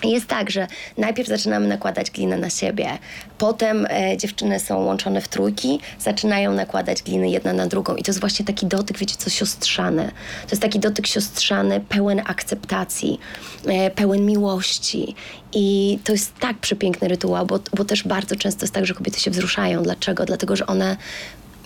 jest 0.09 0.27
tak, 0.27 0.51
że 0.51 0.67
najpierw 0.99 1.29
zaczynamy 1.29 1.69
nakładać 1.69 2.11
glinę 2.11 2.39
na 2.39 2.51
siebie, 2.51 2.99
potem 3.39 3.87
e, 3.87 4.17
dziewczyny 4.17 4.61
są 4.61 4.85
łączone 4.85 5.21
w 5.21 5.29
trójki, 5.29 5.81
zaczynają 5.99 6.53
nakładać 6.53 7.03
gliny 7.03 7.31
jedna 7.31 7.53
na 7.53 7.67
drugą 7.67 7.97
i 7.97 8.03
to 8.03 8.11
jest 8.11 8.21
właśnie 8.21 8.45
taki 8.45 8.67
dotyk, 8.67 8.99
wiecie 8.99 9.17
co, 9.17 9.31
siostrzany. 9.31 10.05
To 10.47 10.51
jest 10.51 10.63
taki 10.63 10.79
dotyk 10.79 11.07
siostrzany, 11.07 11.81
pełen 11.81 12.23
akceptacji, 12.27 13.21
e, 13.67 13.91
pełen 13.91 14.27
miłości 14.27 15.15
i 15.53 15.99
to 16.05 16.13
jest 16.13 16.39
tak 16.39 16.59
przepiękny 16.59 17.09
rytuał, 17.09 17.47
bo, 17.47 17.59
bo 17.77 17.85
też 17.85 18.03
bardzo 18.03 18.37
często 18.37 18.65
jest 18.65 18.75
tak, 18.75 18.87
że 18.87 18.95
kobiety 18.95 19.21
się 19.21 19.31
wzruszają. 19.31 19.83
Dlaczego? 19.83 20.25
Dlatego, 20.25 20.57
że 20.57 20.67
one 20.67 20.97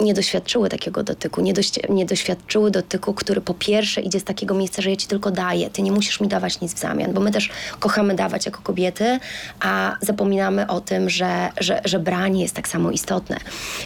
nie 0.00 0.14
doświadczyły 0.14 0.68
takiego 0.68 1.02
dotyku, 1.02 1.40
nie, 1.40 1.52
dość, 1.52 1.80
nie 1.88 2.06
doświadczyły 2.06 2.70
dotyku, 2.70 3.14
który 3.14 3.40
po 3.40 3.54
pierwsze 3.54 4.00
idzie 4.00 4.20
z 4.20 4.24
takiego 4.24 4.54
miejsca, 4.54 4.82
że 4.82 4.90
ja 4.90 4.96
ci 4.96 5.06
tylko 5.06 5.30
daję, 5.30 5.70
ty 5.70 5.82
nie 5.82 5.92
musisz 5.92 6.20
mi 6.20 6.28
dawać 6.28 6.60
nic 6.60 6.74
w 6.74 6.78
zamian, 6.78 7.12
bo 7.12 7.20
my 7.20 7.30
też 7.30 7.50
kochamy 7.80 8.14
dawać 8.14 8.46
jako 8.46 8.60
kobiety, 8.62 9.18
a 9.60 9.96
zapominamy 10.00 10.66
o 10.66 10.80
tym, 10.80 11.10
że, 11.10 11.48
że, 11.60 11.80
że 11.84 11.98
branie 11.98 12.42
jest 12.42 12.54
tak 12.54 12.68
samo 12.68 12.90
istotne. 12.90 13.36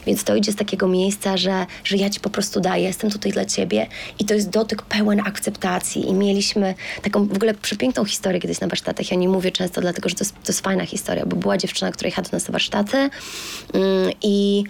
Więc 0.07 0.25
to 0.25 0.37
idzie 0.37 0.53
z 0.53 0.57
takiego 0.57 0.89
miejsca, 0.89 1.37
że, 1.37 1.67
że 1.85 1.97
ja 1.97 2.11
ci 2.11 2.21
po 2.21 2.31
prostu 2.31 2.61
daję, 2.61 2.85
jestem 2.85 3.11
tutaj 3.11 3.33
dla 3.33 3.45
ciebie 3.45 3.87
i 4.19 4.25
to 4.25 4.35
jest 4.35 4.51
dotyk 4.51 4.83
pełen 4.83 5.21
akceptacji 5.21 6.09
i 6.09 6.15
mieliśmy 6.15 6.75
taką 7.03 7.27
w 7.27 7.37
ogóle 7.37 7.55
przepiękną 7.55 8.05
historię 8.05 8.41
kiedyś 8.41 8.61
na 8.61 8.67
warsztatach, 8.67 9.11
ja 9.11 9.17
nie 9.17 9.29
mówię 9.29 9.53
często, 9.53 9.81
dlatego 9.81 10.09
że 10.09 10.15
to 10.15 10.25
jest, 10.25 10.35
to 10.35 10.49
jest 10.49 10.61
fajna 10.61 10.87
historia, 10.87 11.27
bo 11.27 11.37
była 11.37 11.59
dziewczyna, 11.59 11.93
która 11.93 12.09
jechała 12.09 12.29
do 12.29 12.37
nas 12.37 12.49
na 12.49 12.53
warsztaty 12.53 12.97
mm, 12.97 14.13
i 14.23 14.65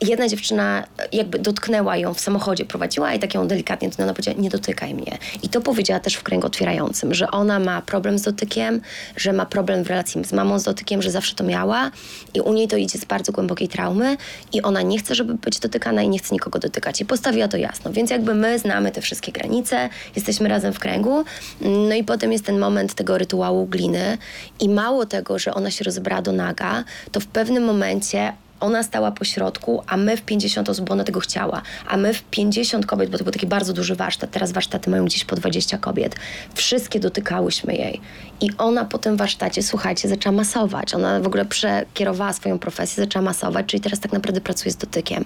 jedna 0.00 0.28
dziewczyna 0.28 0.84
jakby 1.12 1.38
dotknęła 1.38 1.96
ją 1.96 2.14
w 2.14 2.20
samochodzie, 2.20 2.64
prowadziła 2.64 3.14
i 3.14 3.18
tak 3.18 3.34
ją 3.34 3.48
delikatnie, 3.48 3.90
to 3.90 4.02
ona 4.02 4.12
powiedziała, 4.12 4.38
nie 4.40 4.50
dotykaj 4.50 4.94
mnie. 4.94 5.18
I 5.42 5.48
to 5.48 5.60
powiedziała 5.60 6.00
też 6.00 6.14
w 6.14 6.22
kręgu 6.22 6.46
otwierającym, 6.46 7.14
że 7.14 7.30
ona 7.30 7.58
ma 7.58 7.82
problem 7.82 8.18
z 8.18 8.22
dotykiem, 8.22 8.80
że 9.16 9.32
ma 9.32 9.46
problem 9.46 9.84
w 9.84 9.86
relacji 9.86 10.24
z 10.24 10.32
mamą 10.32 10.58
z 10.58 10.64
dotykiem, 10.64 11.02
że 11.02 11.10
zawsze 11.10 11.34
to 11.34 11.44
miała 11.44 11.90
i 12.34 12.40
u 12.40 12.52
niej 12.52 12.68
to 12.68 12.76
idzie 12.76 12.98
z 12.98 13.04
bardzo 13.04 13.32
głębokiej 13.32 13.68
traumy 13.68 14.16
i 14.52 14.62
ona 14.62 14.82
nie 14.82 14.98
chce, 14.98 15.14
żeby 15.14 15.34
być 15.34 15.58
dotykana 15.58 16.02
i 16.02 16.08
nie 16.08 16.18
chce 16.18 16.34
nikogo 16.34 16.58
dotykać. 16.58 17.00
I 17.00 17.04
postawiła 17.04 17.48
to 17.48 17.56
jasno. 17.56 17.92
Więc 17.92 18.10
jakby 18.10 18.34
my 18.34 18.58
znamy 18.58 18.90
te 18.90 19.00
wszystkie 19.00 19.32
granice, 19.32 19.88
jesteśmy 20.16 20.48
razem 20.48 20.72
w 20.72 20.78
kręgu, 20.78 21.24
no 21.60 21.94
i 21.94 22.04
potem 22.04 22.32
jest 22.32 22.44
ten 22.44 22.58
moment 22.58 22.94
tego 22.94 23.18
rytuału 23.18 23.66
gliny 23.66 24.18
i 24.60 24.68
mało 24.68 25.06
tego, 25.06 25.38
że 25.38 25.54
ona 25.54 25.70
się 25.70 25.84
rozebrała 25.84 26.22
do 26.22 26.32
naga, 26.32 26.84
to 27.12 27.20
w 27.20 27.26
pewnym 27.26 27.64
momencie 27.64 28.32
ona 28.60 28.82
stała 28.82 29.12
po 29.12 29.24
środku, 29.24 29.82
a 29.86 29.96
my 29.96 30.16
w 30.16 30.22
50 30.22 30.68
osób, 30.68 30.86
bo 30.88 30.92
ona 30.92 31.04
tego 31.04 31.20
chciała, 31.20 31.62
a 31.88 31.96
my 31.96 32.14
w 32.14 32.22
50 32.22 32.86
kobiet, 32.86 33.10
bo 33.10 33.18
to 33.18 33.24
był 33.24 33.32
taki 33.32 33.46
bardzo 33.46 33.72
duży 33.72 33.94
warsztat, 33.94 34.30
teraz 34.30 34.52
warsztaty 34.52 34.90
mają 34.90 35.04
gdzieś 35.04 35.24
po 35.24 35.36
20 35.36 35.78
kobiet, 35.78 36.16
wszystkie 36.54 37.00
dotykałyśmy 37.00 37.74
jej. 37.74 38.00
I 38.40 38.50
ona 38.58 38.84
po 38.84 38.98
tym 38.98 39.16
warsztacie, 39.16 39.62
słuchajcie, 39.62 40.08
zaczęła 40.08 40.36
masować. 40.36 40.94
Ona 40.94 41.20
w 41.20 41.26
ogóle 41.26 41.44
przekierowała 41.44 42.32
swoją 42.32 42.58
profesję, 42.58 43.04
zaczęła 43.04 43.22
masować, 43.22 43.66
czyli 43.66 43.80
teraz 43.80 44.00
tak 44.00 44.12
naprawdę 44.12 44.40
pracuje 44.40 44.72
z 44.72 44.76
dotykiem. 44.76 45.24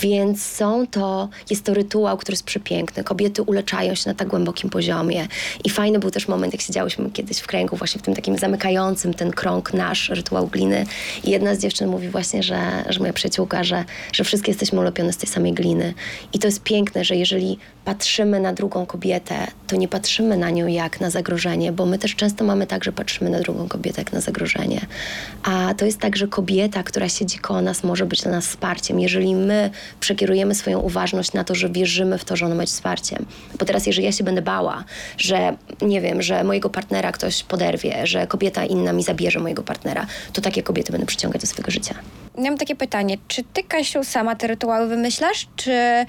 Więc 0.00 0.46
są 0.46 0.86
to, 0.86 1.28
jest 1.50 1.64
to 1.64 1.74
rytuał, 1.74 2.16
który 2.16 2.32
jest 2.32 2.44
przepiękny. 2.44 3.04
Kobiety 3.04 3.42
uleczają 3.42 3.94
się 3.94 4.10
na 4.10 4.14
tak 4.14 4.28
głębokim 4.28 4.70
poziomie. 4.70 5.26
I 5.64 5.70
fajny 5.70 5.98
był 5.98 6.10
też 6.10 6.28
moment, 6.28 6.52
jak 6.52 6.62
siedziałyśmy 6.62 7.10
kiedyś 7.10 7.38
w 7.38 7.46
kręgu, 7.46 7.76
właśnie 7.76 7.98
w 7.98 8.04
tym 8.04 8.14
takim 8.14 8.38
zamykającym 8.38 9.14
ten 9.14 9.30
krąg 9.30 9.74
nasz, 9.74 10.08
rytuał 10.08 10.46
gliny. 10.46 10.86
I 11.24 11.30
jedna 11.30 11.54
z 11.54 11.58
dziewczyn 11.58 11.88
mówi 11.88 12.08
właśnie, 12.08 12.42
że, 12.42 12.51
że 12.88 13.00
moja 13.00 13.12
przyjaciółka, 13.12 13.64
że, 13.64 13.84
że 14.12 14.24
wszystkie 14.24 14.50
jesteśmy 14.50 14.80
ulepione 14.80 15.12
z 15.12 15.16
tej 15.16 15.28
samej 15.28 15.52
gliny. 15.52 15.94
I 16.32 16.38
to 16.38 16.48
jest 16.48 16.62
piękne, 16.62 17.04
że 17.04 17.16
jeżeli 17.16 17.58
patrzymy 17.84 18.40
na 18.40 18.52
drugą 18.52 18.86
kobietę, 18.86 19.34
to 19.66 19.76
nie 19.76 19.88
patrzymy 19.88 20.36
na 20.36 20.50
nią 20.50 20.66
jak 20.66 21.00
na 21.00 21.10
zagrożenie, 21.10 21.72
bo 21.72 21.86
my 21.86 21.98
też 21.98 22.16
często 22.16 22.44
mamy 22.44 22.66
tak, 22.66 22.84
że 22.84 22.92
patrzymy 22.92 23.30
na 23.30 23.40
drugą 23.40 23.68
kobietę 23.68 24.00
jak 24.00 24.12
na 24.12 24.20
zagrożenie. 24.20 24.86
A 25.42 25.74
to 25.74 25.84
jest 25.84 25.98
tak, 26.00 26.16
że 26.16 26.28
kobieta, 26.28 26.82
która 26.82 27.08
siedzi 27.08 27.38
koło 27.38 27.62
nas, 27.62 27.84
może 27.84 28.06
być 28.06 28.22
dla 28.22 28.30
nas 28.30 28.46
wsparciem, 28.46 29.00
jeżeli 29.00 29.34
my 29.34 29.70
przekierujemy 30.00 30.54
swoją 30.54 30.80
uważność 30.80 31.32
na 31.32 31.44
to, 31.44 31.54
że 31.54 31.68
wierzymy 31.70 32.18
w 32.18 32.24
to, 32.24 32.36
że 32.36 32.46
ona 32.46 32.54
ma 32.54 32.60
być 32.60 32.70
wsparciem. 32.70 33.26
Bo 33.58 33.64
teraz, 33.64 33.86
jeżeli 33.86 34.04
ja 34.04 34.12
się 34.12 34.24
będę 34.24 34.42
bała, 34.42 34.84
że 35.18 35.56
nie 35.82 36.00
wiem, 36.00 36.22
że 36.22 36.44
mojego 36.44 36.70
partnera 36.70 37.12
ktoś 37.12 37.42
poderwie, 37.44 38.06
że 38.06 38.26
kobieta 38.26 38.64
inna 38.64 38.92
mi 38.92 39.02
zabierze 39.02 39.38
mojego 39.38 39.62
partnera, 39.62 40.06
to 40.32 40.40
takie 40.40 40.62
kobiety 40.62 40.92
będę 40.92 41.06
przyciągać 41.06 41.40
do 41.40 41.46
swojego 41.46 41.70
życia. 41.70 41.94
Ja 42.42 42.50
mam 42.50 42.58
takie 42.58 42.76
pytanie, 42.76 43.16
czy 43.28 43.44
ty, 43.44 43.62
Kasiu, 43.62 44.04
sama 44.04 44.36
te 44.36 44.46
rytuały 44.46 44.88
wymyślasz? 44.88 45.46
Czy 45.56 45.72
e, 45.72 46.06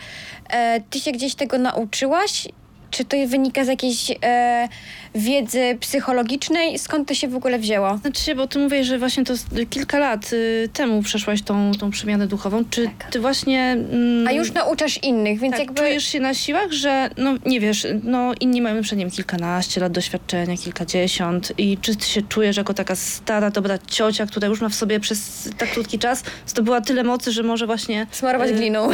ty 0.89 0.99
się 0.99 1.11
gdzieś 1.11 1.35
tego 1.35 1.57
nauczyłaś? 1.57 2.47
Czy 2.93 3.05
to 3.05 3.17
wynika 3.27 3.65
z 3.65 3.67
jakiejś 3.67 4.11
e, 4.23 4.69
wiedzy 5.15 5.77
psychologicznej? 5.79 6.79
Skąd 6.79 7.07
to 7.07 7.13
się 7.13 7.27
w 7.27 7.35
ogóle 7.35 7.59
wzięło? 7.59 7.97
Znaczy, 7.97 8.35
bo 8.35 8.47
ty 8.47 8.59
mówisz, 8.59 8.87
że 8.87 8.99
właśnie 8.99 9.23
to 9.23 9.33
kilka 9.69 9.99
lat 9.99 10.33
y, 10.33 10.69
temu 10.73 11.01
przeszłaś 11.01 11.41
tą, 11.41 11.71
tą 11.79 11.91
przemianę 11.91 12.27
duchową. 12.27 12.63
Czy 12.69 12.85
Tak. 12.85 13.11
ty 13.11 13.19
właśnie... 13.19 13.71
Mm, 13.71 14.27
A 14.27 14.31
już 14.31 14.53
nauczasz 14.53 15.03
innych, 15.03 15.39
więc 15.39 15.51
tak, 15.51 15.59
jakby... 15.59 15.81
czujesz 15.81 16.05
się 16.05 16.19
na 16.19 16.33
siłach, 16.33 16.71
że 16.71 17.09
no 17.17 17.33
nie 17.45 17.59
wiesz, 17.59 17.87
no 18.03 18.31
inni 18.39 18.61
mają 18.61 18.81
przed 18.81 18.99
nim 18.99 19.11
kilkanaście 19.11 19.81
lat 19.81 19.91
doświadczenia, 19.91 20.57
kilkadziesiąt 20.57 21.53
i 21.57 21.77
czy 21.77 21.95
ty 21.95 22.05
się 22.05 22.21
czujesz 22.21 22.57
jako 22.57 22.73
taka 22.73 22.95
stara, 22.95 23.49
dobra 23.51 23.77
ciocia, 23.77 24.25
która 24.25 24.47
już 24.47 24.61
ma 24.61 24.69
w 24.69 24.75
sobie 24.75 24.99
przez 24.99 25.49
tak 25.57 25.71
krótki 25.71 25.99
czas 25.99 26.23
zdobyła 26.47 26.81
tyle 26.81 27.03
mocy, 27.03 27.31
że 27.31 27.43
może 27.43 27.65
właśnie... 27.65 28.07
Smarować 28.11 28.49
y, 28.49 28.53
gliną. 28.53 28.89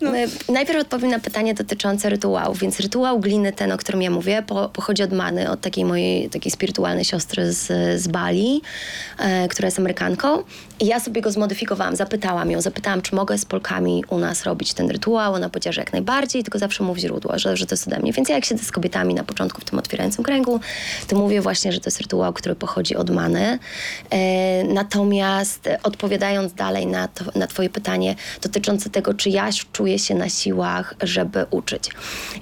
My- 0.00 0.28
Najpierw 0.54 0.80
odpowiem 0.80 1.10
na 1.10 1.18
pytanie 1.18 1.54
dotyczące 1.54 2.10
Więc 2.54 2.80
rytuał 2.80 3.20
gliny, 3.20 3.52
ten, 3.52 3.72
o 3.72 3.76
którym 3.76 4.02
ja 4.02 4.10
mówię, 4.10 4.42
po, 4.46 4.68
pochodzi 4.68 5.02
od 5.02 5.12
Many, 5.12 5.50
od 5.50 5.60
takiej 5.60 5.84
mojej 5.84 6.30
takiej 6.30 6.52
spirytualnej 6.52 7.04
siostry 7.04 7.52
z, 7.52 7.66
z 8.02 8.08
Bali, 8.08 8.62
e, 9.18 9.48
która 9.48 9.66
jest 9.66 9.78
Amerykanką. 9.78 10.42
I 10.80 10.86
ja 10.86 11.00
sobie 11.00 11.20
go 11.20 11.30
zmodyfikowałam, 11.30 11.96
zapytałam 11.96 12.50
ją, 12.50 12.60
zapytałam, 12.60 13.02
czy 13.02 13.14
mogę 13.14 13.38
z 13.38 13.44
Polkami 13.44 14.04
u 14.08 14.18
nas 14.18 14.44
robić 14.44 14.74
ten 14.74 14.90
rytuał. 14.90 15.34
Ona 15.34 15.48
powiedziała, 15.48 15.72
że 15.72 15.80
jak 15.80 15.92
najbardziej, 15.92 16.42
tylko 16.42 16.58
zawsze 16.58 16.84
mów 16.84 16.98
źródło, 16.98 17.38
że, 17.38 17.56
że 17.56 17.66
to 17.66 17.74
jest 17.74 17.86
ode 17.86 17.98
mnie. 17.98 18.12
Więc 18.12 18.28
ja 18.28 18.34
jak 18.34 18.44
siedzę 18.44 18.64
z 18.64 18.72
kobietami 18.72 19.14
na 19.14 19.24
początku 19.24 19.60
w 19.60 19.64
tym 19.64 19.78
otwierającym 19.78 20.24
kręgu, 20.24 20.60
to 21.08 21.16
mówię 21.16 21.40
właśnie, 21.40 21.72
że 21.72 21.80
to 21.80 21.86
jest 21.86 22.00
rytuał, 22.00 22.32
który 22.32 22.54
pochodzi 22.54 22.96
od 22.96 23.10
Many. 23.10 23.58
E, 24.10 24.64
natomiast 24.64 25.66
e, 25.66 25.82
odpowiadając 25.82 26.54
dalej 26.54 26.86
na, 26.86 27.08
to, 27.08 27.24
na 27.34 27.46
twoje 27.46 27.70
pytanie 27.70 28.14
dotyczące 28.42 28.90
tego, 28.90 29.14
czy 29.14 29.30
ja 29.30 29.50
czuję 29.72 29.98
się 29.98 30.14
na 30.14 30.28
siłach, 30.28 30.94
żeby 31.02 31.46
uczyć. 31.50 31.90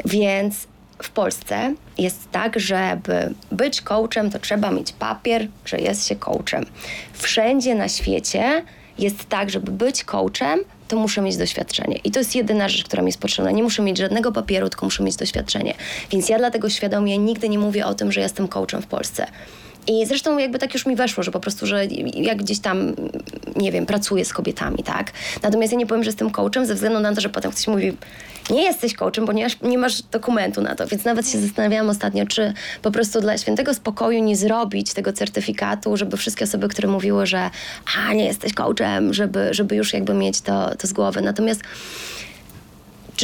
Więc 0.04 0.71
w 1.02 1.10
Polsce 1.10 1.74
jest 1.98 2.30
tak, 2.30 2.60
żeby 2.60 3.34
być 3.52 3.80
coachem, 3.80 4.30
to 4.30 4.38
trzeba 4.38 4.70
mieć 4.70 4.92
papier, 4.92 5.48
że 5.64 5.78
jest 5.78 6.06
się 6.06 6.16
coachem. 6.16 6.66
Wszędzie 7.12 7.74
na 7.74 7.88
świecie 7.88 8.62
jest 8.98 9.28
tak, 9.28 9.50
żeby 9.50 9.72
być 9.72 10.04
coachem, 10.04 10.60
to 10.88 10.96
muszę 10.96 11.20
mieć 11.20 11.36
doświadczenie. 11.36 11.96
I 12.04 12.10
to 12.10 12.18
jest 12.18 12.34
jedyna 12.34 12.68
rzecz, 12.68 12.84
która 12.84 13.02
mi 13.02 13.08
jest 13.08 13.20
potrzebna. 13.20 13.50
Nie 13.50 13.62
muszę 13.62 13.82
mieć 13.82 13.98
żadnego 13.98 14.32
papieru, 14.32 14.68
tylko 14.68 14.86
muszę 14.86 15.02
mieć 15.02 15.16
doświadczenie. 15.16 15.74
Więc 16.10 16.28
ja 16.28 16.38
dlatego 16.38 16.70
świadomie 16.70 17.18
nigdy 17.18 17.48
nie 17.48 17.58
mówię 17.58 17.86
o 17.86 17.94
tym, 17.94 18.12
że 18.12 18.20
jestem 18.20 18.48
coachem 18.48 18.82
w 18.82 18.86
Polsce. 18.86 19.26
I 19.86 20.06
zresztą 20.06 20.38
jakby 20.38 20.58
tak 20.58 20.74
już 20.74 20.86
mi 20.86 20.96
weszło, 20.96 21.22
że 21.22 21.30
po 21.30 21.40
prostu, 21.40 21.66
że 21.66 21.86
jak 22.14 22.38
gdzieś 22.38 22.60
tam, 22.60 22.92
nie 23.56 23.72
wiem, 23.72 23.86
pracuję 23.86 24.24
z 24.24 24.32
kobietami, 24.32 24.82
tak? 24.82 25.12
Natomiast 25.42 25.72
ja 25.72 25.78
nie 25.78 25.86
powiem, 25.86 26.04
że 26.04 26.08
jestem 26.08 26.30
coachem 26.30 26.66
ze 26.66 26.74
względu 26.74 27.00
na 27.00 27.14
to, 27.14 27.20
że 27.20 27.28
potem 27.28 27.50
ktoś 27.50 27.66
mówi, 27.66 27.96
nie 28.50 28.62
jesteś 28.62 28.94
coachem, 28.94 29.26
bo 29.26 29.32
nie 29.62 29.78
masz, 29.78 30.02
dokumentu 30.02 30.62
na 30.62 30.74
to. 30.74 30.86
Więc 30.86 31.04
nawet 31.04 31.28
się 31.28 31.38
zastanawiałam 31.38 31.90
ostatnio, 31.90 32.26
czy 32.26 32.52
po 32.82 32.90
prostu 32.90 33.20
dla 33.20 33.38
świętego 33.38 33.74
spokoju 33.74 34.22
nie 34.24 34.36
zrobić 34.36 34.94
tego 34.94 35.12
certyfikatu, 35.12 35.96
żeby 35.96 36.16
wszystkie 36.16 36.44
osoby, 36.44 36.68
które 36.68 36.88
mówiły, 36.88 37.26
że 37.26 37.50
a, 37.98 38.12
nie 38.12 38.24
jesteś 38.24 38.54
coachem, 38.54 39.14
żeby, 39.14 39.54
żeby 39.54 39.76
już 39.76 39.92
jakby 39.92 40.14
mieć 40.14 40.40
to, 40.40 40.74
to 40.74 40.86
z 40.86 40.92
głowy. 40.92 41.20
Natomiast 41.20 41.60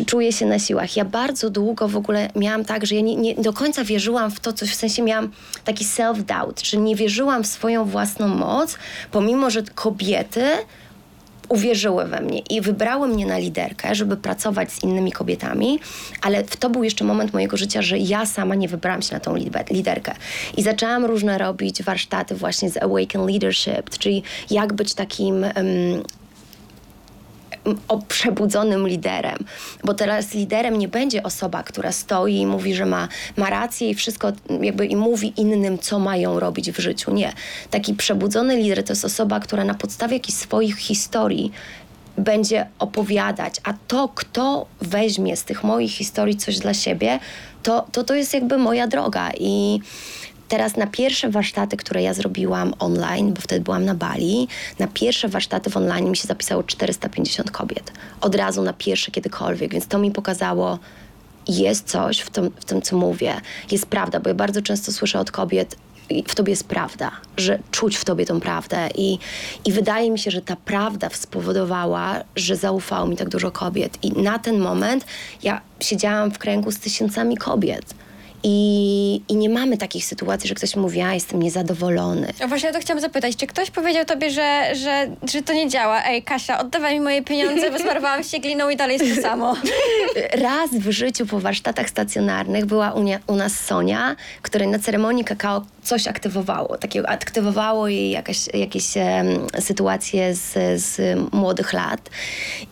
czuję 0.06 0.32
się 0.32 0.46
na 0.46 0.58
siłach. 0.58 0.96
Ja 0.96 1.04
bardzo 1.04 1.50
długo 1.50 1.88
w 1.88 1.96
ogóle 1.96 2.30
miałam 2.36 2.64
tak, 2.64 2.86
że 2.86 2.94
ja 2.94 3.00
nie, 3.00 3.16
nie 3.16 3.34
do 3.34 3.52
końca 3.52 3.84
wierzyłam 3.84 4.30
w 4.30 4.40
to, 4.40 4.52
coś 4.52 4.70
w 4.70 4.74
sensie 4.74 5.02
miałam 5.02 5.30
taki 5.64 5.84
self-doubt, 5.84 6.62
czy 6.62 6.78
nie 6.78 6.96
wierzyłam 6.96 7.44
w 7.44 7.46
swoją 7.46 7.84
własną 7.84 8.28
moc, 8.28 8.78
pomimo, 9.10 9.50
że 9.50 9.62
kobiety 9.62 10.42
uwierzyły 11.48 12.04
we 12.04 12.20
mnie 12.20 12.38
i 12.38 12.60
wybrały 12.60 13.08
mnie 13.08 13.26
na 13.26 13.38
liderkę, 13.38 13.94
żeby 13.94 14.16
pracować 14.16 14.72
z 14.72 14.82
innymi 14.82 15.12
kobietami, 15.12 15.80
ale 16.22 16.44
to 16.44 16.70
był 16.70 16.84
jeszcze 16.84 17.04
moment 17.04 17.32
mojego 17.32 17.56
życia, 17.56 17.82
że 17.82 17.98
ja 17.98 18.26
sama 18.26 18.54
nie 18.54 18.68
wybrałam 18.68 19.02
się 19.02 19.14
na 19.14 19.20
tą 19.20 19.34
lider- 19.34 19.70
liderkę. 19.70 20.14
I 20.56 20.62
zaczęłam 20.62 21.04
różne 21.04 21.38
robić 21.38 21.82
warsztaty 21.82 22.34
właśnie 22.34 22.70
z 22.70 22.76
Awaken 22.76 23.26
Leadership, 23.26 23.90
czyli 23.98 24.22
jak 24.50 24.72
być 24.72 24.94
takim 24.94 25.44
em, 25.44 25.54
o 27.88 27.98
przebudzonym 27.98 28.88
liderem, 28.88 29.38
bo 29.84 29.94
teraz 29.94 30.34
liderem 30.34 30.78
nie 30.78 30.88
będzie 30.88 31.22
osoba, 31.22 31.62
która 31.62 31.92
stoi 31.92 32.36
i 32.36 32.46
mówi, 32.46 32.74
że 32.74 32.86
ma, 32.86 33.08
ma 33.36 33.50
rację 33.50 33.90
i 33.90 33.94
wszystko 33.94 34.32
jakby 34.60 34.86
i 34.86 34.96
mówi 34.96 35.32
innym, 35.36 35.78
co 35.78 35.98
mają 35.98 36.40
robić 36.40 36.72
w 36.72 36.78
życiu. 36.78 37.14
Nie. 37.14 37.32
Taki 37.70 37.94
przebudzony 37.94 38.56
lider 38.56 38.84
to 38.84 38.92
jest 38.92 39.04
osoba, 39.04 39.40
która 39.40 39.64
na 39.64 39.74
podstawie 39.74 40.16
jakichś 40.16 40.38
swoich 40.38 40.76
historii 40.76 41.52
będzie 42.18 42.66
opowiadać, 42.78 43.54
a 43.64 43.74
to, 43.88 44.08
kto 44.14 44.66
weźmie 44.80 45.36
z 45.36 45.44
tych 45.44 45.64
moich 45.64 45.92
historii 45.92 46.36
coś 46.36 46.58
dla 46.58 46.74
siebie, 46.74 47.18
to 47.62 47.86
to, 47.92 48.04
to 48.04 48.14
jest 48.14 48.34
jakby 48.34 48.58
moja 48.58 48.86
droga 48.86 49.30
i 49.40 49.80
Teraz 50.48 50.76
na 50.76 50.86
pierwsze 50.86 51.30
warsztaty, 51.30 51.76
które 51.76 52.02
ja 52.02 52.14
zrobiłam 52.14 52.74
online, 52.78 53.34
bo 53.34 53.40
wtedy 53.40 53.64
byłam 53.64 53.84
na 53.84 53.94
Bali, 53.94 54.48
na 54.78 54.86
pierwsze 54.86 55.28
warsztaty 55.28 55.70
w 55.70 55.76
online 55.76 56.10
mi 56.10 56.16
się 56.16 56.28
zapisało 56.28 56.62
450 56.62 57.50
kobiet. 57.50 57.92
Od 58.20 58.34
razu 58.34 58.62
na 58.62 58.72
pierwsze 58.72 59.10
kiedykolwiek, 59.10 59.72
więc 59.72 59.86
to 59.86 59.98
mi 59.98 60.10
pokazało, 60.10 60.78
jest 61.48 61.88
coś 61.88 62.18
w 62.18 62.30
tym, 62.30 62.50
w 62.60 62.64
tym, 62.64 62.82
co 62.82 62.96
mówię. 62.96 63.40
Jest 63.70 63.86
prawda, 63.86 64.20
bo 64.20 64.28
ja 64.28 64.34
bardzo 64.34 64.62
często 64.62 64.92
słyszę 64.92 65.20
od 65.20 65.30
kobiet, 65.30 65.76
w 66.28 66.34
tobie 66.34 66.50
jest 66.50 66.64
prawda, 66.64 67.10
że 67.36 67.58
czuć 67.70 67.96
w 67.96 68.04
tobie 68.04 68.26
tą 68.26 68.40
prawdę. 68.40 68.88
I, 68.94 69.18
I 69.64 69.72
wydaje 69.72 70.10
mi 70.10 70.18
się, 70.18 70.30
że 70.30 70.42
ta 70.42 70.56
prawda 70.56 71.08
spowodowała, 71.12 72.24
że 72.36 72.56
zaufało 72.56 73.06
mi 73.06 73.16
tak 73.16 73.28
dużo 73.28 73.50
kobiet. 73.50 73.98
I 74.04 74.12
na 74.12 74.38
ten 74.38 74.58
moment 74.58 75.06
ja 75.42 75.60
siedziałam 75.80 76.30
w 76.30 76.38
kręgu 76.38 76.70
z 76.70 76.78
tysiącami 76.78 77.36
kobiet. 77.36 77.94
I, 78.42 79.22
I 79.28 79.36
nie 79.36 79.48
mamy 79.48 79.78
takich 79.78 80.04
sytuacji, 80.04 80.48
że 80.48 80.54
ktoś 80.54 80.76
mówi, 80.76 80.98
ja 80.98 81.14
jestem 81.14 81.42
niezadowolony. 81.42 82.32
A 82.44 82.46
właśnie 82.46 82.70
o 82.70 82.72
to 82.72 82.80
chciałam 82.80 83.00
zapytać, 83.00 83.36
czy 83.36 83.46
ktoś 83.46 83.70
powiedział 83.70 84.04
tobie, 84.04 84.30
że, 84.30 84.74
że, 84.74 85.06
że 85.32 85.42
to 85.42 85.52
nie 85.52 85.68
działa? 85.68 86.04
Ej, 86.04 86.22
Kasia, 86.22 86.58
oddawaj 86.58 86.94
mi 86.94 87.00
moje 87.00 87.22
pieniądze, 87.22 87.70
bo 87.70 87.78
smarowałam 87.78 88.24
się 88.24 88.38
gliną 88.38 88.68
i 88.70 88.76
dalej 88.76 88.98
jest 88.98 89.16
to 89.16 89.22
samo. 89.22 89.56
Raz 90.48 90.70
w 90.70 90.90
życiu 90.90 91.26
po 91.26 91.40
warsztatach 91.40 91.90
stacjonarnych 91.90 92.66
była 92.66 92.92
u, 92.92 93.02
nie, 93.02 93.20
u 93.26 93.36
nas 93.36 93.52
Sonia, 93.60 94.16
której 94.42 94.68
na 94.68 94.78
ceremonii 94.78 95.24
kakao 95.24 95.64
coś 95.82 96.06
aktywowało. 96.08 96.78
Takiego, 96.78 97.08
aktywowało 97.08 97.88
jej 97.88 98.10
jakaś, 98.10 98.38
jakieś 98.54 98.84
sytuacje 99.60 100.34
z, 100.34 100.80
z 100.82 101.18
młodych 101.32 101.72
lat. 101.72 102.10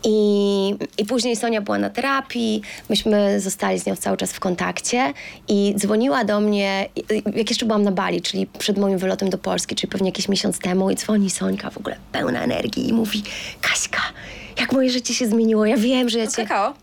I, 0.05 0.77
I 0.99 1.05
później 1.05 1.37
Sonia 1.37 1.61
była 1.61 1.79
na 1.79 1.91
terapii, 1.91 2.62
myśmy 2.89 3.41
zostali 3.41 3.79
z 3.79 3.87
nią 3.87 3.97
cały 3.97 4.17
czas 4.17 4.33
w 4.33 4.41
kontakcie 4.41 5.12
i 5.49 5.56
dzwoniła 5.77 6.25
do 6.25 6.41
mnie, 6.41 6.89
jak 7.37 7.51
jeszcze 7.51 7.67
byłam 7.67 7.83
na 7.83 7.93
Bali, 7.93 8.23
czyli 8.23 8.47
przed 8.47 8.79
moim 8.79 8.99
wylotem 8.99 9.31
do 9.31 9.39
Polski, 9.39 9.75
czyli 9.75 9.91
pewnie 9.91 10.09
jakiś 10.09 10.29
miesiąc 10.29 10.59
temu 10.59 10.91
i 10.91 10.97
dzwoni 10.97 11.31
Sońka 11.31 11.71
w 11.71 11.79
ogóle 11.79 11.97
pełna 12.13 12.43
energii 12.43 12.89
i 12.89 12.93
mówi 12.93 13.23
Kaśka, 13.61 14.03
jak 14.61 14.73
moje 14.73 14.91
życie 14.91 15.15
się 15.15 15.27
zmieniło, 15.27 15.67
ja 15.67 15.77
wiem, 15.77 16.09
że 16.09 16.19
ja 16.19 16.27
cię... 16.27 16.43
Kakao? 16.43 16.75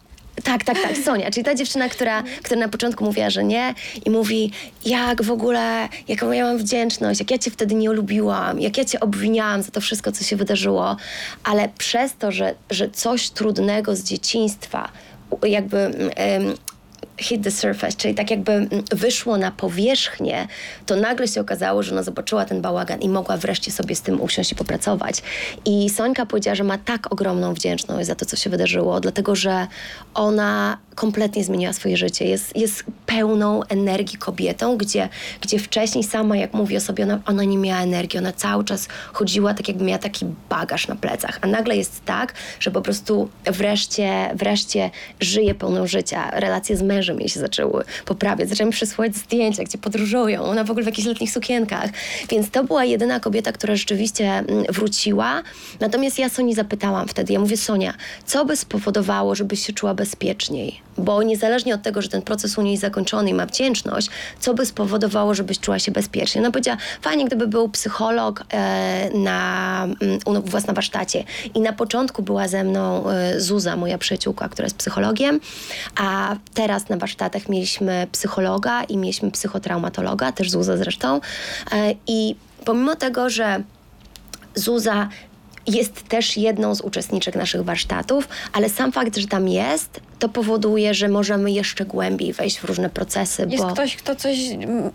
Tak, 0.43 0.63
tak, 0.63 0.81
tak, 0.81 0.97
Sonia, 1.05 1.31
czyli 1.31 1.43
ta 1.43 1.55
dziewczyna, 1.55 1.89
która, 1.89 2.23
która 2.43 2.59
na 2.59 2.69
początku 2.69 3.03
mówiła, 3.03 3.29
że 3.29 3.43
nie 3.43 3.73
i 4.05 4.09
mówi, 4.09 4.51
jak 4.85 5.23
w 5.23 5.31
ogóle, 5.31 5.89
jaką 6.07 6.31
ja 6.31 6.45
mam 6.45 6.57
wdzięczność, 6.57 7.19
jak 7.19 7.31
ja 7.31 7.37
cię 7.37 7.51
wtedy 7.51 7.75
nie 7.75 7.89
lubiłam, 7.89 8.59
jak 8.59 8.77
ja 8.77 8.85
cię 8.85 8.99
obwiniałam 8.99 9.63
za 9.63 9.71
to 9.71 9.81
wszystko, 9.81 10.11
co 10.11 10.23
się 10.23 10.35
wydarzyło, 10.35 10.97
ale 11.43 11.69
przez 11.77 12.15
to, 12.15 12.31
że, 12.31 12.55
że 12.69 12.89
coś 12.89 13.29
trudnego 13.29 13.95
z 13.95 14.03
dzieciństwa 14.03 14.89
jakby 15.43 15.77
um, 15.77 16.55
hit 17.17 17.43
the 17.43 17.51
surface, 17.51 17.97
czyli 17.97 18.15
tak 18.15 18.31
jakby 18.31 18.51
mm, 18.51 18.69
wyszło 18.91 19.37
na 19.37 19.51
powierzchnię, 19.51 20.47
to 20.85 20.95
nagle 20.95 21.27
się 21.27 21.41
okazało, 21.41 21.83
że 21.83 21.91
ona 21.91 22.03
zobaczyła 22.03 22.45
ten 22.45 22.61
bałagan 22.61 22.99
i 23.01 23.09
mogła 23.09 23.37
wreszcie 23.37 23.71
sobie 23.71 23.95
z 23.95 24.01
tym 24.01 24.21
usiąść 24.21 24.51
i 24.51 24.55
popracować. 24.55 25.21
I 25.65 25.89
Sońka 25.89 26.25
powiedziała, 26.25 26.55
że 26.55 26.63
ma 26.63 26.77
tak 26.77 27.13
ogromną 27.13 27.53
wdzięczność 27.53 28.07
za 28.07 28.15
to, 28.15 28.25
co 28.25 28.35
się 28.35 28.49
wydarzyło, 28.49 28.99
dlatego 28.99 29.35
że 29.35 29.67
ona 30.13 30.77
kompletnie 30.95 31.43
zmieniła 31.43 31.73
swoje 31.73 31.97
życie. 31.97 32.25
Jest, 32.25 32.57
jest 32.57 32.83
pełną 33.05 33.63
energii 33.63 34.17
kobietą, 34.17 34.77
gdzie, 34.77 35.09
gdzie 35.41 35.59
wcześniej 35.59 36.03
sama, 36.03 36.37
jak 36.37 36.53
mówi 36.53 36.77
o 36.77 36.81
sobie, 36.81 37.03
ona, 37.03 37.19
ona 37.25 37.43
nie 37.43 37.57
miała 37.57 37.81
energii. 37.81 38.19
Ona 38.19 38.31
cały 38.31 38.63
czas 38.63 38.87
chodziła 39.13 39.53
tak, 39.53 39.67
jakby 39.67 39.83
miała 39.83 39.99
taki 39.99 40.25
bagaż 40.49 40.87
na 40.87 40.95
plecach. 40.95 41.39
A 41.41 41.47
nagle 41.47 41.77
jest 41.77 42.05
tak, 42.05 42.33
że 42.59 42.71
po 42.71 42.81
prostu 42.81 43.29
wreszcie, 43.45 44.29
wreszcie 44.35 44.91
żyje 45.19 45.55
pełną 45.55 45.87
życia. 45.87 46.31
Relacje 46.31 46.77
z 46.77 46.81
mężem 46.81 47.02
jej 47.19 47.29
się 47.29 47.39
zaczęły 47.39 47.83
poprawiać. 48.05 48.49
Zaczęły 48.49 48.67
mi 48.67 48.73
przysłać 48.73 49.15
zdjęcia, 49.15 49.63
gdzie 49.63 49.77
podróżują. 49.77 50.43
Ona 50.43 50.63
w 50.63 50.71
ogóle 50.71 50.83
w 50.83 50.87
jakichś 50.87 51.07
letnich 51.07 51.31
sukienkach. 51.31 51.89
Więc 52.29 52.49
to 52.51 52.63
była 52.63 52.85
jedyna 52.85 53.19
kobieta, 53.19 53.51
która 53.51 53.75
rzeczywiście 53.75 54.29
mm, 54.29 54.63
wróciła. 54.69 55.43
Natomiast 55.79 56.19
ja 56.19 56.29
Soni 56.29 56.55
zapytałam 56.55 57.07
wtedy, 57.07 57.33
ja 57.33 57.39
mówię, 57.39 57.57
Sonia, 57.57 57.93
co 58.25 58.45
by 58.45 58.55
spowodowało, 58.55 59.35
żebyś 59.35 59.65
się 59.65 59.73
czuła 59.73 59.93
bezpieczniej? 59.93 60.81
Bo 60.97 61.23
niezależnie 61.23 61.75
od 61.75 61.81
tego, 61.81 62.01
że 62.01 62.09
ten 62.09 62.21
proces 62.21 62.57
u 62.57 62.61
niej 62.61 62.77
zakończony 62.77 63.29
i 63.29 63.33
ma 63.33 63.45
wdzięczność, 63.45 64.09
co 64.39 64.53
by 64.53 64.65
spowodowało, 64.65 65.33
żebyś 65.33 65.59
czuła 65.59 65.79
się 65.79 65.91
bezpiecznie? 65.91 66.41
Ona 66.41 66.51
powiedziała, 66.51 66.77
fajnie, 67.01 67.25
gdyby 67.25 67.47
był 67.47 67.69
psycholog 67.69 68.43
e, 68.53 69.09
na, 69.13 69.87
mm, 70.01 70.19
u 70.25 70.49
was 70.49 70.67
na 70.67 70.73
warsztacie. 70.73 71.23
I 71.55 71.59
na 71.61 71.73
początku 71.73 72.23
była 72.23 72.47
ze 72.47 72.63
mną 72.63 73.09
e, 73.09 73.39
Zuza, 73.39 73.75
moja 73.75 73.97
przyjaciółka, 73.97 74.49
która 74.49 74.65
jest 74.65 74.77
psychologiem, 74.77 75.39
a 75.95 76.35
teraz 76.53 76.89
na 76.93 76.99
warsztatach 76.99 77.49
mieliśmy 77.49 78.07
psychologa 78.11 78.83
i 78.83 78.97
mieliśmy 78.97 79.31
psychotraumatologa, 79.31 80.31
też 80.31 80.51
Zuza 80.51 80.77
zresztą. 80.77 81.21
E, 81.71 81.93
I 82.07 82.35
pomimo 82.65 82.95
tego, 82.95 83.29
że 83.29 83.63
Zuza 84.55 85.09
jest 85.67 86.07
też 86.07 86.37
jedną 86.37 86.75
z 86.75 86.81
uczestniczek 86.81 87.35
naszych 87.35 87.63
warsztatów, 87.63 88.27
ale 88.53 88.69
sam 88.69 88.91
fakt, 88.91 89.17
że 89.17 89.27
tam 89.27 89.47
jest, 89.47 89.99
to 90.19 90.29
powoduje, 90.29 90.93
że 90.93 91.07
możemy 91.09 91.51
jeszcze 91.51 91.85
głębiej 91.85 92.33
wejść 92.33 92.59
w 92.59 92.63
różne 92.63 92.89
procesy. 92.89 93.45
Jest 93.49 93.63
bo... 93.63 93.73
ktoś, 93.73 93.95
kto 93.95 94.15
coś 94.15 94.37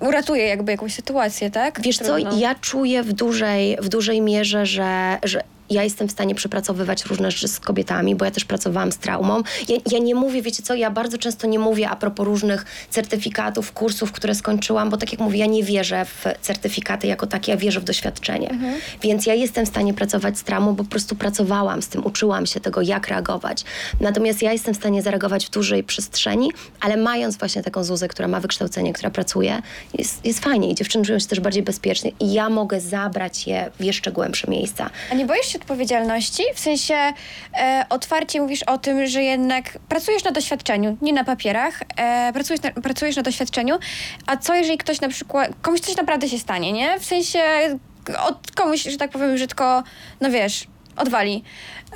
uratuje 0.01 0.47
jakby 0.47 0.73
jakąś 0.73 0.95
sytuację, 0.95 1.51
tak? 1.51 1.81
Wiesz 1.81 1.99
Trudno. 1.99 2.31
co, 2.31 2.39
ja 2.39 2.55
czuję 2.55 3.03
w 3.03 3.13
dużej, 3.13 3.77
w 3.81 3.89
dużej 3.89 4.21
mierze, 4.21 4.67
że, 4.67 5.19
że 5.23 5.43
ja 5.71 5.83
jestem 5.83 6.09
w 6.09 6.13
stanie 6.13 6.35
przepracowywać 6.35 7.05
różne 7.05 7.31
rzeczy 7.31 7.49
z 7.49 7.61
kobietami, 7.61 8.17
bo 8.17 8.25
ja 8.25 8.31
też 8.31 8.45
pracowałam 8.45 8.93
z 8.93 8.99
traumą. 8.99 9.43
Ja, 9.69 9.77
ja, 9.91 9.99
nie 9.99 10.15
mówię, 10.15 10.43
wiecie 10.43 10.63
co, 10.63 10.75
ja 10.75 10.91
bardzo 10.91 11.19
często 11.19 11.47
nie 11.47 11.59
mówię 11.59 11.89
a 11.89 11.97
propos 11.97 12.27
różnych 12.27 12.65
certyfikatów, 12.91 13.73
kursów, 13.73 14.13
które 14.13 14.35
skończyłam, 14.35 14.91
bo 14.91 14.97
tak 14.97 15.13
jak 15.13 15.21
mówię, 15.21 15.39
ja 15.39 15.47
nie 15.47 15.65
wierzę 15.65 16.05
w 16.05 16.25
certyfikaty 16.41 17.07
jako 17.07 17.27
takie, 17.27 17.53
ja 17.53 17.59
wierzę 17.59 17.81
w 17.81 17.85
doświadczenie. 17.85 18.51
Mhm. 18.51 18.75
Więc 19.03 19.27
ja 19.27 19.35
jestem 19.35 19.67
w 19.67 19.69
stanie 19.69 19.95
pracować 19.95 20.39
z 20.39 20.43
traumą, 20.43 20.75
bo 20.75 20.85
po 20.85 20.91
prostu 20.91 21.17
pracowałam 21.17 21.83
z 21.83 21.89
tym, 21.89 22.07
uczyłam 22.07 22.47
się 22.47 22.61
tego, 22.61 22.83
jak 22.83 23.09
reagować. 23.09 23.65
Natomiast 24.01 24.43
ja 24.43 24.53
jestem 24.53 24.75
w 24.75 24.77
stanie 24.77 25.03
zareagować 25.03 25.47
w 25.47 25.51
dużej 25.51 25.85
przestrzeni, 25.85 26.53
ale 26.81 26.97
mając 26.97 27.37
właśnie 27.37 27.63
taką 27.63 27.85
Zuzę, 27.85 28.09
która 28.09 28.29
ma 28.29 28.41
wykształcenie, 28.41 28.93
która 28.93 29.11
pracuje, 29.11 29.63
jest, 29.99 30.25
jest 30.25 30.45
fajnie 30.45 30.71
i 30.71 30.75
dziewczyny 30.75 31.05
czują 31.05 31.19
się 31.19 31.27
też 31.27 31.41
bardziej 31.41 31.63
bezpiecznie 31.63 32.13
i 32.21 32.33
ja 32.33 32.51
mogę 32.51 32.81
zabrać 32.81 33.47
je 33.47 33.71
w 33.81 33.85
jeszcze 33.85 34.13
głębsze 34.13 34.51
miejsca. 34.51 34.91
A 35.13 35.15
nie 35.15 35.27
boisz 35.27 35.47
się 35.47 35.58
odpowiedzialności? 35.59 36.43
W 36.55 36.61
sensie 36.61 36.95
e, 37.55 37.87
otwarcie 37.91 38.41
mówisz 38.41 38.63
o 38.63 38.79
tym, 38.79 39.07
że 39.07 39.23
jednak 39.23 39.79
pracujesz 39.89 40.25
na 40.25 40.31
doświadczeniu, 40.31 40.97
nie 41.03 41.13
na 41.13 41.25
papierach, 41.25 41.83
e, 41.97 42.33
pracujesz, 42.33 42.63
na, 42.63 42.71
pracujesz 42.71 43.17
na 43.17 43.23
doświadczeniu, 43.23 43.79
a 44.27 44.37
co 44.37 44.55
jeżeli 44.55 44.79
ktoś 44.79 45.01
na 45.01 45.09
przykład, 45.09 45.51
komuś 45.63 45.81
coś 45.81 45.97
naprawdę 45.97 46.29
się 46.29 46.39
stanie, 46.39 46.73
nie? 46.73 47.01
W 47.01 47.05
sensie 47.05 47.41
od 48.27 48.51
komuś, 48.51 48.83
że 48.83 48.97
tak 48.97 49.11
powiem 49.11 49.35
brzydko, 49.35 49.83
no 50.21 50.31
wiesz, 50.31 50.67
odwali. 50.97 51.45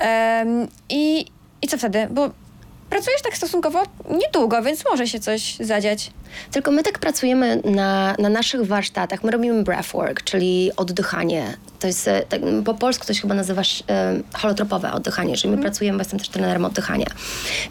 E, 0.01 0.45
i, 0.89 1.25
I 1.61 1.67
co 1.67 1.77
wtedy? 1.77 2.07
Bo 2.11 2.29
pracujesz 2.89 3.21
tak 3.21 3.37
stosunkowo 3.37 3.83
niedługo, 4.09 4.61
więc 4.61 4.85
może 4.85 5.07
się 5.07 5.19
coś 5.19 5.55
zadziać. 5.59 6.11
Tylko 6.51 6.71
my 6.71 6.83
tak 6.83 6.99
pracujemy 6.99 7.61
na, 7.65 8.15
na 8.19 8.29
naszych 8.29 8.65
warsztatach. 8.65 9.23
My 9.23 9.31
robimy 9.31 9.63
breathwork, 9.63 10.23
czyli 10.23 10.71
oddychanie. 10.77 11.57
To 11.83 11.87
jest, 11.87 12.07
e, 12.07 12.21
tak, 12.21 12.41
po 12.65 12.73
polsku 12.73 13.05
to 13.05 13.13
się 13.13 13.21
chyba 13.21 13.35
nazywa 13.35 13.61
e, 13.61 14.19
holotropowe 14.33 14.91
oddychanie, 14.91 15.37
czyli 15.37 15.49
my 15.51 15.57
mm. 15.57 15.63
pracujemy, 15.63 15.97
bo 15.97 16.01
jestem 16.01 16.19
też 16.19 16.29
trenerem 16.29 16.65
oddychania. 16.65 17.05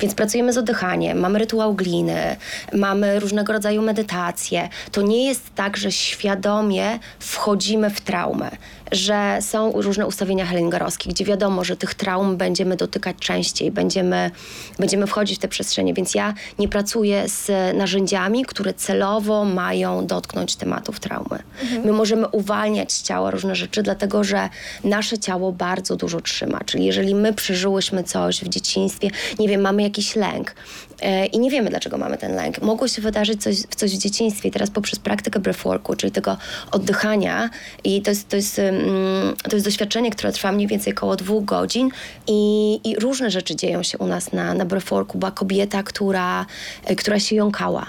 Więc 0.00 0.14
pracujemy 0.14 0.52
z 0.52 0.58
oddychaniem, 0.58 1.18
mamy 1.18 1.38
rytuał 1.38 1.74
gliny, 1.74 2.36
mamy 2.72 3.20
różnego 3.20 3.52
rodzaju 3.52 3.82
medytacje. 3.82 4.68
To 4.90 5.02
nie 5.02 5.26
jest 5.26 5.54
tak, 5.54 5.76
że 5.76 5.92
świadomie 5.92 6.98
wchodzimy 7.18 7.90
w 7.90 8.00
traumę 8.00 8.50
że 8.92 9.38
są 9.40 9.72
różne 9.72 10.06
ustawienia 10.06 10.46
hellingerowskie, 10.46 11.10
gdzie 11.10 11.24
wiadomo, 11.24 11.64
że 11.64 11.76
tych 11.76 11.94
traum 11.94 12.36
będziemy 12.36 12.76
dotykać 12.76 13.16
częściej, 13.16 13.70
będziemy, 13.70 14.30
będziemy 14.78 15.06
wchodzić 15.06 15.38
w 15.38 15.40
te 15.40 15.48
przestrzenie, 15.48 15.94
więc 15.94 16.14
ja 16.14 16.34
nie 16.58 16.68
pracuję 16.68 17.28
z 17.28 17.50
narzędziami, 17.76 18.44
które 18.44 18.74
celowo 18.74 19.44
mają 19.44 20.06
dotknąć 20.06 20.56
tematów 20.56 21.00
traumy. 21.00 21.42
My 21.84 21.92
możemy 21.92 22.28
uwalniać 22.28 22.92
z 22.92 23.02
ciała 23.02 23.30
różne 23.30 23.54
rzeczy, 23.54 23.82
dlatego 23.82 24.24
że 24.24 24.48
nasze 24.84 25.18
ciało 25.18 25.52
bardzo 25.52 25.96
dużo 25.96 26.20
trzyma. 26.20 26.60
Czyli 26.66 26.84
jeżeli 26.84 27.14
my 27.14 27.32
przeżyłyśmy 27.32 28.04
coś 28.04 28.44
w 28.44 28.48
dzieciństwie, 28.48 29.10
nie 29.38 29.48
wiem, 29.48 29.60
mamy 29.60 29.82
jakiś 29.82 30.16
lęk 30.16 30.54
i 31.32 31.38
nie 31.38 31.50
wiemy, 31.50 31.70
dlaczego 31.70 31.98
mamy 31.98 32.18
ten 32.18 32.34
lęk. 32.34 32.62
Mogło 32.62 32.88
się 32.88 33.02
wydarzyć 33.02 33.42
coś, 33.42 33.56
coś 33.76 33.96
w 33.96 33.98
dzieciństwie. 33.98 34.50
Teraz 34.50 34.70
poprzez 34.70 34.98
praktykę 34.98 35.40
breathworku, 35.40 35.96
czyli 35.96 36.12
tego 36.12 36.36
oddychania 36.70 37.50
i 37.84 38.02
to 38.02 38.10
jest, 38.10 38.28
to 38.28 38.36
jest, 38.36 38.58
mm, 38.58 39.36
to 39.50 39.56
jest 39.56 39.66
doświadczenie, 39.66 40.10
które 40.10 40.32
trwa 40.32 40.52
mniej 40.52 40.66
więcej 40.66 40.92
około 40.92 41.16
dwóch 41.16 41.44
godzin 41.44 41.90
i, 42.26 42.80
i 42.84 42.96
różne 42.96 43.30
rzeczy 43.30 43.56
dzieją 43.56 43.82
się 43.82 43.98
u 43.98 44.06
nas 44.06 44.32
na, 44.32 44.54
na 44.54 44.64
breathworku. 44.64 45.18
Była 45.18 45.30
kobieta, 45.30 45.82
która, 45.82 46.46
e, 46.84 46.96
która 46.96 47.20
się 47.20 47.36
jąkała 47.36 47.86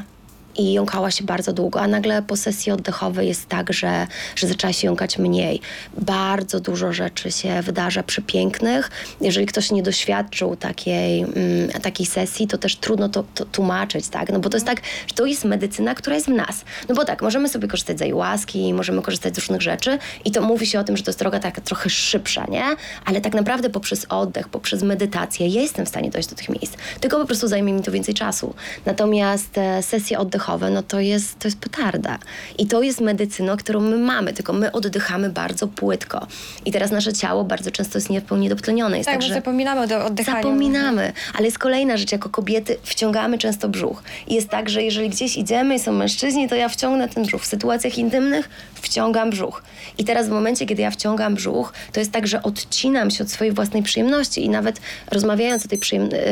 i 0.58 0.74
jąkała 0.74 1.12
się 1.12 1.24
bardzo 1.24 1.54
długo, 1.54 1.82
a 1.82 1.88
nagle 1.88 2.22
po 2.22 2.38
sesji 2.38 2.72
oddechowej 2.72 3.28
jest 3.28 3.50
tak, 3.50 3.74
że, 3.74 4.08
że 4.36 4.48
zaczęła 4.48 4.74
się 4.74 4.88
jąkać 4.88 5.18
mniej. 5.18 5.62
Bardzo 5.98 6.60
dużo 6.60 6.94
rzeczy 6.94 7.32
się 7.32 7.62
wydarza 7.62 8.04
przepięknych. 8.04 8.92
Jeżeli 9.22 9.46
ktoś 9.46 9.72
nie 9.72 9.84
doświadczył 9.84 10.56
takiej, 10.56 11.22
mm, 11.22 11.70
takiej 11.82 12.06
sesji, 12.06 12.48
to 12.48 12.58
też 12.58 12.76
trudno 12.76 13.10
to, 13.10 13.24
to 13.36 13.46
tłumaczyć, 13.46 14.08
tak? 14.08 14.32
No 14.32 14.40
bo 14.40 14.50
to 14.50 14.58
jest 14.58 14.68
tak, 14.68 14.82
że 15.08 15.16
to 15.16 15.26
jest 15.26 15.46
medycyna, 15.46 15.96
która 15.96 16.16
jest 16.16 16.28
w 16.28 16.34
nas. 16.34 16.66
No 16.90 16.96
bo 16.96 17.06
tak, 17.06 17.22
możemy 17.22 17.50
sobie 17.50 17.68
korzystać 17.68 18.00
z 18.00 18.02
ayahuaski, 18.02 18.74
możemy 18.74 19.02
korzystać 19.02 19.36
z 19.36 19.38
różnych 19.38 19.62
rzeczy 19.62 20.00
i 20.26 20.32
to 20.32 20.42
mówi 20.42 20.68
się 20.68 20.80
o 20.80 20.84
tym, 20.84 20.98
że 20.98 21.04
to 21.04 21.10
jest 21.10 21.20
droga 21.20 21.40
taka 21.40 21.62
trochę 21.62 21.90
szybsza, 21.90 22.46
nie? 22.50 22.66
Ale 23.06 23.22
tak 23.22 23.34
naprawdę 23.34 23.70
poprzez 23.70 24.06
oddech, 24.10 24.50
poprzez 24.50 24.84
medytację 24.84 25.48
ja 25.48 25.62
jestem 25.62 25.86
w 25.86 25.90
stanie 25.90 26.10
dojść 26.10 26.30
do 26.30 26.36
tych 26.36 26.50
miejsc. 26.50 26.74
Tylko 27.00 27.20
po 27.20 27.26
prostu 27.26 27.48
zajmie 27.48 27.74
mi 27.74 27.82
to 27.82 27.92
więcej 27.92 28.14
czasu. 28.14 28.54
Natomiast 28.86 29.58
e, 29.58 29.84
sesje 29.84 30.20
oddechowe, 30.20 30.43
no 30.72 30.84
to 30.84 31.00
jest, 31.00 31.40
to 31.40 31.48
jest 31.48 31.60
petarda. 31.60 32.18
I 32.58 32.68
to 32.68 32.82
jest 32.82 33.02
medycyna, 33.02 33.58
którą 33.58 33.80
my 33.80 33.98
mamy, 33.98 34.34
tylko 34.34 34.54
my 34.54 34.72
oddychamy 34.72 35.30
bardzo 35.30 35.68
płytko. 35.68 36.28
I 36.66 36.72
teraz 36.72 36.92
nasze 36.92 37.14
ciało 37.14 37.44
bardzo 37.44 37.72
często 37.72 37.98
jest 37.98 38.10
nie 38.10 38.22
w 38.22 38.24
pełni 38.24 38.50
dotlenione. 38.50 38.98
Jest 38.98 39.06
Tak, 39.10 39.16
tak, 39.16 39.28
że 39.28 39.34
zapominamy 39.34 39.82
o 39.82 40.06
oddychaniu. 40.06 40.44
Zapominamy, 40.44 41.14
ale 41.34 41.46
jest 41.46 41.60
kolejna 41.60 41.98
rzecz, 41.98 42.12
jako 42.12 42.30
kobiety 42.30 42.78
wciągamy 42.84 43.38
często 43.38 43.70
brzuch. 43.70 44.04
I 44.28 44.36
jest 44.36 44.50
tak, 44.50 44.70
że 44.70 44.84
jeżeli 44.84 45.10
gdzieś 45.10 45.38
idziemy 45.38 45.76
i 45.76 45.80
są 45.80 45.92
mężczyźni, 45.92 46.50
to 46.50 46.56
ja 46.56 46.70
wciągnę 46.70 47.10
ten 47.10 47.24
brzuch. 47.24 47.42
W 47.42 47.46
sytuacjach 47.46 47.98
intymnych 47.98 48.50
wciągam 48.74 49.30
brzuch. 49.30 49.64
I 49.98 50.04
teraz 50.04 50.28
w 50.28 50.32
momencie, 50.32 50.66
kiedy 50.66 50.82
ja 50.82 50.92
wciągam 50.92 51.36
brzuch, 51.36 51.74
to 51.92 52.00
jest 52.00 52.12
tak, 52.12 52.28
że 52.28 52.44
odcinam 52.44 53.12
się 53.12 53.24
od 53.24 53.32
swojej 53.32 53.54
własnej 53.54 53.84
przyjemności 53.84 54.46
i 54.46 54.50
nawet 54.50 54.82
rozmawiając 55.12 55.66
o 55.66 55.68
tej 55.68 55.78
przyjemności, 55.80 56.24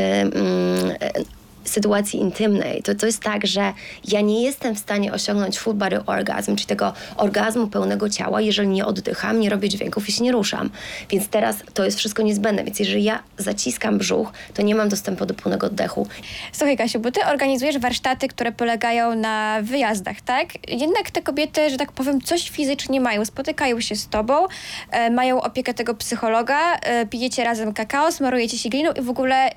sytuacji 1.72 2.20
intymnej, 2.20 2.84
to, 2.84 2.96
to 2.96 3.06
jest 3.06 3.24
tak, 3.24 3.48
że 3.48 3.74
ja 4.06 4.22
nie 4.22 4.44
jestem 4.44 4.76
w 4.76 4.80
stanie 4.80 5.14
osiągnąć 5.14 5.60
full 5.60 5.74
body 5.74 6.06
orgasm, 6.06 6.56
czyli 6.56 6.68
tego 6.68 6.94
orgazmu 7.18 7.68
pełnego 7.68 8.10
ciała, 8.10 8.42
jeżeli 8.42 8.68
nie 8.68 8.86
oddycham, 8.86 9.40
nie 9.40 9.50
robię 9.50 9.70
dźwięków 9.70 10.10
i 10.10 10.12
się 10.12 10.24
nie 10.24 10.32
ruszam. 10.32 10.70
Więc 11.10 11.28
teraz 11.28 11.56
to 11.74 11.86
jest 11.86 11.98
wszystko 11.98 12.22
niezbędne. 12.22 12.64
Więc 12.64 12.80
jeżeli 12.80 13.04
ja 13.04 13.24
zaciskam 13.38 13.98
brzuch, 13.98 14.32
to 14.54 14.62
nie 14.62 14.76
mam 14.76 14.90
dostępu 14.90 15.26
do 15.26 15.34
pełnego 15.34 15.68
oddechu. 15.68 16.08
Słuchaj 16.52 16.78
Kasiu, 16.78 17.00
bo 17.00 17.12
ty 17.12 17.26
organizujesz 17.26 17.78
warsztaty, 17.78 18.28
które 18.28 18.52
polegają 18.52 19.16
na 19.16 19.58
wyjazdach, 19.62 20.22
tak? 20.22 20.70
Jednak 20.72 21.12
te 21.12 21.22
kobiety, 21.22 21.70
że 21.70 21.78
tak 21.78 21.92
powiem, 21.92 22.22
coś 22.22 22.50
fizycznie 22.50 23.02
mają. 23.02 23.26
Spotykają 23.26 23.82
się 23.82 23.96
z 23.96 24.08
tobą, 24.08 24.48
e, 24.92 25.10
mają 25.10 25.42
opiekę 25.42 25.74
tego 25.74 25.96
psychologa, 25.96 26.76
e, 26.76 27.06
pijecie 27.06 27.44
razem 27.44 27.74
kakao, 27.74 28.12
smarujecie 28.12 28.58
się 28.58 28.70
gliną 28.70 28.92
i 28.92 29.02
w 29.02 29.10
ogóle 29.10 29.50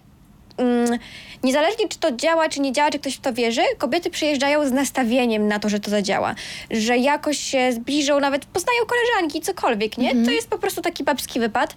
mm, 0.57 0.99
niezależnie 1.45 1.89
czy 1.89 1.99
to 1.99 2.13
działa, 2.13 2.49
czy 2.49 2.61
nie 2.61 2.73
działa, 2.73 2.91
czy 2.91 2.99
ktoś 2.99 3.15
w 3.15 3.21
to 3.21 3.33
wierzy, 3.33 3.63
kobiety 3.79 4.11
przyjeżdżają 4.11 4.69
z 4.69 4.73
nastawieniem 4.73 5.49
na 5.49 5.59
to, 5.59 5.69
że 5.69 5.81
to 5.81 5.91
zadziała. 5.91 6.35
Że 6.71 6.99
jakoś 6.99 7.39
się 7.39 7.73
zbliżą, 7.73 8.21
nawet 8.21 8.45
poznają 8.45 8.79
koleżanki, 8.87 9.41
cokolwiek, 9.41 9.99
nie? 9.99 10.25
To 10.25 10.31
jest 10.31 10.49
po 10.49 10.59
prostu 10.59 10.83
taki 10.83 11.05
babski 11.05 11.41
wypad, 11.41 11.75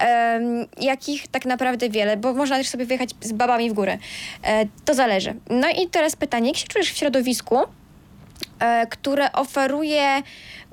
em, 0.00 0.66
jakich 0.80 1.28
tak 1.28 1.44
naprawdę 1.46 1.88
wiele, 1.90 2.16
bo 2.16 2.34
można 2.34 2.56
też 2.56 2.68
sobie 2.68 2.86
wyjechać 2.86 3.10
z 3.20 3.32
babami 3.32 3.70
w 3.70 3.72
górę. 3.72 3.98
E, 4.42 4.64
to 4.84 4.94
zależy. 4.94 5.34
No 5.50 5.68
i 5.70 5.88
teraz 5.88 6.16
pytanie, 6.16 6.48
jak 6.48 6.56
się 6.56 6.66
czujesz 6.66 6.92
w 6.92 6.96
środowisku, 6.96 7.58
które 8.90 9.32
oferuje 9.32 10.22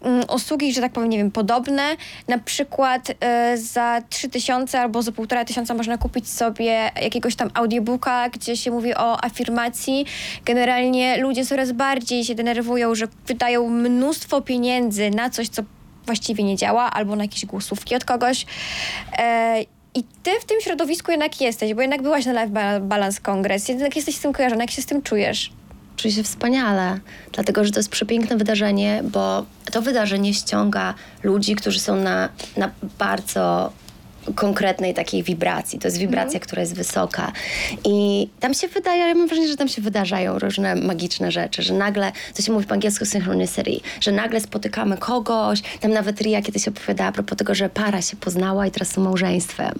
mm, 0.01 0.23
usługi, 0.35 0.73
że 0.73 0.81
tak 0.81 0.91
powiem, 0.91 1.09
nie 1.09 1.17
wiem, 1.17 1.31
podobne. 1.31 1.95
Na 2.27 2.39
przykład 2.39 3.11
e, 3.19 3.57
za 3.57 4.01
3000 4.09 4.79
albo 4.79 5.01
za 5.01 5.11
1500 5.11 5.77
można 5.77 5.97
kupić 5.97 6.29
sobie 6.29 6.91
jakiegoś 7.01 7.35
tam 7.35 7.49
audiobooka, 7.53 8.29
gdzie 8.29 8.57
się 8.57 8.71
mówi 8.71 8.95
o 8.95 9.23
afirmacji. 9.23 10.05
Generalnie 10.45 11.17
ludzie 11.17 11.45
coraz 11.45 11.71
bardziej 11.71 12.25
się 12.25 12.35
denerwują, 12.35 12.95
że 12.95 13.07
wydają 13.27 13.69
mnóstwo 13.69 14.41
pieniędzy 14.41 15.09
na 15.09 15.29
coś, 15.29 15.49
co 15.49 15.61
właściwie 16.05 16.43
nie 16.43 16.55
działa, 16.55 16.91
albo 16.91 17.15
na 17.15 17.23
jakieś 17.23 17.45
głosówki 17.45 17.95
od 17.95 18.05
kogoś. 18.05 18.45
E, 19.17 19.61
i 19.95 20.03
ty 20.23 20.31
w 20.41 20.45
tym 20.45 20.61
środowisku 20.61 21.11
jednak 21.11 21.41
jesteś, 21.41 21.73
bo 21.73 21.81
jednak 21.81 22.01
byłaś 22.01 22.25
na 22.25 22.31
Life 22.31 22.53
Ba- 22.53 22.79
Balance 22.79 23.21
Congress, 23.21 23.69
jednak 23.69 23.95
jesteś 23.95 24.15
z 24.15 24.19
tym 24.19 24.33
kojarzona. 24.33 24.63
Jak 24.63 24.71
się 24.71 24.81
z 24.81 24.85
tym 24.85 25.01
czujesz? 25.01 25.51
Czuję 25.97 26.13
się 26.13 26.23
wspaniale, 26.23 26.99
dlatego 27.31 27.65
że 27.65 27.71
to 27.71 27.79
jest 27.79 27.89
przepiękne 27.89 28.37
wydarzenie, 28.37 29.03
bo 29.11 29.45
to 29.71 29.81
wydarzenie 29.81 30.33
ściąga 30.33 30.93
ludzi, 31.23 31.55
którzy 31.55 31.79
są 31.79 31.95
na, 31.95 32.29
na 32.57 32.71
bardzo 32.99 33.73
konkretnej 34.35 34.93
takiej 34.93 35.23
wibracji. 35.23 35.79
To 35.79 35.87
jest 35.87 35.97
wibracja, 35.97 36.39
która 36.39 36.61
jest 36.61 36.75
wysoka. 36.75 37.31
I 37.85 38.27
tam 38.39 38.53
się 38.53 38.67
wydaje, 38.67 39.07
ja 39.07 39.15
mam 39.15 39.27
wrażenie, 39.27 39.47
że 39.47 39.57
tam 39.57 39.67
się 39.67 39.81
wydarzają 39.81 40.39
różne 40.39 40.75
magiczne 40.75 41.31
rzeczy, 41.31 41.63
że 41.63 41.73
nagle, 41.73 42.11
to 42.35 42.41
się 42.41 42.51
mówi 42.51 42.65
po 42.65 42.73
angielsku 42.73 43.05
synchronicity, 43.05 43.79
że 44.01 44.11
nagle 44.11 44.41
spotykamy 44.41 44.97
kogoś, 44.97 45.61
tam 45.79 45.91
nawet 45.91 46.21
Ria 46.21 46.41
kiedyś 46.41 46.67
opowiadała 46.67 47.09
a 47.09 47.11
propos 47.11 47.37
tego, 47.37 47.55
że 47.55 47.69
para 47.69 48.01
się 48.01 48.17
poznała 48.17 48.67
i 48.67 48.71
teraz 48.71 48.91
są 48.91 49.01
małżeństwem. 49.01 49.79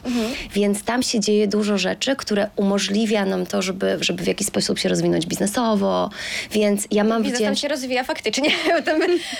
Więc 0.53 0.83
tam 0.83 1.03
się 1.03 1.19
dzieje 1.19 1.47
dużo 1.47 1.77
rzeczy, 1.77 2.15
które 2.15 2.49
umożliwia 2.55 3.25
nam 3.25 3.45
to, 3.45 3.61
żeby, 3.61 3.97
żeby 4.01 4.23
w 4.23 4.27
jakiś 4.27 4.47
sposób 4.47 4.79
się 4.79 4.89
rozwinąć 4.89 5.25
biznesowo. 5.25 6.09
Więc 6.51 6.87
ja 6.91 7.03
mam 7.03 7.23
Biznes 7.23 7.41
tam 7.41 7.55
się 7.55 7.67
rozwija 7.67 8.03
faktycznie. 8.03 8.49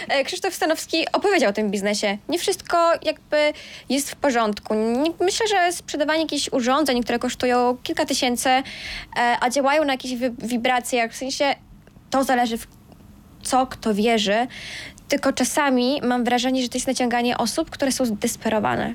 E, 0.07 0.23
Krzysztof 0.23 0.53
Stanowski 0.53 1.05
opowiedział 1.13 1.49
o 1.49 1.53
tym 1.53 1.71
biznesie. 1.71 2.17
Nie 2.29 2.39
wszystko 2.39 2.91
jakby 3.03 3.53
jest 3.89 4.11
w 4.11 4.15
porządku. 4.15 4.73
Myślę, 5.19 5.47
że 5.47 5.71
sprzedawanie 5.73 6.21
jakichś 6.21 6.49
urządzeń, 6.51 7.03
które 7.03 7.19
kosztują 7.19 7.77
kilka 7.83 8.05
tysięcy, 8.05 8.49
e, 8.49 8.63
a 9.41 9.49
działają 9.49 9.85
na 9.85 9.93
jakichś 9.93 10.13
wi- 10.13 10.47
wibracjach, 10.47 11.11
w 11.11 11.15
sensie 11.15 11.55
to 12.09 12.23
zależy 12.23 12.57
w 12.57 12.67
co 13.43 13.67
kto 13.67 13.93
wierzy, 13.93 14.47
tylko 15.09 15.33
czasami 15.33 16.01
mam 16.03 16.23
wrażenie, 16.23 16.61
że 16.61 16.69
to 16.69 16.77
jest 16.77 16.87
naciąganie 16.87 17.37
osób, 17.37 17.69
które 17.69 17.91
są 17.91 18.05
zdesperowane. 18.05 18.93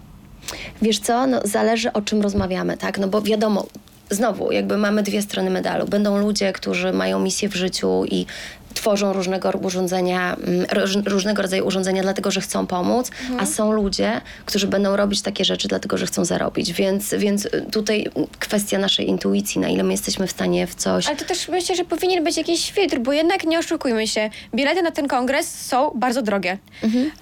Wiesz 0.83 0.99
co, 0.99 1.27
no, 1.27 1.41
zależy 1.45 1.93
o 1.93 2.03
czym 2.03 2.23
rozmawiamy, 2.23 2.77
tak? 2.77 2.99
No 2.99 3.09
bo 3.09 3.23
wiadomo, 3.23 3.67
znowu, 4.11 4.53
jakby 4.53 4.77
mamy 4.77 5.03
dwie 5.03 5.23
strony 5.23 5.51
medalu. 5.51 5.87
Będą 5.87 6.19
ludzie, 6.19 6.53
którzy 6.53 6.93
mają 6.93 7.19
misję 7.19 7.49
w 7.49 7.55
życiu 7.55 8.05
i 8.11 8.27
tworzą 8.75 9.13
różnego 9.13 9.51
urządzenia, 9.51 10.35
mm, 10.37 10.67
róż- 10.67 11.07
różnego 11.07 11.43
rodzaju 11.43 11.67
urządzenia 11.67 12.03
dlatego, 12.03 12.31
że 12.31 12.41
chcą 12.41 12.67
pomóc, 12.67 13.11
a 13.39 13.47
są 13.47 13.73
ludzie, 13.73 14.21
którzy 14.47 14.67
będą 14.67 14.97
robić 14.97 15.23
takie 15.23 15.45
rzeczy 15.45 15.69
dlatego, 15.69 15.99
że 15.99 16.07
chcą 16.07 16.25
zarobić. 16.25 16.73
Więc, 16.73 17.15
więc 17.15 17.49
tutaj 17.73 18.07
kwestia 18.39 18.79
naszej 18.79 19.09
intuicji, 19.09 19.61
na 19.61 19.69
ile 19.69 19.83
my 19.83 19.93
jesteśmy 19.93 20.27
w 20.27 20.31
stanie 20.31 20.67
w 20.67 20.75
coś... 20.75 21.07
Ale 21.07 21.17
to 21.17 21.25
też 21.25 21.49
myślę, 21.49 21.77
że 21.77 21.85
powinien 21.85 22.25
być 22.25 22.37
jakiś 22.37 22.71
filtr, 22.73 22.99
bo 22.99 23.13
jednak 23.13 23.45
nie 23.45 23.59
oszukujmy 23.59 24.07
się. 24.07 24.31
Bilety 24.55 24.83
na 24.83 24.91
ten 24.91 25.09
kongres 25.09 25.67
są 25.67 25.91
bardzo 25.95 26.23
drogie. 26.23 26.59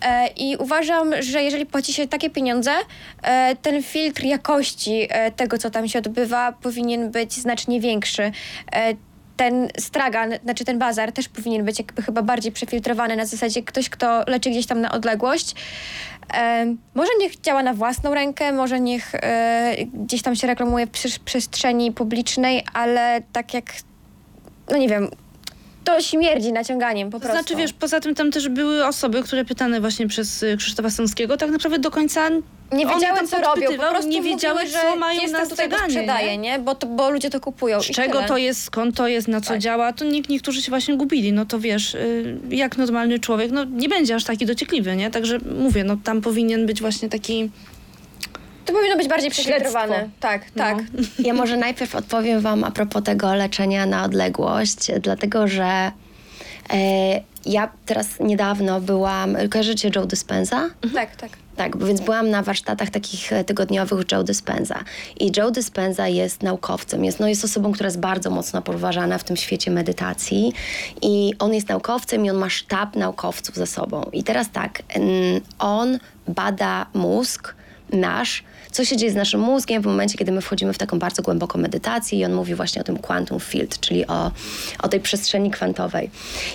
E, 0.03 0.27
I 0.37 0.57
uważam, 0.57 1.23
że 1.23 1.43
jeżeli 1.43 1.67
płaci 1.67 1.93
się 1.93 2.09
takie 2.09 2.31
pieniądze, 2.31 2.71
e, 3.23 3.57
ten 3.63 3.83
filtr 3.83 4.23
jakości 4.25 5.07
e, 5.11 5.31
tego, 5.31 5.59
co 5.59 5.71
tam 5.71 5.89
się 5.89 5.99
odbywa, 5.99 6.53
powinien 6.53 7.11
być 7.11 7.33
znacznie 7.33 7.81
większy. 7.81 8.23
E, 8.73 8.95
ten 9.37 9.69
stragan, 9.79 10.33
znaczy 10.45 10.65
ten 10.65 10.79
bazar 10.79 11.13
też 11.13 11.29
powinien 11.29 11.65
być 11.65 11.79
jakby 11.79 12.03
chyba 12.03 12.23
bardziej 12.23 12.53
przefiltrowany 12.53 13.17
na 13.17 13.27
zasadzie 13.27 13.63
ktoś, 13.63 13.91
kto 13.91 14.25
leczy 14.27 14.51
gdzieś 14.51 14.67
tam 14.67 14.81
na 14.81 14.93
odległość. 14.93 15.55
E, 16.35 16.67
może 16.95 17.11
niech 17.19 17.41
działa 17.41 17.63
na 17.63 17.75
własną 17.75 18.15
rękę, 18.15 18.53
może 18.53 18.81
niech 18.81 19.15
e, 19.15 19.77
gdzieś 19.95 20.23
tam 20.23 20.37
się 20.37 20.47
reklamuje 20.47 20.87
w 20.87 21.21
przestrzeni 21.25 21.93
publicznej, 21.93 22.65
ale 22.73 23.23
tak 23.33 23.55
jak, 23.55 23.65
no 24.71 24.77
nie 24.77 24.89
wiem, 24.89 25.11
to 25.87 26.01
śmierdzi 26.03 26.53
naciąganiem 26.53 27.11
po 27.11 27.17
To 27.21 27.27
prostu. 27.27 27.39
znaczy, 27.43 27.57
wiesz, 27.57 27.73
poza 27.73 28.01
tym 28.01 28.15
tam 28.15 28.31
też 28.31 28.49
były 28.49 28.87
osoby, 28.87 29.23
które 29.23 29.45
pytane 29.45 29.81
właśnie 29.81 30.09
przez 30.09 30.43
y, 30.43 30.57
Krzysztofa 30.57 30.91
Stąskiego, 30.91 31.37
tak 31.37 31.51
naprawdę 31.51 31.79
do 31.79 31.91
końca 31.91 32.29
nie 32.73 32.87
on 32.89 32.95
wiedziały, 32.95 33.17
tam 33.19 33.29
co 33.29 33.37
robią, 33.37 33.47
po 33.47 33.55
podpytywał, 33.61 33.91
prostu 33.91 34.11
nie 34.11 34.23
wiedziały, 34.23 34.61
mówiły, 34.63 34.81
co 34.83 34.91
że 34.91 34.97
mają 34.97 35.21
jestem 35.23 35.43
na 35.43 35.49
tutaj, 35.51 35.71
sprzedaję, 35.89 36.39
nie? 36.39 36.39
nie? 36.39 36.59
Bo, 36.59 36.75
to, 36.75 36.87
bo 36.87 37.11
ludzie 37.11 37.31
to 37.31 37.41
kupują. 37.41 37.83
z 37.83 37.91
i 37.91 37.95
czego 37.95 38.13
tyle. 38.15 38.29
to 38.29 38.37
jest, 38.37 38.63
skąd 38.63 38.97
to 38.97 39.09
jest, 39.09 39.29
na 39.29 39.41
co 39.41 39.49
Tak. 39.49 39.59
działa, 39.59 39.93
to 39.93 40.05
niek- 40.05 40.29
niektórzy 40.29 40.63
się 40.63 40.71
właśnie 40.71 40.97
gubili. 40.97 41.33
No 41.33 41.47
to 41.47 41.59
wiesz, 41.61 41.95
y, 41.95 42.37
jak 42.51 42.77
normalny 42.79 43.19
człowiek, 43.19 43.51
no 43.53 43.65
nie 43.65 43.89
będzie 43.89 44.15
aż 44.15 44.25
taki 44.25 44.47
dociekliwy, 44.47 44.97
nie? 44.97 45.11
Także 45.11 45.39
mówię, 45.59 45.85
no 45.85 45.97
tam 46.05 46.21
powinien 46.21 46.67
być 46.67 46.81
właśnie 46.81 47.09
taki... 47.09 47.51
To 48.67 48.73
powinno 48.73 48.97
być 48.97 49.09
bardziej 49.09 49.31
przefiltrowane. 49.31 50.09
Tak, 50.21 50.51
tak. 50.51 50.79
Ja 51.19 51.35
może 51.35 51.57
najpierw 51.57 51.95
odpowiem 51.95 52.41
Wam 52.41 52.65
a 52.65 52.71
propos 52.71 53.03
tego 53.03 53.35
leczenia 53.35 53.87
na 53.87 54.05
odległość, 54.05 54.91
dlatego 55.01 55.49
że 55.49 55.93
E, 56.73 57.21
ja 57.47 57.69
teraz 57.87 58.21
niedawno 58.21 58.81
byłam, 58.81 59.37
kojarzycie 59.51 59.91
Joe 59.97 60.07
Dispenza? 60.07 60.71
Tak, 60.95 61.17
tak. 61.17 61.31
Tak, 61.57 61.77
bo 61.77 61.87
więc 61.87 62.01
byłam 62.01 62.31
na 62.31 62.43
warsztatach 62.43 62.91
takich 62.91 63.33
e, 63.33 63.45
tygodniowych 63.45 64.13
Joe 64.13 64.23
Dispenza. 64.23 64.85
I 65.21 65.33
Joe 65.37 65.51
Dispenza 65.51 66.09
jest 66.09 66.43
naukowcem, 66.43 67.05
jest, 67.05 67.21
no 67.21 67.29
jest 67.29 67.45
osobą, 67.45 67.73
która 67.73 67.87
jest 67.87 68.01
bardzo 68.01 68.31
mocno 68.31 68.63
poważana 68.63 69.19
w 69.19 69.25
tym 69.25 69.37
świecie 69.37 69.71
medytacji. 69.71 70.53
I 71.03 71.35
on 71.39 71.55
jest 71.55 71.69
naukowcem 71.69 72.25
i 72.25 72.31
on 72.31 72.37
ma 72.37 72.51
sztab 72.51 72.97
naukowców 72.97 73.57
ze 73.57 73.67
sobą. 73.67 74.11
I 74.13 74.25
teraz 74.25 74.51
tak, 74.51 74.83
on 75.59 75.99
bada 76.29 76.87
mózg 76.95 77.55
nasz, 77.93 78.45
co 78.71 78.85
się 78.85 78.97
dzieje 78.97 79.13
z 79.13 79.15
naszym 79.15 79.41
mózgiem 79.41 79.83
w 79.83 79.87
momencie, 79.87 80.19
kiedy 80.19 80.33
my 80.33 80.41
wchodzimy 80.41 80.73
w 80.73 80.79
taką 80.79 80.99
bardzo 80.99 81.23
głęboką 81.23 81.59
medytację 81.59 82.19
i 82.19 82.25
on 82.25 82.35
mówi 82.35 82.55
właśnie 82.55 82.83
o 82.83 82.85
tym 82.85 82.99
quantum 82.99 83.41
field, 83.41 83.81
czyli 83.81 84.07
o, 84.07 84.31
o 84.83 84.89
tej 84.89 85.01
przestrzeni 85.01 85.51
kwantowej. 85.51 86.11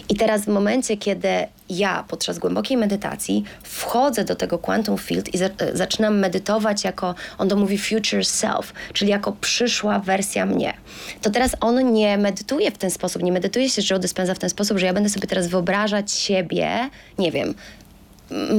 I 0.09 0.15
teraz 0.15 0.45
w 0.45 0.47
momencie, 0.47 0.97
kiedy 0.97 1.47
ja 1.69 2.03
podczas 2.07 2.39
głębokiej 2.39 2.77
medytacji 2.77 3.43
wchodzę 3.63 4.25
do 4.25 4.35
tego 4.35 4.57
quantum 4.59 4.97
field 4.97 5.33
i 5.33 5.37
za, 5.37 5.45
e, 5.45 5.49
zaczynam 5.73 6.19
medytować 6.19 6.83
jako, 6.83 7.15
on 7.37 7.49
to 7.49 7.55
mówi 7.55 7.77
future 7.77 8.25
self, 8.25 8.73
czyli 8.93 9.11
jako 9.11 9.31
przyszła 9.31 9.99
wersja 9.99 10.45
mnie. 10.45 10.73
To 11.21 11.29
teraz 11.29 11.55
on 11.59 11.93
nie 11.93 12.17
medytuje 12.17 12.71
w 12.71 12.77
ten 12.77 12.91
sposób, 12.91 13.23
nie 13.23 13.31
medytuje 13.31 13.69
się 13.69 13.81
Joe 13.89 13.99
Dispenza 13.99 14.33
w 14.33 14.39
ten 14.39 14.49
sposób, 14.49 14.77
że 14.77 14.85
ja 14.85 14.93
będę 14.93 15.09
sobie 15.09 15.27
teraz 15.27 15.47
wyobrażać 15.47 16.11
siebie, 16.11 16.89
nie 17.19 17.31
wiem, 17.31 17.53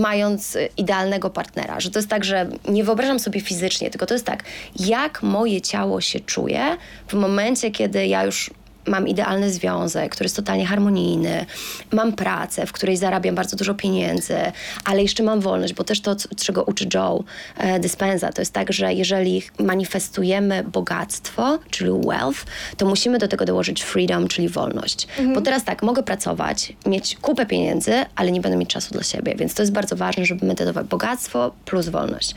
mając 0.01 0.59
idealnego 0.77 1.31
partnera. 1.31 1.81
Że 1.81 1.91
to 1.91 1.99
jest 1.99 2.09
tak, 2.09 2.25
że 2.25 2.47
nie 2.69 2.85
wyobrażam 2.85 3.19
sobie 3.19 3.41
fizycznie, 3.41 3.91
tylko 3.91 4.07
to 4.07 4.15
jest 4.15 4.27
tak, 4.27 4.45
jak 4.77 5.23
moje 5.23 5.61
ciało 5.61 6.01
się 6.01 6.21
czuje 6.21 6.77
w 7.09 7.15
momencie, 7.15 7.71
kiedy 7.71 8.07
ja 8.07 8.25
już 8.25 8.51
mam 8.87 9.09
idealny 9.09 9.51
związek, 9.51 10.13
który 10.13 10.25
jest 10.25 10.37
totalnie 10.37 10.67
harmonijny, 10.67 11.47
mam 11.93 12.13
pracę, 12.13 12.67
w 12.67 12.73
której 12.73 12.97
zarabiam 12.97 13.35
bardzo 13.35 13.57
dużo 13.57 13.75
pieniędzy, 13.75 14.37
ale 14.85 15.03
jeszcze 15.03 15.23
mam 15.23 15.41
wolność, 15.41 15.75
bo 15.75 15.85
też 15.85 16.01
to, 16.01 16.17
czego 16.37 16.65
uczy 16.65 16.89
Joe 16.95 17.25
e, 17.57 17.81
Dispenza, 17.81 18.33
to 18.33 18.43
jest 18.43 18.53
tak, 18.53 18.73
że 18.73 18.95
jeżeli 18.95 19.43
manifestujemy 19.59 20.65
bogactwo, 20.65 21.59
czyli 21.71 21.91
wealth, 22.07 22.45
to 22.77 22.87
musimy 22.87 23.19
do 23.19 23.29
tego 23.29 23.45
dołożyć 23.45 23.83
freedom, 23.83 24.29
czyli 24.29 24.49
wolność. 24.49 25.07
Bo 25.35 25.41
teraz 25.41 25.65
tak, 25.65 25.83
mogę 25.83 26.03
pracować, 26.03 26.73
mieć 26.87 27.17
kupę 27.17 27.47
pieniędzy, 27.47 27.93
ale 28.15 28.33
nie 28.33 28.41
będę 28.41 28.59
mieć 28.59 28.71
czasu 28.71 28.93
dla 28.93 29.03
siebie, 29.03 29.35
więc 29.39 29.55
to 29.55 29.63
jest 29.63 29.73
bardzo 29.73 29.97
ważne, 29.97 30.25
żeby 30.25 30.47
medytować 30.47 30.87
bogactwo 30.87 31.53
plus 31.65 31.89
wolność. 31.89 32.35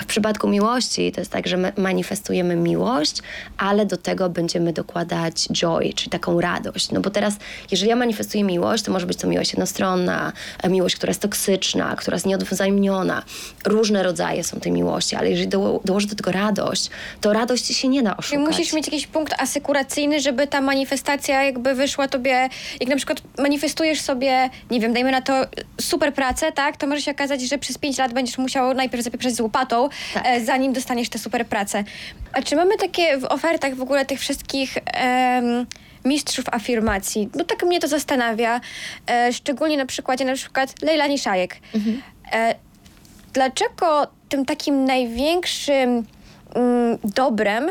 W 0.00 0.06
przypadku 0.06 0.48
miłości 0.48 1.12
to 1.12 1.20
jest 1.20 1.30
tak, 1.30 1.46
że 1.46 1.56
my 1.56 1.72
manifestujemy 1.76 2.56
miłość, 2.56 3.22
ale 3.58 3.86
do 3.86 3.96
tego 3.96 4.30
będziemy 4.30 4.72
dokładać 4.72 5.48
joy, 5.52 5.87
czyli 5.94 6.10
taką 6.10 6.40
radość. 6.40 6.90
No 6.90 7.00
bo 7.00 7.10
teraz, 7.10 7.34
jeżeli 7.70 7.88
ja 7.90 7.96
manifestuję 7.96 8.44
miłość, 8.44 8.84
to 8.84 8.92
może 8.92 9.06
być 9.06 9.18
to 9.18 9.26
miłość 9.28 9.52
jednostronna, 9.52 10.32
e, 10.62 10.68
miłość, 10.68 10.96
która 10.96 11.10
jest 11.10 11.20
toksyczna, 11.22 11.96
która 11.96 12.14
jest 12.14 12.26
nieodwzajemniona. 12.26 13.22
Różne 13.66 14.02
rodzaje 14.02 14.44
są 14.44 14.60
tej 14.60 14.72
miłości, 14.72 15.16
ale 15.16 15.30
jeżeli 15.30 15.48
do, 15.48 15.80
dołożę 15.84 16.06
do 16.06 16.14
tego 16.14 16.32
radość, 16.32 16.90
to 17.20 17.32
radość 17.32 17.66
się 17.76 17.88
nie 17.88 18.02
da 18.02 18.10
Czyli 18.10 18.18
oszukać. 18.18 18.46
musisz 18.58 18.72
mieć 18.72 18.86
jakiś 18.86 19.06
punkt 19.06 19.34
asykuracyjny, 19.42 20.20
żeby 20.20 20.46
ta 20.46 20.60
manifestacja 20.60 21.42
jakby 21.44 21.74
wyszła 21.74 22.08
tobie, 22.08 22.48
jak 22.80 22.88
na 22.88 22.96
przykład 22.96 23.22
manifestujesz 23.38 24.00
sobie, 24.00 24.50
nie 24.70 24.80
wiem, 24.80 24.92
dajmy 24.92 25.10
na 25.10 25.22
to 25.22 25.44
super 25.80 26.14
pracę, 26.14 26.52
tak, 26.52 26.76
to 26.76 26.86
może 26.86 27.02
się 27.02 27.10
okazać, 27.10 27.40
że 27.42 27.58
przez 27.58 27.78
pięć 27.78 27.98
lat 27.98 28.12
będziesz 28.12 28.38
musiał 28.38 28.74
najpierw 28.74 29.04
zapieprzać 29.04 29.34
z 29.34 29.40
łopatą, 29.40 29.88
Tak. 30.14 30.22
e, 30.26 30.44
zanim 30.44 30.72
dostaniesz 30.72 31.08
tę 31.08 31.18
super 31.18 31.46
pracę. 31.46 31.84
A 32.32 32.42
czy 32.42 32.56
mamy 32.56 32.76
takie 32.76 33.18
w 33.18 33.24
ofertach 33.24 33.74
w 33.74 33.82
ogóle 33.82 34.04
tych 34.06 34.20
wszystkich 34.20 34.76
em, 34.84 35.66
mistrzów 36.04 36.44
afirmacji? 36.52 37.28
Bo 37.38 37.44
tak 37.44 37.62
mnie 37.62 37.80
to 37.80 37.88
zastanawia, 37.88 38.60
e, 39.10 39.32
szczególnie 39.32 39.76
na 39.76 39.86
przykładzie 39.86 40.24
na 40.24 40.34
przykład 40.34 40.82
Lejlani 40.82 41.18
Szajek. 41.18 41.56
E, 42.32 42.54
dlaczego 43.32 44.06
tym 44.28 44.44
takim 44.44 44.84
największym 44.84 46.04
mm, 46.54 46.98
dobrem 47.04 47.68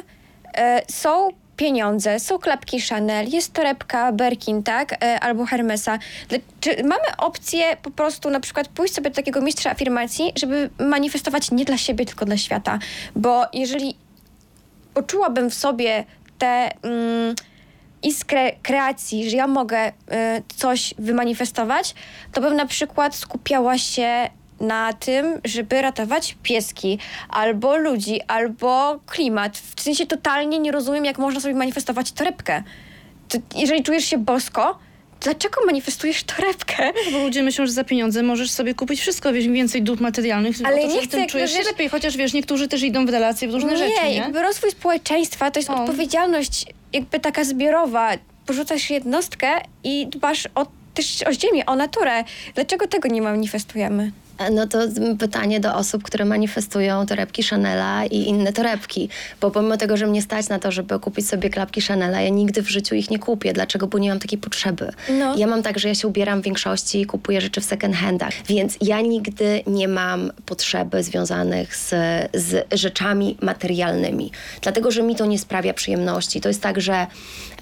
e, 0.58 0.82
są 0.92 1.30
pieniądze, 1.58 2.20
są 2.20 2.40
klapki 2.40 2.82
Chanel, 2.82 3.30
jest 3.30 3.54
torebka 3.54 4.12
Birkin, 4.12 4.64
tak, 4.64 4.94
e, 5.04 5.20
albo 5.20 5.46
Hermesa. 5.46 6.00
Dla- 6.30 6.40
Czy 6.60 6.84
mamy 6.84 7.04
opcję 7.18 7.78
po 7.82 7.92
prostu 7.92 8.30
na 8.30 8.40
przykład 8.40 8.68
pójść 8.68 8.94
sobie 8.94 9.10
do 9.10 9.16
takiego 9.16 9.42
mistrza 9.42 9.70
afirmacji, 9.72 10.32
żeby 10.36 10.70
manifestować 10.80 11.52
nie 11.52 11.66
dla 11.66 11.78
siebie, 11.78 12.06
tylko 12.06 12.26
dla 12.26 12.38
świata? 12.38 12.80
Bo 13.16 13.46
jeżeli 13.54 13.96
poczułabym 14.98 15.50
w 15.50 15.54
sobie 15.54 16.04
tę 16.38 16.70
mm, 16.84 17.36
iskrę 18.04 18.52
kreacji, 18.64 19.30
że 19.30 19.38
ja 19.38 19.48
mogę 19.48 19.88
y, 19.88 19.92
coś 20.56 20.94
wymanifestować, 20.98 21.96
to 22.34 22.42
bym 22.42 22.56
na 22.56 22.66
przykład 22.66 23.16
skupiała 23.16 23.78
się 23.78 24.30
na 24.60 24.94
tym, 24.94 25.42
żeby 25.46 25.82
ratować 25.82 26.38
pieski, 26.44 27.00
albo 27.30 27.78
ludzi, 27.78 28.22
albo 28.28 29.00
klimat. 29.06 29.58
W 29.58 29.82
sensie 29.82 30.06
totalnie 30.06 30.60
nie 30.60 30.72
rozumiem, 30.72 31.06
jak 31.06 31.18
można 31.18 31.40
sobie 31.40 31.56
manifestować 31.56 32.12
torebkę. 32.12 32.64
To, 33.30 33.38
jeżeli 33.56 33.84
czujesz 33.84 34.06
się 34.06 34.18
bosko, 34.18 34.80
dlaczego 35.22 35.66
manifestujesz 35.66 36.24
torebkę? 36.24 36.92
Bo 37.12 37.18
ludzie 37.24 37.44
myślą, 37.44 37.66
że 37.66 37.72
za 37.72 37.84
pieniądze 37.84 38.24
możesz 38.24 38.52
sobie 38.52 38.74
kupić 38.76 39.00
wszystko, 39.02 39.34
wiesz, 39.34 39.46
im 39.46 39.54
więcej 39.54 39.82
dóbr 39.82 40.02
materialnych, 40.02 40.56
Ale 40.64 40.82
to, 40.82 40.88
nie 40.88 41.02
chcę 41.02 41.18
tym 41.18 41.28
czujesz 41.28 41.52
się 41.52 41.58
wiesz- 41.58 41.68
lepiej, 41.68 41.90
chociaż 41.90 42.18
wiesz, 42.18 42.34
niektórzy 42.34 42.68
też 42.68 42.84
idą 42.84 43.06
w 43.06 43.10
relacje 43.10 43.48
w 43.48 43.54
różne 43.54 43.72
nie, 43.72 43.78
rzeczy, 43.78 44.04
nie? 44.04 44.16
jakby 44.16 44.42
rozwój 44.42 44.72
społeczeństwa 44.72 45.52
to 45.52 45.60
jest 45.60 45.70
O. 45.70 45.76
odpowiedzialność 45.84 46.66
jakby 46.94 47.20
taka 47.20 47.44
zbiorowa. 47.44 48.12
Porzucasz 48.46 48.90
jednostkę 48.90 49.48
i 49.84 50.08
dbasz 50.08 50.48
o, 50.56 50.66
też 50.94 51.24
o 51.24 51.34
ziemię, 51.34 51.66
o 51.66 51.76
naturę. 51.76 52.24
Dlaczego 52.56 52.88
tego 52.88 53.08
nie 53.08 53.22
manifestujemy? 53.22 54.12
No 54.52 54.68
to 54.68 54.80
pytanie 55.20 55.60
do 55.60 55.76
osób, 55.76 56.04
które 56.04 56.26
manifestują 56.26 57.06
torebki 57.06 57.44
Chanela 57.44 58.06
i 58.06 58.18
inne 58.18 58.54
torebki. 58.54 59.10
Bo 59.42 59.52
pomimo 59.52 59.78
tego, 59.78 59.98
że 59.98 60.08
mnie 60.08 60.22
stać 60.22 60.50
na 60.50 60.60
to, 60.60 60.72
żeby 60.72 61.00
kupić 61.00 61.28
sobie 61.28 61.50
klapki 61.50 61.82
Chanela, 61.82 62.22
ja 62.22 62.30
nigdy 62.30 62.62
w 62.62 62.70
życiu 62.70 62.96
ich 62.96 63.10
nie 63.10 63.20
kupię. 63.20 63.54
Dlaczego? 63.54 63.88
Bo 63.88 63.98
nie 63.98 64.10
mam 64.10 64.20
takiej 64.20 64.40
potrzeby. 64.40 64.92
No. 65.20 65.38
Ja 65.38 65.48
mam 65.48 65.64
tak, 65.64 65.80
że 65.80 65.88
ja 65.88 65.96
się 65.96 66.08
ubieram 66.08 66.42
w 66.42 66.44
większości 66.44 67.02
i 67.02 67.06
kupuję 67.06 67.42
rzeczy 67.42 67.62
w 67.62 67.66
second 67.66 67.96
handach. 67.96 68.34
Więc 68.48 68.78
ja 68.82 69.02
nigdy 69.02 69.64
nie 69.68 69.88
mam 69.88 70.32
potrzeby 70.46 71.04
związanych 71.04 71.76
z, 71.76 71.90
z 72.34 72.74
rzeczami 72.80 73.38
materialnymi. 73.42 74.32
Dlatego, 74.62 74.92
że 74.92 75.04
mi 75.04 75.16
to 75.16 75.26
nie 75.26 75.40
sprawia 75.40 75.74
przyjemności. 75.74 76.42
To 76.42 76.50
jest 76.50 76.62
tak, 76.62 76.82
że 76.82 77.08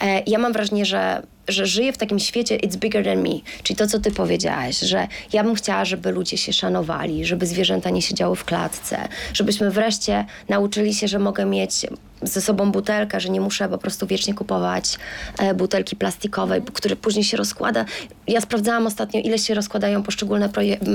e, 0.01 0.23
ja 0.27 0.39
mam 0.39 0.53
wrażenie, 0.53 0.85
że 0.85 1.21
że 1.47 1.65
żyję 1.65 1.93
w 1.93 1.97
takim 1.97 2.19
świecie 2.19 2.57
it's 2.57 2.75
bigger 2.75 3.05
than 3.05 3.21
me, 3.21 3.39
czyli 3.63 3.77
to, 3.77 3.87
co 3.87 3.99
ty 3.99 4.11
powiedziałaś, 4.11 4.79
że 4.79 5.07
ja 5.33 5.43
bym 5.43 5.55
chciała, 5.55 5.85
żeby 5.85 6.11
ludzie 6.11 6.37
się 6.37 6.53
szanowali, 6.53 7.25
żeby 7.25 7.47
zwierzęta 7.47 7.89
nie 7.89 8.01
siedziały 8.01 8.35
w 8.35 8.45
klatce, 8.45 9.07
żebyśmy 9.33 9.71
wreszcie 9.71 10.25
nauczyli 10.49 10.93
się, 10.93 11.07
że 11.07 11.19
mogę 11.19 11.45
mieć 11.45 11.85
ze 12.21 12.41
sobą 12.41 12.71
butelkę, 12.71 13.19
że 13.19 13.29
nie 13.29 13.41
muszę 13.41 13.69
po 13.69 13.77
prostu 13.77 14.07
wiecznie 14.07 14.33
kupować 14.33 14.97
e, 15.39 15.53
butelki 15.53 15.95
plastikowej, 15.95 16.61
które 16.73 16.95
później 16.95 17.23
się 17.23 17.37
rozkłada. 17.37 17.85
Ja 18.27 18.41
sprawdzałam 18.41 18.87
ostatnio, 18.87 19.21
ile 19.21 19.39
się 19.39 19.53
rozkładają 19.53 20.03
poszczególne, 20.03 20.49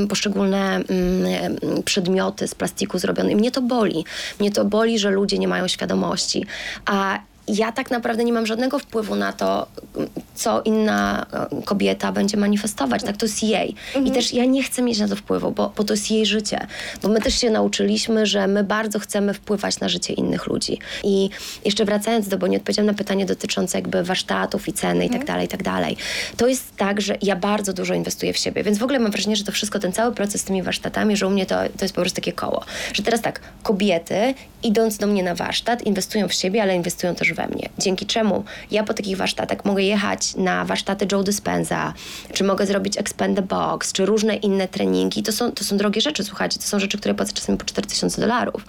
poszczególne 0.09 0.81
przedmioty 1.85 2.49
z 2.49 2.55
plastiku 2.55 2.99
zrobione. 2.99 3.33
I 3.33 3.37
mnie 3.37 3.51
to 3.51 3.63
boli. 3.63 4.05
Mnie 4.41 4.51
to 4.51 4.65
boli, 4.65 4.99
że 4.99 5.11
ludzie 5.11 5.39
nie 5.39 5.49
mają 5.49 5.69
świadomości. 5.69 6.47
A 6.87 7.19
ja 7.49 7.73
tak 7.73 7.91
naprawdę 7.91 8.25
nie 8.25 8.33
mam 8.33 8.47
żadnego 8.47 8.79
wpływu 8.79 9.17
na 9.17 9.33
to, 9.33 9.67
co 10.41 10.63
inna 10.63 11.27
e, 11.33 11.63
kobieta 11.63 12.13
będzie 12.13 12.37
manifestować. 12.37 13.03
Tak, 13.03 13.17
to 13.17 13.27
jest 13.27 13.43
jej. 13.43 13.75
I 14.05 14.11
też 14.11 14.33
ja 14.33 14.45
nie 14.45 14.63
chcę 14.63 14.83
mieć 14.83 14.99
na 14.99 15.09
to 15.09 15.17
wpływu, 15.17 15.51
bo, 15.51 15.73
bo 15.77 15.85
to 15.85 15.93
jest 15.93 16.11
jej 16.11 16.27
życie. 16.27 16.67
Bo 17.03 17.09
my 17.09 17.21
też 17.21 17.41
się 17.41 17.51
nauczyliśmy, 17.51 18.27
że 18.27 18.47
my 18.47 18.65
bardzo 18.65 18.99
chcemy 18.99 19.35
wpływać 19.35 19.81
na 19.81 19.89
życie 19.89 20.13
innych 20.13 20.47
ludzi. 20.47 20.79
I 21.05 21.31
jeszcze 21.65 21.85
wracając 21.85 22.29
do, 22.29 22.39
bo 22.39 22.47
nie 22.47 22.57
odpowiedziałam 22.57 22.87
na 22.87 22.95
pytanie 22.95 23.27
dotyczące 23.27 23.79
jakby 23.79 24.03
warsztatów 24.03 24.69
i 24.69 24.73
ceny 24.73 25.07
i 25.07 25.11
tak 25.11 25.25
dalej, 25.25 25.47
i 25.47 25.49
tak 25.49 25.63
dalej. 25.63 25.97
To 26.37 26.47
jest 26.47 26.77
tak, 26.77 27.01
że 27.01 27.17
ja 27.23 27.37
bardzo 27.37 27.73
dużo 27.73 27.95
inwestuję 27.95 28.33
w 28.33 28.39
siebie, 28.39 28.63
więc 28.63 28.79
w 28.79 28.83
ogóle 28.83 28.99
mam 28.99 29.13
wrażenie, 29.13 29.37
że 29.37 29.45
to 29.45 29.53
wszystko, 29.53 29.79
ten 29.79 29.93
cały 29.93 30.15
proces 30.15 30.41
z 30.41 30.45
tymi 30.45 30.63
warsztatami, 30.63 31.17
że 31.17 31.27
u 31.27 31.31
mnie 31.31 31.47
to, 31.47 31.55
to 31.55 31.85
jest 31.85 31.95
po 31.95 32.01
prostu 32.01 32.17
takie 32.17 32.33
koło. 32.33 32.65
Że 32.93 33.03
teraz 33.03 33.21
tak, 33.21 33.41
kobiety 33.63 34.35
idąc 34.63 34.97
do 34.99 35.07
mnie 35.07 35.23
na 35.23 35.35
warsztat, 35.35 35.83
inwestują 35.87 36.29
w 36.29 36.33
siebie, 36.33 36.63
ale 36.63 36.77
inwestują 36.77 37.15
też 37.15 37.33
we 37.33 37.47
mnie. 37.47 37.69
Dzięki 37.79 38.07
czemu 38.07 38.45
ja 38.71 38.85
po 38.85 38.95
takich 38.95 39.17
warsztatach 39.17 39.65
mogę 39.65 39.83
jechać 39.83 40.30
na 40.37 40.65
warsztaty 40.65 41.07
Joe 41.13 41.23
Dispenza, 41.23 41.95
czy 42.33 42.45
mogę 42.45 42.67
zrobić 42.67 42.99
Expand 42.99 43.37
the 43.37 43.43
Box, 43.43 43.93
czy 43.93 44.07
różne 44.07 44.37
inne 44.37 44.69
treningi. 44.69 45.23
To 45.23 45.33
są, 45.33 45.53
to 45.53 45.65
są 45.65 45.77
drogie 45.77 46.01
rzeczy, 46.01 46.25
słuchajcie, 46.25 46.59
to 46.59 46.67
są 46.67 46.81
rzeczy, 46.81 46.99
które 46.99 47.15
płacę 47.15 47.33
czasami 47.33 47.59
po 47.59 47.65
4000 47.65 48.21
dolarów. 48.21 48.65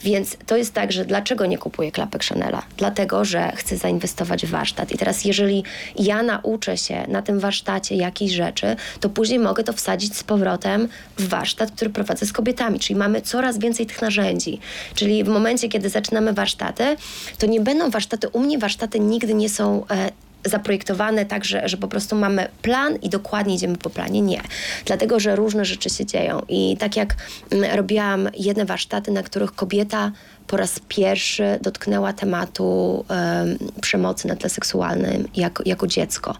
Więc 0.00 0.36
to 0.46 0.56
jest 0.56 0.74
tak, 0.74 0.92
że 0.92 1.04
dlaczego 1.04 1.46
nie 1.46 1.58
kupuję 1.58 1.92
klapek 1.92 2.24
Chanela? 2.24 2.62
Dlatego, 2.76 3.24
że 3.24 3.52
chcę 3.56 3.76
zainwestować 3.76 4.46
w 4.46 4.50
warsztat. 4.50 4.92
I 4.92 4.98
teraz, 4.98 5.24
jeżeli 5.24 5.64
ja 5.98 6.22
nauczę 6.22 6.76
się 6.76 7.04
na 7.08 7.22
tym 7.22 7.40
warsztacie 7.40 7.96
jakiejś 7.96 8.32
rzeczy, 8.32 8.76
to 9.00 9.08
później 9.10 9.38
mogę 9.38 9.64
to 9.64 9.72
wsadzić 9.72 10.16
z 10.16 10.22
powrotem 10.22 10.88
w 11.18 11.28
warsztat, 11.28 11.70
który 11.70 11.90
prowadzę 11.90 12.26
z 12.26 12.32
kobietami. 12.32 12.78
Czyli 12.78 12.98
mamy 12.98 13.22
coraz 13.22 13.58
więcej 13.58 13.86
tych 13.86 14.02
narzędzi. 14.02 14.60
Czyli 14.94 15.24
w 15.24 15.28
momencie, 15.28 15.68
kiedy 15.68 15.88
zaczynamy 15.88 16.32
warsztaty, 16.32 16.96
to 17.38 17.46
nie 17.46 17.60
będą 17.60 17.90
warsztaty, 17.90 18.28
u 18.28 18.40
mnie 18.40 18.58
warsztaty 18.58 19.00
nigdy 19.00 19.34
nie 19.34 19.48
są 19.48 19.86
e, 19.90 20.10
zaprojektowane 20.48 21.26
tak, 21.26 21.44
że, 21.44 21.68
że 21.68 21.76
po 21.76 21.88
prostu 21.88 22.16
mamy 22.16 22.48
plan 22.62 22.96
i 22.96 23.08
dokładnie 23.08 23.54
idziemy 23.54 23.76
po 23.76 23.90
planie. 23.90 24.20
Nie. 24.20 24.40
Dlatego, 24.84 25.20
że 25.20 25.36
różne 25.36 25.64
rzeczy 25.64 25.90
się 25.90 26.06
dzieją. 26.06 26.42
I 26.48 26.76
tak 26.76 26.96
jak 26.96 27.14
mm, 27.50 27.76
robiłam 27.76 28.28
jedne 28.38 28.64
warsztaty, 28.64 29.10
na 29.10 29.22
których 29.22 29.52
kobieta 29.52 30.12
po 30.46 30.56
raz 30.56 30.80
pierwszy 30.88 31.58
dotknęła 31.62 32.12
tematu 32.12 33.04
em, 33.08 33.58
przemocy 33.80 34.28
na 34.28 34.36
tle 34.36 34.50
seksualnym 34.50 35.28
jako, 35.36 35.62
jako 35.66 35.86
dziecko. 35.86 36.36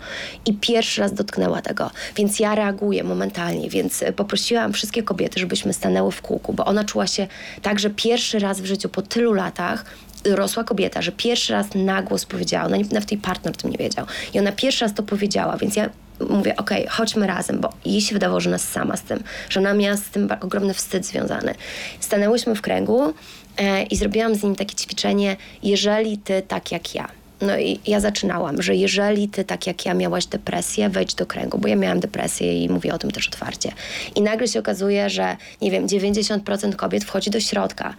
I 0.47 0.55
pierwszy 0.55 1.01
raz 1.01 1.15
dotknęła 1.15 1.63
tego. 1.63 1.91
Więc 2.17 2.41
ja 2.41 2.55
reaguję 2.55 3.05
momentalnie. 3.05 3.71
Więc 3.71 4.05
poprosiłam 4.17 4.73
wszystkie 4.73 5.03
kobiety, 5.03 5.41
żebyśmy 5.41 5.73
stanęły 5.73 6.13
w 6.13 6.23
kółku, 6.23 6.53
bo 6.53 6.65
ona 6.65 6.85
czuła 6.85 7.07
się 7.07 7.27
tak, 7.63 7.79
że 7.79 7.91
pierwszy 7.91 8.39
raz 8.39 8.61
w 8.61 8.65
życiu 8.65 8.89
po 8.89 9.03
tylu 9.03 9.33
latach 9.33 9.85
dorosła 10.31 10.65
kobieta, 10.65 11.03
że 11.03 11.13
pierwszy 11.13 11.53
raz 11.53 11.67
na 11.75 12.03
głos 12.03 12.25
powiedziała, 12.25 12.65
ona 12.67 12.77
nie- 12.77 12.85
nawet 12.85 13.13
jej 13.13 13.21
partner 13.21 13.55
o 13.55 13.57
tym 13.57 13.71
nie 13.71 13.79
wiedział. 13.79 14.07
I 14.35 14.39
ona 14.39 14.53
pierwszy 14.53 14.85
raz 14.85 14.95
to 14.95 15.03
powiedziała, 15.03 15.57
więc 15.57 15.77
ja 15.77 15.91
mówię, 16.31 16.57
okej, 16.57 16.87
chodźmy 16.91 17.27
razem, 17.27 17.61
bo 17.61 17.73
jej 17.85 18.01
się 18.01 18.13
wydawało, 18.15 18.41
że 18.41 18.51
ona 18.51 18.59
sama 18.59 18.97
z 18.97 19.03
tym, 19.03 19.23
że 19.49 19.61
ona 19.61 19.75
miała 19.75 19.97
z 19.97 20.03
tym 20.03 20.29
ogromny 20.41 20.75
wstyd 20.75 21.07
związany. 21.07 21.55
Stanęłyśmy 22.01 22.55
w 22.55 22.61
kręgu 22.63 23.15
e, 23.59 23.83
i 23.83 23.97
zrobiłam 23.97 24.35
z 24.35 24.43
nim 24.43 24.57
takie 24.57 24.75
ćwiczenie, 24.75 25.37
jeżeli 25.63 26.19
ty 26.19 26.43
tak 26.49 26.73
jak 26.73 26.95
ja. 26.95 27.09
No 27.41 27.59
i 27.59 27.81
ja 27.87 28.01
zaczynałam, 28.01 28.63
że 28.63 28.77
jeżeli 28.77 29.29
ty 29.29 29.45
tak 29.45 29.67
jak 29.67 29.87
ja 29.87 29.95
miałaś 29.95 30.27
depresję, 30.27 30.89
wejdź 30.89 31.15
do 31.15 31.27
kręgu, 31.27 31.59
bo 31.59 31.69
ja 31.69 31.77
miałam 31.77 32.01
depresję 32.01 32.65
i 32.65 32.69
mówię 32.69 32.95
o 32.95 32.99
tym 32.99 33.11
też 33.11 33.29
otwarcie. 33.29 33.73
I 34.15 34.23
nagle 34.23 34.49
się 34.49 34.59
okazuje, 34.59 35.11
że 35.11 35.37
nie 35.63 35.71
wiem, 35.71 35.87
90% 35.89 36.77
kobiet 36.77 37.05
wchodzi 37.05 37.31
do 37.31 37.41
środka. 37.41 37.95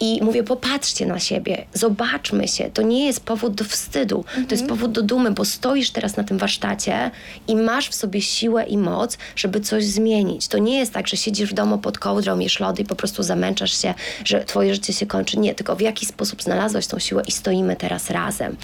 I 0.00 0.20
mówię, 0.22 0.42
popatrzcie 0.42 1.06
na 1.06 1.18
siebie, 1.18 1.64
zobaczmy 1.74 2.48
się. 2.48 2.70
To 2.74 2.82
nie 2.82 3.06
jest 3.06 3.20
powód 3.20 3.54
do 3.54 3.64
wstydu, 3.64 4.24
to 4.48 4.54
jest 4.54 4.66
powód 4.66 4.92
do 4.92 5.02
dumy, 5.02 5.30
bo 5.30 5.44
stoisz 5.44 5.90
teraz 5.90 6.16
na 6.16 6.24
tym 6.24 6.38
warsztacie 6.38 7.10
i 7.48 7.56
masz 7.56 7.88
w 7.88 7.94
sobie 7.94 8.22
siłę 8.22 8.64
i 8.64 8.78
moc, 8.78 9.18
żeby 9.36 9.60
coś 9.60 9.84
zmienić. 9.84 10.48
To 10.48 10.58
nie 10.58 10.78
jest 10.78 10.92
tak, 10.92 11.08
że 11.08 11.16
siedzisz 11.16 11.50
w 11.50 11.54
domu 11.54 11.78
pod 11.78 11.98
kołdrą, 11.98 12.38
jesz 12.38 12.60
lody 12.60 12.82
i 12.82 12.84
po 12.84 12.96
prostu 12.96 13.22
zamęczasz 13.22 13.82
się, 13.82 13.94
że 14.24 14.44
twoje 14.44 14.74
życie 14.74 14.92
się 14.92 15.06
kończy. 15.06 15.38
Nie, 15.38 15.54
tylko 15.54 15.76
w 15.76 15.80
jaki 15.80 16.06
sposób 16.06 16.42
znalazłaś 16.42 16.86
tą 16.86 16.98
siłę 16.98 17.22
i 17.28 17.32
stoimy 17.32 17.76
teraz 17.76 18.10
razem. 18.10 18.56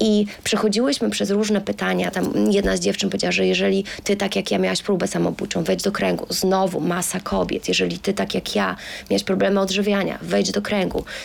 I 0.00 0.26
przechodziłyśmy 0.44 1.10
przez 1.10 1.30
różne 1.30 1.60
pytania. 1.60 2.10
Tam 2.10 2.52
jedna 2.52 2.76
z 2.76 2.80
dziewczyn 2.80 3.10
powiedziała, 3.10 3.32
że 3.32 3.46
jeżeli 3.46 3.84
ty 4.04 4.16
tak 4.16 4.36
jak 4.36 4.50
ja 4.50 4.58
miałaś 4.58 4.82
próbę 4.82 5.08
samobójczą, 5.08 5.64
wejdź 5.64 5.82
do 5.82 5.92
kręgu. 5.92 6.26
Znowu 6.28 6.80
masa 6.80 7.20
kobiet. 7.20 7.68
Jeżeli 7.68 7.98
ty 7.98 8.12
tak 8.12 8.34
jak 8.34 8.54
ja 8.54 8.76
miałaś 9.10 9.24
problemy 9.24 9.60
odżywiania, 9.60 10.18
wejdź 10.22 10.52
do 10.52 10.62
kręgu. 10.62 10.73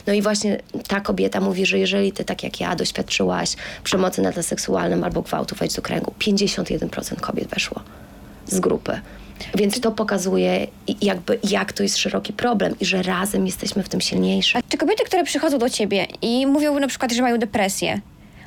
No 0.08 0.14
i 0.14 0.22
właśnie 0.22 0.58
ta 0.88 1.02
kobieta 1.02 1.40
mówi, 1.40 1.66
że 1.66 1.80
jeżeli 1.80 2.12
ty 2.12 2.26
tak 2.26 2.44
jak 2.44 2.60
ja 2.60 2.76
doświadczyłaś 2.76 3.56
przemocy 3.84 4.22
na 4.22 4.32
tle 4.32 4.44
seksualnym 4.44 5.04
albo 5.04 5.22
gwałtu, 5.22 5.56
wejdź 5.56 5.74
do 5.74 5.82
kręgu. 5.82 6.14
51% 6.20 7.16
kobiet 7.16 7.48
weszło 7.48 7.82
z 8.48 8.60
grupy. 8.60 9.02
Więc 9.56 9.80
to 9.80 9.92
pokazuje 9.92 10.68
jakby 11.02 11.40
jak 11.44 11.74
to 11.74 11.84
jest 11.84 11.98
szeroki 11.98 12.34
problem 12.34 12.76
i 12.80 12.86
że 12.86 13.04
razem 13.04 13.46
jesteśmy 13.46 13.84
w 13.84 13.90
tym 13.90 14.02
silniejsi. 14.02 14.58
A 14.58 14.62
czy 14.70 14.78
kobiety, 14.78 15.04
które 15.04 15.24
przychodzą 15.24 15.58
do 15.58 15.70
ciebie 15.70 16.08
i 16.22 16.48
mówią 16.48 16.80
na 16.80 16.88
przykład, 16.88 17.12
że 17.12 17.22
mają 17.22 17.38
depresję, 17.38 18.02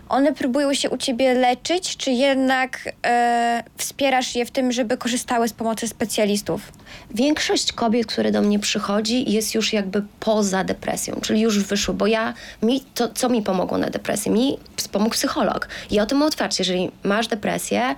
one 0.08 0.32
próbują 0.32 0.74
się 0.74 0.90
u 0.90 0.96
ciebie 0.96 1.34
leczyć, 1.34 1.96
czy 1.96 2.10
jednak 2.10 2.92
e, 3.06 3.64
wspierasz 3.76 4.34
je 4.34 4.46
w 4.46 4.50
tym, 4.50 4.72
żeby 4.72 4.96
korzystały 4.96 5.48
z 5.48 5.52
pomocy 5.52 5.88
specjalistów? 5.88 6.72
Większość 7.14 7.72
kobiet, 7.72 8.06
które 8.06 8.32
do 8.32 8.42
mnie 8.42 8.58
przychodzi, 8.58 9.32
jest 9.32 9.54
już 9.54 9.72
jakby 9.72 10.02
poza 10.20 10.64
depresją, 10.64 11.20
czyli 11.22 11.40
już 11.40 11.58
wyszło, 11.58 11.94
bo 11.94 12.06
ja, 12.06 12.34
mi 12.62 12.80
to, 12.94 13.08
co 13.08 13.28
mi 13.28 13.42
pomogło 13.42 13.78
na 13.78 13.90
depresję? 13.90 14.32
Mi 14.32 14.58
pomógł 14.92 15.14
psycholog. 15.14 15.68
Ja 15.90 16.02
o 16.02 16.06
tym 16.06 16.22
otwarcie, 16.22 16.56
jeżeli 16.60 16.90
masz 17.02 17.28
depresję, 17.28 17.94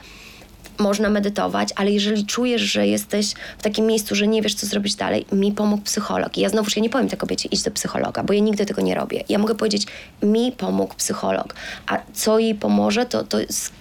można 0.79 1.11
medytować, 1.11 1.68
ale 1.77 1.91
jeżeli 1.91 2.27
czujesz, 2.27 2.62
że 2.62 2.87
jesteś 2.87 3.33
w 3.59 3.62
takim 3.62 3.87
miejscu, 3.87 4.14
że 4.14 4.27
nie 4.27 4.43
wiesz, 4.43 4.55
co 4.55 4.66
zrobić 4.66 4.95
dalej, 4.95 5.27
mi 5.33 5.53
pomógł 5.53 5.83
psycholog. 5.83 6.39
I 6.39 6.41
ja 6.41 6.49
znowuż 6.49 6.77
ja 6.77 6.83
nie 6.83 6.91
powiem 6.91 7.09
tej 7.09 7.18
kobiecie, 7.18 7.49
idź 7.53 7.62
do 7.62 7.70
psychologa, 7.70 8.22
bo 8.22 8.33
ja 8.33 8.41
nigdy 8.41 8.66
tego 8.66 8.83
nie 8.83 8.95
robię. 8.95 9.25
Ja 9.29 9.39
mogę 9.39 9.55
powiedzieć, 9.55 9.87
mi 10.22 10.53
pomógł 10.53 10.95
psycholog. 10.95 11.55
A 11.87 11.99
co 12.12 12.39
jej 12.39 12.55
pomoże, 12.55 13.07
to, 13.07 13.25
to 13.25 13.39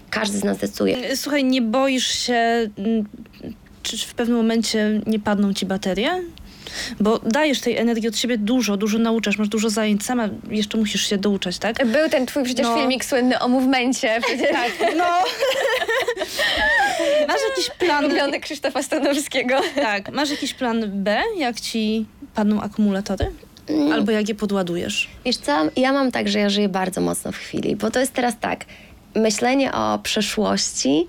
każdy 0.10 0.38
z 0.38 0.44
nas 0.44 0.58
decyduje. 0.58 1.18
Słuchaj, 1.18 1.44
nie 1.44 1.62
boisz 1.62 2.08
się, 2.08 2.70
mm, 2.78 3.06
czy 3.84 3.98
w 3.98 4.14
pewnym 4.14 4.38
momencie 4.38 5.02
nie 5.08 5.20
padną 5.20 5.54
ci 5.54 5.66
baterie? 5.66 6.24
Bo 7.00 7.20
dajesz 7.20 7.62
tej 7.62 7.78
energii 7.78 8.08
od 8.10 8.18
siebie 8.18 8.38
dużo, 8.38 8.78
dużo 8.78 9.00
nauczasz, 9.00 9.38
masz 9.38 9.48
dużo 9.50 9.70
zajęć, 9.70 10.06
sama 10.06 10.30
jeszcze 10.50 10.78
musisz 10.78 11.08
się 11.10 11.18
douczać, 11.18 11.58
tak? 11.58 11.86
Był 11.86 12.10
ten 12.10 12.26
twój 12.26 12.44
przecież 12.44 12.66
No. 12.68 12.76
filmik 12.78 13.06
słynny 13.06 13.40
o 13.40 13.48
movemencie, 13.48 14.20
przecież 14.26 14.52
No. 14.98 15.04
masz 17.28 17.42
jakiś 17.50 17.70
plan, 17.80 18.06
ulubiony 18.06 18.40
Krzysztofa 18.40 18.84
Stanowskiego. 18.84 19.62
tak, 19.76 20.12
masz 20.12 20.30
jakiś 20.32 20.54
plan 20.54 20.84
B, 21.04 21.22
jak 21.38 21.60
ci 21.62 22.06
padną 22.36 22.62
akumulatory? 22.62 23.32
Albo 23.94 24.12
jak 24.12 24.30
je 24.30 24.36
podładujesz? 24.36 25.10
Wiesz 25.26 25.38
co, 25.38 25.52
ja 25.76 25.94
mam 25.94 26.12
tak, 26.12 26.28
że 26.30 26.40
ja 26.40 26.50
żyję 26.50 26.70
bardzo 26.70 27.02
mocno 27.02 27.32
w 27.32 27.36
chwili, 27.38 27.76
bo 27.76 27.92
to 27.92 28.00
jest 28.00 28.14
teraz 28.14 28.34
tak, 28.42 28.66
myślenie 29.16 29.72
o 29.74 30.00
przeszłości 30.04 31.08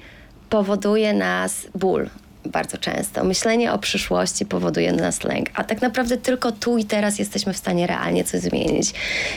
powoduje 0.51 1.13
nas 1.13 1.55
ból 1.75 2.09
bardzo 2.47 2.79
często. 2.79 3.25
Myślenie 3.25 3.73
o 3.73 3.79
przyszłości 3.79 4.47
powoduje 4.47 4.93
nas 4.93 5.25
lęk, 5.25 5.49
a 5.55 5.65
tak 5.65 5.83
naprawdę 5.83 6.17
tylko 6.17 6.53
tu 6.53 6.79
i 6.79 6.85
teraz 6.85 7.19
jesteśmy 7.19 7.53
w 7.53 7.57
stanie 7.57 7.87
realnie 7.87 8.25
coś 8.25 8.41
zmienić. 8.41 8.95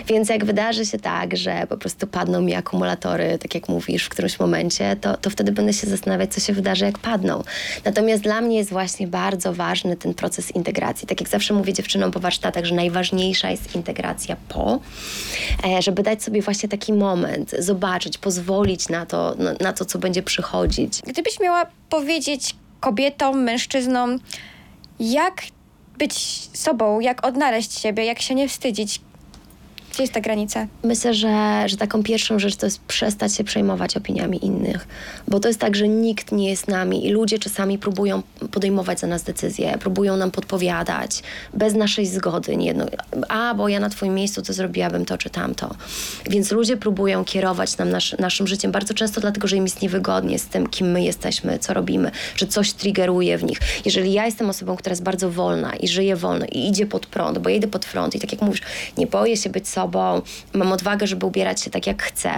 Więc 0.07 0.29
jak 0.29 0.45
wydarzy 0.45 0.85
się 0.85 0.99
tak, 0.99 1.37
że 1.37 1.67
po 1.69 1.77
prostu 1.77 2.07
padną 2.07 2.41
mi 2.41 2.55
akumulatory, 2.55 3.37
tak 3.37 3.55
jak 3.55 3.69
mówisz, 3.69 4.05
w 4.05 4.09
którymś 4.09 4.39
momencie, 4.39 4.95
to, 4.95 5.17
to 5.17 5.29
wtedy 5.29 5.51
będę 5.51 5.73
się 5.73 5.87
zastanawiać, 5.87 6.33
co 6.33 6.39
się 6.39 6.53
wydarzy, 6.53 6.85
jak 6.85 6.97
padną. 6.97 7.43
Natomiast 7.85 8.23
dla 8.23 8.41
mnie 8.41 8.57
jest 8.57 8.69
właśnie 8.69 9.07
bardzo 9.07 9.53
ważny 9.53 9.95
ten 9.95 10.13
proces 10.13 10.51
integracji. 10.51 11.07
Tak 11.07 11.21
jak 11.21 11.29
zawsze 11.29 11.53
mówię 11.53 11.73
dziewczynom 11.73 12.11
po 12.11 12.19
warsztatach, 12.19 12.65
że 12.65 12.75
najważniejsza 12.75 13.51
jest 13.51 13.75
integracja 13.75 14.35
po, 14.49 14.79
e, 15.65 15.81
żeby 15.81 16.03
dać 16.03 16.23
sobie 16.23 16.41
właśnie 16.41 16.69
taki 16.69 16.93
moment, 16.93 17.55
zobaczyć, 17.59 18.17
pozwolić 18.17 18.89
na 18.89 19.05
to, 19.05 19.35
na, 19.37 19.53
na 19.53 19.73
to, 19.73 19.85
co 19.85 19.99
będzie 19.99 20.23
przychodzić. 20.23 21.01
Gdybyś 21.07 21.39
miała 21.39 21.65
powiedzieć 21.89 22.55
kobietom, 22.79 23.43
mężczyznom, 23.43 24.19
jak 24.99 25.41
być 25.97 26.13
sobą, 26.53 26.99
jak 26.99 27.25
odnaleźć 27.25 27.79
siebie, 27.79 28.05
jak 28.05 28.21
się 28.21 28.35
nie 28.35 28.47
wstydzić, 28.49 29.01
gdzie 29.97 30.03
jest 30.03 30.13
ta 30.13 30.21
granica? 30.21 30.67
Myślę, 30.83 31.13
że, 31.13 31.63
że 31.65 31.77
taką 31.77 32.03
pierwszą 32.03 32.39
rzecz 32.39 32.55
to 32.55 32.65
jest 32.65 32.79
przestać 32.79 33.35
się 33.35 33.43
przejmować 33.43 33.97
opiniami 33.97 34.45
innych, 34.45 34.87
bo 35.27 35.39
to 35.39 35.47
jest 35.47 35.59
tak, 35.59 35.75
że 35.75 35.87
nikt 35.87 36.31
nie 36.31 36.49
jest 36.49 36.67
nami 36.67 37.07
i 37.07 37.09
ludzie 37.09 37.39
czasami 37.39 37.77
próbują 37.77 38.23
podejmować 38.51 38.99
za 38.99 39.07
nas 39.07 39.23
decyzje, 39.23 39.77
próbują 39.79 40.17
nam 40.17 40.31
podpowiadać 40.31 41.23
bez 41.53 41.73
naszej 41.73 42.05
zgody. 42.05 42.57
Nie 42.57 42.65
jedno, 42.65 42.85
a, 43.29 43.53
bo 43.53 43.69
ja 43.69 43.79
na 43.79 43.89
twoim 43.89 44.13
miejscu 44.13 44.41
to 44.41 44.53
zrobiłabym 44.53 45.05
to 45.05 45.17
czy 45.17 45.29
tamto. 45.29 45.75
Więc 46.29 46.51
ludzie 46.51 46.77
próbują 46.77 47.25
kierować 47.25 47.77
nam 47.77 47.89
nasz, 47.89 48.15
naszym 48.19 48.47
życiem 48.47 48.71
bardzo 48.71 48.93
często 48.93 49.21
dlatego, 49.21 49.47
że 49.47 49.55
im 49.55 49.63
jest 49.63 49.81
niewygodnie 49.81 50.39
z 50.39 50.45
tym, 50.45 50.67
kim 50.67 50.91
my 50.91 51.03
jesteśmy, 51.03 51.59
co 51.59 51.73
robimy, 51.73 52.11
że 52.35 52.47
coś 52.47 52.73
triggeruje 52.73 53.37
w 53.37 53.43
nich. 53.43 53.59
Jeżeli 53.85 54.13
ja 54.13 54.25
jestem 54.25 54.49
osobą, 54.49 54.75
która 54.75 54.91
jest 54.91 55.03
bardzo 55.03 55.31
wolna 55.31 55.75
i 55.75 55.87
żyje 55.87 56.15
wolno 56.15 56.45
i 56.51 56.67
idzie 56.67 56.85
pod 56.85 57.05
prąd, 57.05 57.37
bo 57.37 57.49
ja 57.49 57.55
idę 57.55 57.67
pod 57.67 57.85
front 57.85 58.15
i 58.15 58.19
tak 58.19 58.31
jak 58.31 58.41
mówisz, 58.41 58.61
nie 58.97 59.07
boję 59.07 59.37
się 59.37 59.49
być 59.49 59.67
sobą, 59.67 59.86
mam 60.53 60.71
odwagę, 60.71 61.07
żeby 61.07 61.25
ubierać 61.25 61.61
się 61.61 61.69
tak 61.69 61.87
jak 61.87 62.03
chcę, 62.03 62.31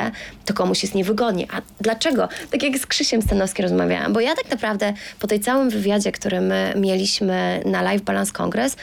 to 0.46 0.54
komuś 0.54 0.84
jest 0.84 0.96
niewygodnie. 0.96 1.48
A 1.54 1.62
dlaczego? 1.82 2.30
Tak 2.52 2.64
jak 2.64 2.78
z 2.78 2.86
Krzysiem 2.86 3.22
Stanowskim 3.22 3.64
rozmawiałam, 3.64 4.14
bo 4.14 4.20
ja 4.20 4.36
tak 4.36 4.52
naprawdę 4.52 4.94
po 5.20 5.28
tej 5.28 5.40
całym 5.40 5.70
wywiadzie, 5.70 6.12
który 6.12 6.42
my 6.42 6.74
mieliśmy 6.76 7.62
na 7.66 7.82
Live 7.82 8.02
Balance 8.02 8.32
Congress, 8.32 8.76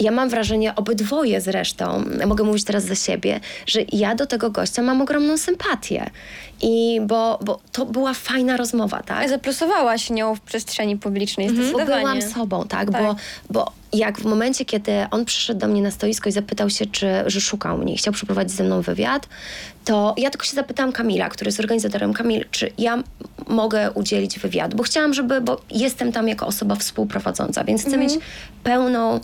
ja 0.00 0.10
mam 0.10 0.28
wrażenie, 0.28 0.74
obydwoje 0.74 1.40
zresztą, 1.40 2.04
mogę 2.26 2.44
mówić 2.44 2.64
teraz 2.64 2.84
za 2.84 2.94
siebie, 2.94 3.40
że 3.66 3.80
ja 3.92 4.14
do 4.14 4.26
tego 4.26 4.50
gościa 4.50 4.82
mam 4.82 5.02
ogromną 5.02 5.38
sympatię. 5.38 6.10
I 6.62 7.00
bo, 7.06 7.38
bo 7.44 7.60
to 7.72 7.86
była 7.86 8.14
fajna 8.14 8.56
rozmowa, 8.56 9.02
tak? 9.02 9.28
Zaplusowałaś 9.28 10.10
nią 10.10 10.34
w 10.34 10.40
przestrzeni 10.40 10.96
publicznej, 10.96 11.46
Bo 11.46 11.54
zdecydowanie. 11.54 12.00
byłam 12.00 12.22
sobą, 12.22 12.64
tak? 12.68 12.90
Tak. 12.90 13.02
Bo, 13.02 13.16
bo 13.50 13.72
jak 13.94 14.18
w 14.18 14.24
momencie, 14.24 14.64
kiedy 14.64 14.92
on 15.10 15.24
przyszedł 15.24 15.60
do 15.60 15.68
mnie 15.68 15.82
na 15.82 15.90
stoisko 15.90 16.28
i 16.28 16.32
zapytał 16.32 16.70
się, 16.70 16.86
czy, 16.86 17.06
że 17.26 17.40
szukał 17.40 17.78
mnie 17.78 17.94
i 17.94 17.96
chciał 17.96 18.12
przeprowadzić 18.12 18.56
ze 18.56 18.64
mną 18.64 18.82
wywiad, 18.82 19.28
to 19.84 20.14
ja 20.16 20.30
tylko 20.30 20.46
się 20.46 20.54
zapytałam 20.54 20.92
Kamila, 20.92 21.28
który 21.28 21.48
jest 21.48 21.60
organizatorem. 21.60 22.12
Kamil, 22.12 22.44
czy 22.50 22.70
ja 22.78 23.02
mogę 23.46 23.90
udzielić 23.90 24.38
wywiadu? 24.38 24.76
Bo 24.76 24.82
chciałam, 24.82 25.14
żeby, 25.14 25.40
bo 25.40 25.60
jestem 25.70 26.12
tam 26.12 26.28
jako 26.28 26.46
osoba 26.46 26.74
współprowadząca, 26.74 27.64
więc 27.64 27.84
chcę 27.84 27.98
mieć 27.98 28.12
pełną, 28.62 29.20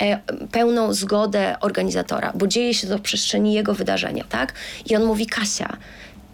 e, 0.00 0.18
pełną 0.52 0.92
zgodę 0.92 1.56
organizatora, 1.60 2.32
bo 2.34 2.46
dzieje 2.46 2.74
się 2.74 2.86
to 2.86 2.98
w 2.98 3.00
przestrzeni 3.00 3.54
jego 3.54 3.74
wydarzenia, 3.74 4.24
tak? 4.28 4.52
I 4.86 4.96
on 4.96 5.04
mówi, 5.04 5.26
Kasia, 5.26 5.76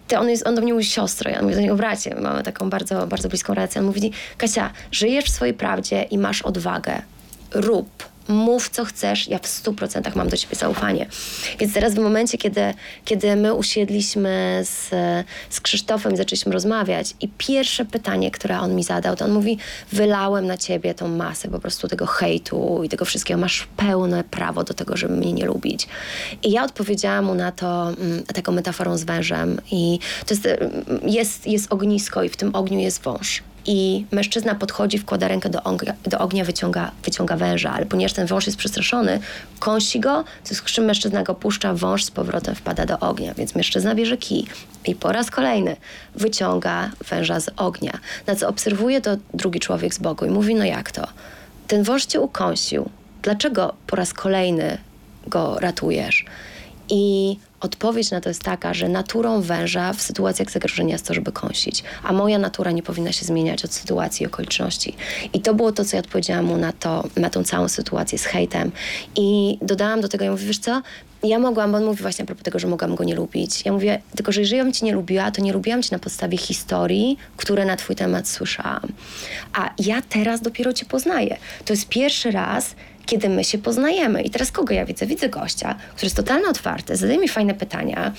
ty, 0.09 0.19
on, 0.19 0.29
jest, 0.29 0.47
on 0.47 0.55
do 0.55 0.63
mnie 0.63 0.73
mówi 0.73 0.85
siostro, 0.85 1.31
ja 1.31 1.43
mówię 1.43 1.55
do 1.55 1.61
niego 1.61 1.77
bracie, 1.77 2.15
mamy 2.21 2.43
taką 2.43 2.71
bardzo, 2.71 3.07
bardzo 3.07 3.29
bliską 3.29 3.55
relację. 3.55 3.81
On 3.81 3.87
mówi, 3.87 4.13
Kasia, 4.37 4.71
żyjesz 4.93 5.25
w 5.25 5.31
swojej 5.31 5.55
prawdzie 5.55 6.03
i 6.03 6.19
masz 6.19 6.43
odwagę. 6.43 7.03
Rób, 7.55 8.09
mów 8.29 8.69
co 8.69 8.85
chcesz, 8.85 9.29
ja 9.29 9.39
w 9.39 9.43
100% 9.43 10.17
mam 10.17 10.29
do 10.29 10.37
ciebie 10.37 10.57
zaufanie. 10.57 11.07
Więc 11.59 11.75
teraz 11.75 11.95
w 11.95 11.99
momencie, 11.99 12.39
kiedy, 12.39 12.75
kiedy 13.05 13.37
my 13.37 13.55
usiedliśmy 13.55 14.63
z, 14.65 14.91
z 15.51 15.61
Krzysztofem 15.61 16.15
i 16.15 16.17
zaczęliśmy 16.17 16.53
rozmawiać 16.53 17.15
i 17.21 17.29
pierwsze 17.39 17.85
pytanie, 17.85 18.31
które 18.31 18.61
on 18.61 18.75
mi 18.75 18.85
zadał, 18.85 19.17
to 19.17 19.25
on 19.25 19.33
mówi, 19.33 19.59
wylałem 19.93 20.47
na 20.47 20.57
ciebie 20.57 20.95
tą 20.95 21.09
masę 21.09 21.49
po 21.49 21.59
prostu 21.59 21.89
tego 21.89 22.07
hejtu 22.07 22.81
i 22.85 22.89
tego 22.89 23.05
wszystkiego, 23.05 23.41
masz 23.41 23.69
pełne 23.77 24.25
prawo 24.25 24.65
do 24.65 24.75
tego, 24.75 24.97
żeby 24.97 25.17
mnie 25.17 25.33
nie 25.33 25.47
lubić. 25.47 25.89
I 26.43 26.51
ja 26.51 26.65
odpowiedziałam 26.65 27.25
mu 27.25 27.35
na 27.35 27.53
to 27.53 27.89
mm, 27.89 28.23
taką 28.23 28.53
metaforą 28.53 28.97
z 28.97 29.05
wężem 29.05 29.61
i 29.71 29.99
to 30.27 30.35
jest, 30.35 30.47
mm, 30.47 30.85
jest, 31.09 31.47
jest 31.47 31.73
ognisko 31.73 32.23
i 32.23 32.29
w 32.29 32.37
tym 32.37 32.55
ogniu 32.55 32.79
jest 32.79 33.03
wąż 33.03 33.43
i 33.67 34.07
mężczyzna 34.11 34.55
podchodzi, 34.55 34.99
wkłada 34.99 35.29
rękę 35.29 35.49
do 35.49 35.63
ognia, 35.63 35.95
do 36.05 36.19
ognia 36.19 36.45
wyciąga, 36.45 36.91
wyciąga 37.05 37.37
węża, 37.37 37.71
ale 37.73 37.87
ponieważ 37.87 38.13
ten 38.13 38.27
wąż 38.27 38.47
jest 38.47 38.59
przestraszony, 38.59 39.21
kąsi 39.59 40.01
go, 40.01 40.25
w 40.45 40.49
związku 40.49 40.69
z 40.69 40.73
czym 40.73 40.85
mężczyzna 40.85 41.23
go 41.23 41.35
puszcza, 41.35 41.75
wąż 41.75 42.05
z 42.05 42.11
powrotem 42.11 42.55
wpada 42.55 42.87
do 42.87 42.99
ognia, 42.99 43.35
więc 43.35 43.55
mężczyzna 43.55 43.95
bierze 43.95 44.17
kij 44.17 44.47
i 44.85 44.95
po 44.95 45.13
raz 45.13 45.31
kolejny 45.31 45.77
wyciąga 46.15 46.91
węża 47.11 47.41
z 47.41 47.51
ognia, 47.57 47.99
na 48.27 48.37
co 48.37 48.49
obserwuje 48.49 49.01
to 49.01 49.17
drugi 49.35 49.61
człowiek 49.61 49.95
z 49.95 49.99
boku 49.99 50.27
i 50.27 50.31
mówi, 50.31 50.55
no 50.55 50.65
jak 50.65 50.91
to? 50.91 51.07
Ten 51.67 51.83
wąż 51.83 52.07
cię 52.07 52.21
ukąsił, 52.21 52.91
dlaczego 53.23 53.75
po 53.87 53.97
raz 53.97 54.13
kolejny 54.13 54.79
go 55.27 55.57
ratujesz? 55.61 56.25
I 56.89 57.37
odpowiedź 57.61 58.11
na 58.11 58.21
to 58.21 58.29
jest 58.29 58.43
taka, 58.43 58.75
że 58.75 58.89
naturą 58.89 59.41
węża 59.41 59.93
w 59.93 60.03
sytuacjach 60.03 60.51
zagrożenia 60.51 60.93
jest 60.93 61.07
to, 61.07 61.15
żeby 61.15 61.33
kąsić, 61.33 61.85
a 62.03 62.13
moja 62.13 62.39
natura 62.39 62.71
nie 62.71 62.83
powinna 62.83 63.13
się 63.13 63.25
zmieniać 63.25 63.65
od 63.65 63.75
sytuacji 63.75 64.25
i 64.25 64.27
okoliczności. 64.27 64.97
I 65.33 65.41
to 65.41 65.55
było 65.55 65.73
to, 65.73 65.85
co 65.85 65.97
ja 65.97 66.01
odpowiedziałam 66.01 66.45
mu 66.45 66.57
na, 66.57 66.73
to, 66.73 67.05
na 67.17 67.31
tą 67.31 67.45
całą 67.45 67.69
sytuację 67.69 68.19
z 68.19 68.25
hejtem. 68.25 68.73
I 69.17 69.59
dodałam 69.63 70.01
do 70.01 70.09
tego, 70.09 70.25
ja 70.25 70.31
mówię, 70.31 70.47
wiesz 70.47 70.59
co, 70.59 70.83
ja 71.23 71.39
mogłam, 71.39 71.73
bo 71.73 71.79
on 71.79 71.85
mówi 71.85 72.03
właśnie 72.03 72.23
a 72.23 72.27
propos 72.27 72.45
tego, 72.45 72.59
że 72.59 72.69
mogłam 72.69 72.95
go 72.95 73.05
nie 73.05 73.15
lubić. 73.15 73.65
Ja 73.65 73.73
mówię, 73.73 74.03
tylko 74.17 74.33
że 74.33 74.41
jeżeli 74.41 74.63
bym 74.63 74.73
cię 74.73 74.87
nie 74.87 74.93
lubiła, 74.93 75.31
to 75.31 75.43
nie 75.43 75.53
lubiłam 75.53 75.83
cię 75.83 75.89
na 75.93 75.99
podstawie 75.99 76.39
historii, 76.39 77.19
które 77.37 77.65
na 77.65 77.77
twój 77.77 77.97
temat 77.97 78.29
słyszałam. 78.29 78.93
A 79.53 79.71
ja 79.79 80.03
teraz 80.03 80.41
dopiero 80.41 80.73
cię 80.73 80.87
poznaję. 80.87 81.37
To 81.65 81.73
jest 81.73 81.89
pierwszy 81.89 82.31
raz, 82.31 82.75
kiedy 83.07 83.29
my 83.29 83.45
się 83.45 83.59
poznajemy. 83.59 84.23
I 84.23 84.31
teraz 84.31 84.53
kogo 84.53 84.75
ja 84.75 84.85
widzę? 84.85 85.07
Widzę 85.07 85.29
gościa, 85.29 85.75
który 85.95 86.07
jest 86.07 86.17
totalnie 86.17 86.49
otwarty, 86.49 86.97
zadaje 86.97 87.19
mi 87.19 87.29
fajne 87.29 87.55
pytania, 87.55 88.13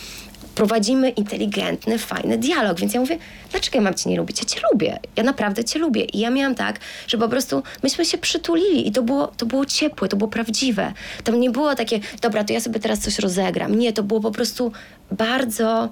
prowadzimy 0.58 1.10
inteligentny, 1.10 1.98
fajny 1.98 2.38
dialog. 2.38 2.80
Więc 2.80 2.94
ja 2.94 3.00
mówię, 3.00 3.18
dlaczego 3.52 3.78
ja 3.78 3.82
mam 3.82 3.94
cię 3.94 4.10
nie 4.10 4.18
lubić? 4.18 4.40
Ja 4.40 4.46
cię 4.46 4.60
lubię. 4.72 5.00
Ja 5.16 5.24
naprawdę 5.24 5.64
cię 5.64 5.80
lubię. 5.80 6.06
I 6.06 6.20
ja 6.20 6.30
miałam 6.30 6.56
tak, 6.56 6.80
że 7.08 7.18
po 7.18 7.30
prostu 7.30 7.64
myśmy 7.84 8.06
się 8.06 8.18
przytulili 8.18 8.88
i 8.88 8.92
to 8.92 9.04
było, 9.04 9.28
to 9.28 9.46
było 9.46 9.66
ciepłe, 9.66 10.08
to 10.08 10.18
było 10.18 10.28
prawdziwe. 10.28 10.94
Tam 11.24 11.40
nie 11.40 11.50
było 11.50 11.76
takie, 11.76 12.00
dobra, 12.22 12.44
to 12.44 12.54
ja 12.54 12.60
sobie 12.60 12.80
teraz 12.80 13.00
coś 13.00 13.20
rozegram. 13.20 13.76
Nie, 13.76 13.94
to 13.94 14.04
było 14.04 14.20
po 14.20 14.32
prostu 14.32 14.72
bardzo 15.12 15.90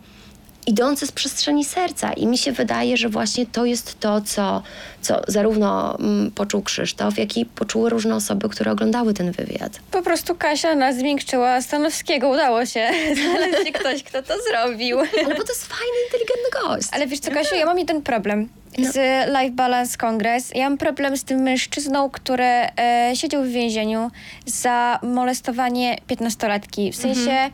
idące 0.67 1.07
z 1.07 1.11
przestrzeni 1.11 1.65
serca. 1.65 2.13
I 2.13 2.27
mi 2.27 2.37
się 2.37 2.51
wydaje, 2.51 2.97
że 2.97 3.09
właśnie 3.09 3.45
to 3.45 3.65
jest 3.65 3.99
to, 3.99 4.21
co, 4.21 4.63
co 5.01 5.21
zarówno 5.27 5.99
mm, 5.99 6.31
poczuł 6.31 6.61
Krzysztof, 6.61 7.17
jak 7.17 7.37
i 7.37 7.45
poczuły 7.45 7.89
różne 7.89 8.15
osoby, 8.15 8.49
które 8.49 8.71
oglądały 8.71 9.13
ten 9.13 9.31
wywiad. 9.31 9.79
Po 9.91 10.01
prostu 10.01 10.35
Kasia 10.35 10.75
nas 10.75 10.97
zmiękczyła 10.97 11.61
Stanowskiego. 11.61 12.29
Udało 12.29 12.65
się 12.65 12.91
znaleźć 13.23 13.65
się 13.65 13.71
ktoś, 13.71 14.03
kto 14.03 14.23
to 14.23 14.33
zrobił. 14.49 14.99
Ale 14.99 15.35
bo 15.35 15.43
to 15.43 15.53
jest 15.53 15.65
fajny, 15.65 15.97
inteligentny 16.05 16.61
gość. 16.61 16.87
Ale 16.91 17.07
wiesz 17.07 17.19
co, 17.19 17.31
Kasiu, 17.31 17.55
ja 17.55 17.65
mam 17.65 17.79
jeden 17.79 18.01
problem 18.01 18.49
z 18.77 19.27
Life 19.27 19.51
Balance 19.51 19.97
Congress. 19.97 20.51
Ja 20.55 20.69
mam 20.69 20.77
problem 20.77 21.17
z 21.17 21.23
tym 21.23 21.39
mężczyzną, 21.39 22.09
który 22.09 22.43
e, 22.43 23.11
siedział 23.15 23.43
w 23.43 23.47
więzieniu 23.47 24.11
za 24.45 24.99
molestowanie 25.03 25.97
15-latki. 26.07 26.91
W 26.91 26.95
sensie... 26.95 27.49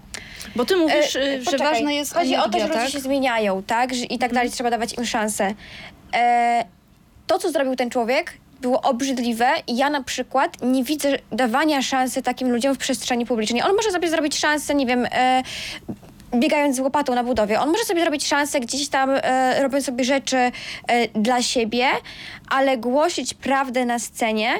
Bo 0.55 0.65
ty 0.65 0.75
mówisz, 0.75 1.15
E, 1.15 1.19
y, 1.23 1.39
że 1.39 1.45
poczekaj. 1.45 1.73
ważna 1.73 1.91
jest 1.91 2.13
Chodzi 2.13 2.35
o 2.35 2.49
to, 2.49 2.59
że 2.59 2.67
ludzie 2.67 2.79
tak? 2.79 2.89
się 2.89 2.99
zmieniają, 2.99 3.63
tak? 3.63 3.93
I 4.09 4.19
tak 4.19 4.33
dalej, 4.33 4.51
trzeba 4.51 4.69
dawać 4.69 4.93
im 4.97 5.05
szansę. 5.05 5.53
E, 6.13 6.65
to, 7.27 7.39
co 7.39 7.51
zrobił 7.51 7.75
ten 7.75 7.89
człowiek, 7.89 8.33
było 8.61 8.81
obrzydliwe 8.81 9.47
i 9.67 9.77
ja 9.77 9.89
na 9.89 10.03
przykład 10.03 10.57
nie 10.61 10.83
widzę 10.83 11.17
dawania 11.31 11.81
szansy 11.81 12.21
takim 12.21 12.51
ludziom 12.51 12.75
w 12.75 12.77
przestrzeni 12.77 13.25
publicznej. 13.25 13.61
On 13.63 13.75
może 13.75 13.91
sobie 13.91 14.09
zrobić 14.09 14.37
szansę, 14.39 14.75
nie 14.75 14.85
wiem, 14.85 15.07
e, 15.11 15.43
biegając 16.35 16.75
z 16.75 16.79
łopatą 16.79 17.15
na 17.15 17.23
budowie. 17.23 17.59
On 17.59 17.69
może 17.69 17.83
sobie 17.83 18.01
zrobić 18.01 18.27
szansę 18.27 18.59
gdzieś 18.59 18.89
tam, 18.89 19.09
e, 19.09 19.61
robiąc 19.63 19.85
sobie 19.85 20.03
rzeczy 20.03 20.37
e, 20.37 20.51
dla 21.07 21.41
siebie, 21.41 21.87
ale 22.49 22.77
głosić 22.77 23.33
prawdę 23.33 23.85
na 23.85 23.99
scenie 23.99 24.53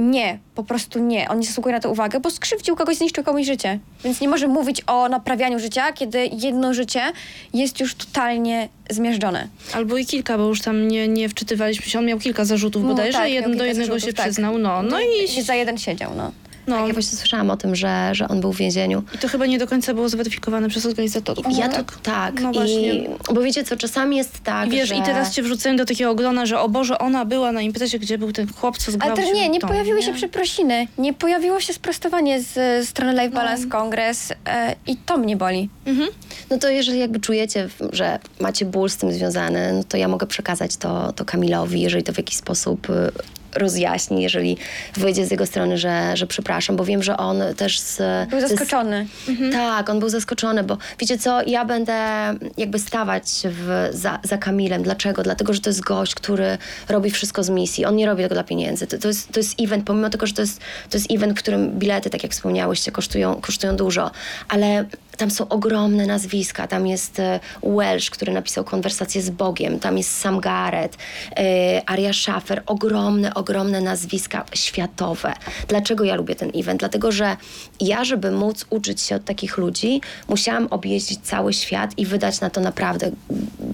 nie, 0.00 0.38
po 0.54 0.64
prostu 0.64 0.98
nie. 0.98 1.28
On 1.28 1.40
nie 1.40 1.46
zasługuje 1.46 1.74
na 1.74 1.80
to 1.80 1.90
uwagę, 1.90 2.20
bo 2.20 2.30
skrzywdził 2.30 2.76
kogoś, 2.76 2.96
zniszczył 2.96 3.24
komuś 3.24 3.46
życie. 3.46 3.78
Więc 4.04 4.20
nie 4.20 4.28
może 4.28 4.48
mówić 4.48 4.82
o 4.86 5.08
naprawianiu 5.08 5.58
życia, 5.58 5.92
kiedy 5.92 6.30
jedno 6.32 6.74
życie 6.74 7.02
jest 7.54 7.80
już 7.80 7.94
totalnie 7.94 8.68
zmiażdżone. 8.90 9.48
Albo 9.72 9.96
i 9.96 10.06
kilka, 10.06 10.38
bo 10.38 10.46
już 10.46 10.60
tam 10.60 10.88
nie, 10.88 11.08
nie 11.08 11.28
wczytywaliśmy 11.28 11.86
się. 11.86 11.98
On 11.98 12.06
miał 12.06 12.18
kilka 12.18 12.44
zarzutów 12.44 12.82
No, 12.82 12.88
bodajże, 12.88 13.12
tak, 13.12 13.22
miał 13.22 13.32
jeden 13.34 13.50
do 13.50 13.54
kilka 13.54 13.66
jednego 13.66 13.92
zarzutów, 13.92 14.10
się 14.10 14.16
tak. 14.16 14.26
przyznał. 14.26 14.58
No, 14.58 14.82
no 14.82 15.00
i, 15.00 15.36
Nie 15.36 15.42
za 15.42 15.54
jeden 15.54 15.78
siedział, 15.78 16.12
no. 16.16 16.32
No, 16.66 16.76
Tak, 16.76 16.86
ja 16.86 16.92
właśnie 16.92 17.18
słyszałam 17.18 17.50
o 17.50 17.56
tym, 17.56 17.76
że, 17.76 18.10
że 18.12 18.28
on 18.28 18.40
był 18.40 18.52
w 18.52 18.56
więzieniu. 18.56 19.02
i 19.14 19.18
to 19.18 19.28
chyba 19.28 19.46
nie 19.46 19.58
do 19.58 19.66
końca 19.66 19.94
było 19.94 20.08
zweryfikowane 20.08 20.68
przez 20.68 20.86
organizatorów. 20.86 21.46
Ja 21.50 21.68
No 21.68 21.74
to 21.74 21.84
tak. 22.02 22.40
No 22.40 22.52
właśnie. 22.52 22.94
I, 22.94 23.08
bo 23.34 23.40
wiecie 23.42 23.64
co, 23.64 23.76
czasami 23.76 24.16
jest 24.16 24.40
tak, 24.40 24.68
I 24.68 24.70
wiesz, 24.70 24.88
że... 24.88 24.94
i 24.96 25.02
teraz 25.02 25.34
cię 25.34 25.42
wrzucają 25.42 25.76
do 25.76 25.84
takiego 25.84 26.14
grona, 26.14 26.46
że 26.46 26.60
o 26.60 26.68
Boże, 26.68 26.98
ona 26.98 27.24
była 27.24 27.52
na 27.52 27.62
imprezie, 27.62 27.98
gdzie 27.98 28.18
był 28.18 28.32
ten 28.32 28.52
chłopca 28.52 28.84
z 28.84 28.88
Ale 28.88 28.98
gwałtem. 28.98 29.24
też 29.24 29.34
nie, 29.34 29.48
nie 29.48 29.60
pojawiły 29.60 30.02
się 30.02 30.14
przeprosiny. 30.14 30.86
Nie 30.98 31.12
pojawiło 31.12 31.60
się 31.60 31.72
sprostowanie 31.72 32.42
z 32.42 32.88
strony 32.88 33.12
Life 33.12 33.30
Balance 33.30 33.66
Congress 33.66 34.32
e, 34.46 34.74
i 34.86 34.96
to 34.96 35.16
mnie 35.18 35.36
boli. 35.36 35.68
Mhm. 35.86 36.08
No 36.50 36.58
to 36.58 36.68
jeżeli 36.68 36.98
jakby 36.98 37.20
czujecie, 37.20 37.68
że 37.92 38.18
macie 38.40 38.64
ból 38.64 38.90
z 38.90 38.96
tym 38.96 39.12
związany, 39.12 39.72
no 39.72 39.84
to 39.84 39.96
ja 39.96 40.08
mogę 40.08 40.26
przekazać 40.26 40.76
to, 40.76 41.12
to 41.12 41.24
Kamilowi, 41.24 41.80
jeżeli 41.80 42.02
to 42.02 42.12
w 42.12 42.16
jakiś 42.16 42.36
sposób 42.36 42.90
y, 42.90 43.12
rozjaśni, 43.54 44.22
jeżeli 44.22 44.56
wyjdzie 44.94 45.26
z 45.26 45.30
jego 45.30 45.46
strony, 45.46 45.78
że, 45.78 46.16
że 46.16 46.26
przepraszam, 46.26 46.76
bo 46.76 46.84
wiem, 46.84 47.02
że 47.02 47.16
on 47.16 47.42
też 47.56 47.80
z... 47.80 47.98
Był 48.30 48.40
zaskoczony. 48.40 49.06
Tak, 49.52 49.90
on 49.90 50.00
był 50.00 50.08
zaskoczony, 50.08 50.62
bo 50.64 50.78
wiecie 50.98 51.18
co, 51.18 51.42
ja 51.46 51.64
będę 51.64 51.94
jakby 52.56 52.78
stawać 52.78 53.24
w, 53.44 53.88
za, 53.92 54.18
za 54.22 54.38
Kamilem. 54.38 54.82
Dlaczego? 54.82 55.22
Dlatego, 55.22 55.52
że 55.52 55.60
to 55.60 55.70
jest 55.70 55.80
gość, 55.80 56.14
który 56.14 56.58
robi 56.88 57.10
wszystko 57.10 57.42
z 57.42 57.50
misji. 57.50 57.84
On 57.84 57.96
nie 57.96 58.06
robi 58.06 58.22
tego 58.22 58.34
dla 58.34 58.44
pieniędzy. 58.44 58.86
To, 58.86 58.98
to, 58.98 59.08
jest, 59.08 59.32
to 59.32 59.40
jest 59.40 59.60
event, 59.60 59.84
pomimo 59.84 60.10
tego, 60.10 60.26
że 60.26 60.32
to 60.32 60.42
jest, 60.42 60.60
to 60.90 60.96
jest 60.98 61.10
event, 61.10 61.38
którym 61.38 61.70
bilety, 61.78 62.10
tak 62.10 62.22
jak 62.22 62.32
wspomniałyście, 62.32 62.92
kosztują, 62.92 63.40
kosztują 63.40 63.76
dużo, 63.76 64.10
ale 64.48 64.84
tam 65.20 65.30
są 65.30 65.48
ogromne 65.48 66.06
nazwiska. 66.06 66.66
Tam 66.66 66.86
jest 66.86 67.20
e, 67.20 67.40
Welsh, 67.62 68.10
który 68.10 68.32
napisał 68.32 68.64
konwersację 68.64 69.22
z 69.22 69.30
Bogiem. 69.30 69.80
Tam 69.80 69.98
jest 69.98 70.18
Sam 70.18 70.40
Garrett, 70.40 70.96
e, 71.36 71.82
Aria 71.86 72.12
Schaffer. 72.12 72.62
Ogromne, 72.66 73.34
ogromne 73.34 73.80
nazwiska 73.80 74.44
światowe. 74.54 75.32
Dlaczego 75.68 76.04
ja 76.04 76.14
lubię 76.14 76.34
ten 76.34 76.50
event? 76.54 76.80
Dlatego, 76.80 77.12
że 77.12 77.36
ja, 77.80 78.04
żeby 78.04 78.30
móc 78.30 78.66
uczyć 78.70 79.00
się 79.00 79.16
od 79.16 79.24
takich 79.24 79.58
ludzi, 79.58 80.00
musiałam 80.28 80.66
objeździć 80.70 81.20
cały 81.22 81.52
świat 81.52 81.98
i 81.98 82.06
wydać 82.06 82.40
na 82.40 82.50
to 82.50 82.60
naprawdę 82.60 83.10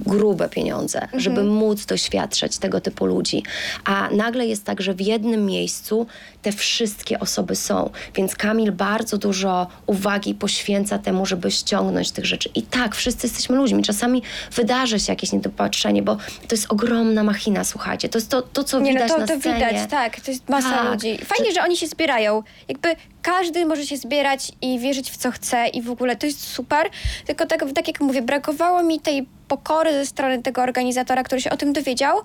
grube 0.06 0.48
pieniądze, 0.48 1.08
żeby 1.16 1.44
móc 1.44 1.86
doświadczać 1.86 2.58
tego 2.58 2.80
typu 2.80 3.06
ludzi. 3.06 3.42
A 3.84 4.08
nagle 4.10 4.46
jest 4.46 4.64
tak, 4.64 4.80
że 4.80 4.94
w 4.94 5.00
jednym 5.00 5.46
miejscu 5.46 6.06
te 6.42 6.52
wszystkie 6.52 7.20
osoby 7.20 7.56
są. 7.56 7.90
Więc 8.14 8.34
Kamil 8.34 8.72
bardzo 8.72 9.18
dużo 9.18 9.66
uwagi 9.86 10.34
poświęca 10.34 10.98
temu, 10.98 11.26
żeby 11.26 11.35
ściągnąć 11.50 12.10
tych 12.10 12.26
rzeczy. 12.26 12.48
I 12.54 12.62
tak, 12.62 12.94
wszyscy 12.94 13.26
jesteśmy 13.26 13.56
ludźmi. 13.56 13.82
Czasami 13.82 14.22
wydarzy 14.52 15.00
się 15.00 15.12
jakieś 15.12 15.32
niedopatrzenie, 15.32 16.02
bo 16.02 16.16
to 16.16 16.54
jest 16.54 16.72
ogromna 16.72 17.24
machina, 17.24 17.64
słuchajcie. 17.64 18.08
To 18.08 18.18
jest 18.18 18.30
to, 18.30 18.42
to 18.42 18.64
co 18.64 18.80
Nie, 18.80 18.92
widać 18.92 19.08
no 19.10 19.18
na 19.18 19.26
to, 19.26 19.34
to 19.34 19.40
scenie. 19.40 19.54
widać, 19.54 19.90
tak. 19.90 20.20
To 20.20 20.30
jest 20.30 20.48
masa 20.48 20.70
Tak. 20.70 20.90
ludzi. 20.92 21.18
Fajnie, 21.24 21.52
że 21.52 21.62
oni 21.62 21.76
się 21.76 21.86
zbierają. 21.86 22.42
Jakby 22.68 22.96
każdy 23.22 23.66
może 23.66 23.86
się 23.86 23.96
zbierać 23.96 24.52
i 24.62 24.78
wierzyć 24.78 25.10
w 25.10 25.16
co 25.16 25.30
chce 25.30 25.68
i 25.68 25.82
w 25.82 25.90
ogóle 25.90 26.16
to 26.16 26.26
jest 26.26 26.46
super. 26.46 26.86
Tylko 27.26 27.46
tak, 27.46 27.64
tak 27.74 27.88
jak 27.88 28.00
mówię, 28.00 28.22
brakowało 28.22 28.82
mi 28.82 29.00
tej 29.00 29.26
pokory 29.48 29.92
ze 29.92 30.06
strony 30.06 30.42
tego 30.42 30.62
organizatora, 30.62 31.22
który 31.22 31.40
się 31.40 31.50
o 31.50 31.56
tym 31.56 31.72
dowiedział 31.72 32.18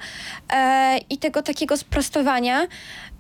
e, 0.53 0.97
i 1.09 1.18
tego 1.18 1.41
takiego 1.41 1.78
sprostowania. 1.78 2.68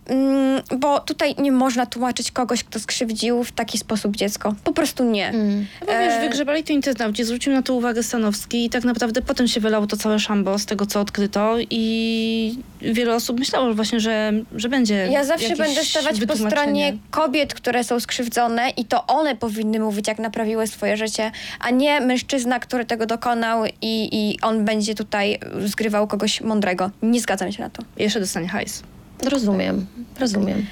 Mm, 0.05 0.61
bo 0.77 0.99
tutaj 0.99 1.35
nie 1.39 1.51
można 1.51 1.85
tłumaczyć 1.85 2.31
kogoś, 2.31 2.63
kto 2.63 2.79
skrzywdził 2.79 3.43
w 3.43 3.51
taki 3.51 3.77
sposób 3.77 4.15
dziecko. 4.15 4.55
Po 4.63 4.73
prostu 4.73 5.03
nie. 5.03 5.27
Mm. 5.27 5.65
No 5.81 5.87
bo 5.87 5.93
wiesz, 5.93 6.13
E, 6.13 6.21
wygrzebali 6.21 6.63
to 6.63 6.73
internauci, 6.73 7.23
zwrócił 7.23 7.53
na 7.53 7.61
to 7.61 7.73
uwagę 7.73 8.03
Stanowski 8.03 8.65
i 8.65 8.69
tak 8.69 8.83
naprawdę 8.83 9.21
potem 9.21 9.47
się 9.47 9.61
wylało 9.61 9.87
to 9.87 9.97
całe 9.97 10.19
szambo 10.19 10.59
z 10.59 10.65
tego, 10.65 10.85
co 10.85 10.99
odkryto 11.01 11.55
i 11.69 12.55
wiele 12.81 13.15
osób 13.15 13.39
myślało 13.39 13.73
właśnie, 13.73 13.99
że, 13.99 14.33
że 14.55 14.69
będzie 14.69 15.07
Ja 15.11 15.23
zawsze 15.23 15.55
będę 15.55 15.85
stawać 15.85 16.25
po 16.25 16.35
stronie 16.35 16.93
kobiet, 17.11 17.53
które 17.53 17.83
są 17.83 17.99
skrzywdzone 17.99 18.69
i 18.69 18.85
to 18.85 19.07
one 19.07 19.35
powinny 19.35 19.79
mówić, 19.79 20.07
jak 20.07 20.19
naprawiły 20.19 20.67
swoje 20.67 20.97
życie, 20.97 21.31
a 21.59 21.69
nie 21.69 22.01
mężczyzna, 22.01 22.59
który 22.59 22.85
tego 22.85 23.05
dokonał 23.05 23.65
i, 23.65 23.71
i 24.11 24.41
on 24.41 24.65
będzie 24.65 24.95
tutaj 24.95 25.39
zgrywał 25.65 26.07
kogoś 26.07 26.41
mądrego. 26.41 26.91
Nie 27.01 27.21
zgadzam 27.21 27.51
się 27.51 27.63
na 27.63 27.69
to. 27.69 27.83
Jeszcze 27.97 28.19
dostanie 28.19 28.47
hajs. 28.47 28.83
Rozumiem, 29.29 29.85
rozumiem. 30.19 30.65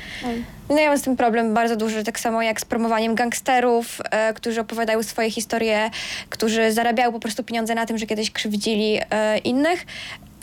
No 0.70 0.78
ja 0.78 0.90
mam 0.90 0.98
z 0.98 1.02
tym 1.02 1.18
problem 1.18 1.54
bardzo 1.54 1.76
duży, 1.76 2.04
tak 2.04 2.20
samo 2.20 2.42
jak 2.42 2.62
z 2.62 2.66
promowaniem 2.66 3.16
gangsterów, 3.16 4.02
e, 4.12 4.34
którzy 4.34 4.62
opowiadają 4.62 5.04
swoje 5.04 5.32
historie, 5.32 5.90
którzy 6.30 6.72
zarabiają 6.72 7.12
po 7.12 7.20
prostu 7.20 7.44
pieniądze 7.44 7.76
na 7.76 7.86
tym, 7.86 7.98
że 7.98 8.06
kiedyś 8.06 8.32
krzywdzili 8.32 9.00
e, 9.10 9.38
innych. 9.38 9.86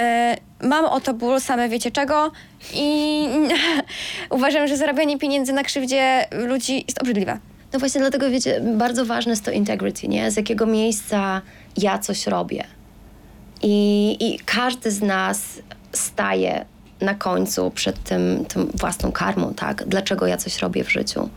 E, 0.01 0.37
mam 0.63 0.85
o 0.85 1.01
to 1.01 1.15
ból, 1.15 1.41
same 1.41 1.69
wiecie 1.69 1.91
czego 1.91 2.33
i 2.75 3.29
uważam, 4.31 4.69
że 4.69 4.77
zarabianie 4.77 5.19
pieniędzy 5.19 5.53
na 5.53 5.63
krzywdzie 5.63 6.27
ludzi 6.33 6.85
jest 6.87 7.03
obrzydliwe. 7.03 7.39
No 7.73 7.79
właśnie 7.79 8.01
dlatego, 8.01 8.31
wiecie, 8.31 8.61
bardzo 8.61 9.05
ważne 9.05 9.31
jest 9.33 9.45
to 9.45 9.51
integrity, 9.51 10.09
nie? 10.09 10.31
Z 10.31 10.37
jakiego 10.37 10.67
miejsca 10.67 11.43
ja 11.77 11.99
coś 11.99 12.27
robię. 12.27 12.65
I, 13.63 14.17
i 14.21 14.39
każdy 14.39 14.91
z 14.91 15.03
nas 15.03 15.43
staje 15.93 16.65
na 17.07 17.15
końcu 17.15 17.71
przed 17.71 18.03
tym, 18.03 18.45
tym 18.45 18.71
własną 18.75 19.13
karmą, 19.13 19.55
tak? 19.55 19.85
Dlaczego 19.87 20.27
ja 20.27 20.37
coś 20.37 20.59
robię 20.59 20.85
w 20.85 20.93
życiu? 20.93 21.29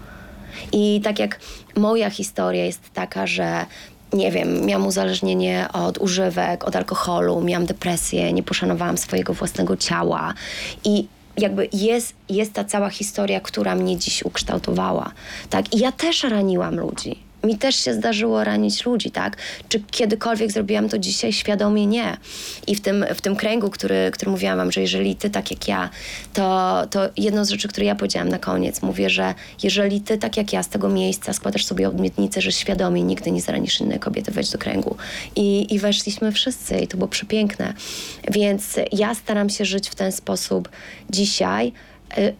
I 0.71 1.01
tak 1.03 1.19
jak 1.19 1.39
moja 1.75 2.09
historia 2.09 2.65
jest 2.65 2.93
taka, 2.93 3.27
że 3.27 3.65
nie 4.13 4.31
wiem, 4.31 4.65
miałam 4.65 4.87
uzależnienie 4.87 5.67
od 5.73 5.97
używek, 5.97 6.63
od 6.63 6.75
alkoholu, 6.75 7.41
miałam 7.41 7.65
depresję, 7.65 8.33
nie 8.33 8.43
poszanowałam 8.43 8.97
swojego 8.97 9.33
własnego 9.33 9.77
ciała 9.77 10.33
i 10.83 11.07
jakby 11.37 11.69
jest, 11.73 12.13
jest 12.29 12.53
ta 12.53 12.63
cała 12.63 12.89
historia, 12.89 13.39
która 13.39 13.75
mnie 13.75 13.97
dziś 13.97 14.23
ukształtowała, 14.23 15.11
tak? 15.49 15.73
I 15.75 15.79
ja 15.79 15.91
też 15.91 16.23
raniłam 16.23 16.75
ludzi 16.79 17.28
mi 17.43 17.57
też 17.57 17.75
się 17.75 17.93
zdarzyło 17.93 18.43
ranić 18.43 18.85
ludzi, 18.85 19.11
tak? 19.11 19.37
Czy 19.69 19.79
kiedykolwiek 19.79 20.51
zrobiłam 20.51 20.89
to 20.89 20.97
dzisiaj 20.97 21.33
świadomie? 21.33 21.85
Nie. 21.85 22.17
I 22.67 22.75
w 22.75 22.81
tym, 22.81 23.05
w 23.15 23.21
tym 23.21 23.35
kręgu, 23.35 23.69
który, 23.69 24.11
który 24.13 24.31
mówiłam 24.31 24.57
wam, 24.57 24.71
że 24.71 24.81
jeżeli 24.81 25.15
ty 25.15 25.29
tak 25.29 25.51
jak 25.51 25.67
ja, 25.67 25.89
to, 26.33 26.81
to 26.89 26.99
jedną 27.17 27.45
z 27.45 27.49
rzeczy, 27.49 27.67
które 27.67 27.85
ja 27.85 27.95
powiedziałam 27.95 28.29
na 28.29 28.39
koniec, 28.39 28.81
mówię, 28.81 29.09
że 29.09 29.33
jeżeli 29.63 30.01
ty 30.01 30.17
tak 30.17 30.37
jak 30.37 30.53
ja 30.53 30.63
z 30.63 30.69
tego 30.69 30.89
miejsca 30.89 31.33
składasz 31.33 31.65
sobie 31.65 31.87
obietnicę, 31.87 32.41
że 32.41 32.51
świadomie 32.51 33.03
nigdy 33.03 33.31
nie 33.31 33.41
zranisz 33.41 33.81
innej 33.81 33.99
kobiety, 33.99 34.31
wejdź 34.31 34.51
do 34.51 34.57
kręgu. 34.57 34.95
I, 35.35 35.73
I 35.73 35.79
weszliśmy 35.79 36.31
wszyscy 36.31 36.79
i 36.79 36.87
to 36.87 36.97
było 36.97 37.07
przepiękne. 37.07 37.73
Więc 38.31 38.75
ja 38.91 39.15
staram 39.15 39.49
się 39.49 39.65
żyć 39.65 39.89
w 39.89 39.95
ten 39.95 40.11
sposób 40.11 40.69
dzisiaj, 41.09 41.73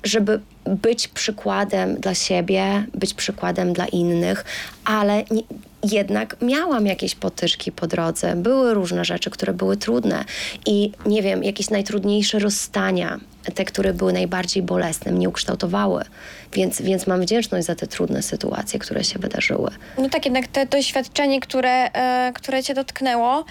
żeby 0.04 0.40
być 0.66 1.08
przykładem 1.08 1.96
dla 1.96 2.16
siebie, 2.16 2.86
być 2.94 3.14
przykładem 3.14 3.74
dla 3.74 3.86
innych, 3.88 4.46
ale 4.86 5.24
nie, 5.32 5.42
jednak 5.84 6.36
miałam 6.42 6.86
jakieś 6.86 7.16
potyczki 7.16 7.72
po 7.72 7.88
drodze. 7.88 8.36
Były 8.36 8.74
różne 8.74 9.06
rzeczy, 9.06 9.30
które 9.30 9.54
były 9.54 9.78
trudne 9.78 10.26
i 10.66 10.92
nie 11.06 11.22
wiem, 11.22 11.44
jakieś 11.44 11.70
najtrudniejsze 11.70 12.40
rozstania, 12.40 13.20
te, 13.56 13.66
które 13.66 13.94
były 13.94 14.14
najbardziej 14.14 14.64
bolesne, 14.64 15.12
mnie 15.12 15.30
ukształtowały. 15.30 16.04
Więc, 16.54 16.82
więc 16.82 17.08
mam 17.08 17.22
wdzięczność 17.22 17.66
za 17.66 17.76
te 17.76 17.88
trudne 17.88 18.22
sytuacje, 18.22 18.80
które 18.80 19.04
się 19.04 19.20
wydarzyły. 19.20 19.72
No 19.98 20.10
tak, 20.10 20.26
jednak 20.26 20.48
to 20.48 20.66
doświadczenie, 20.66 21.40
które, 21.40 21.92
e, 21.94 22.32
które 22.34 22.64
cię 22.64 22.74
dotknęło, 22.74 23.46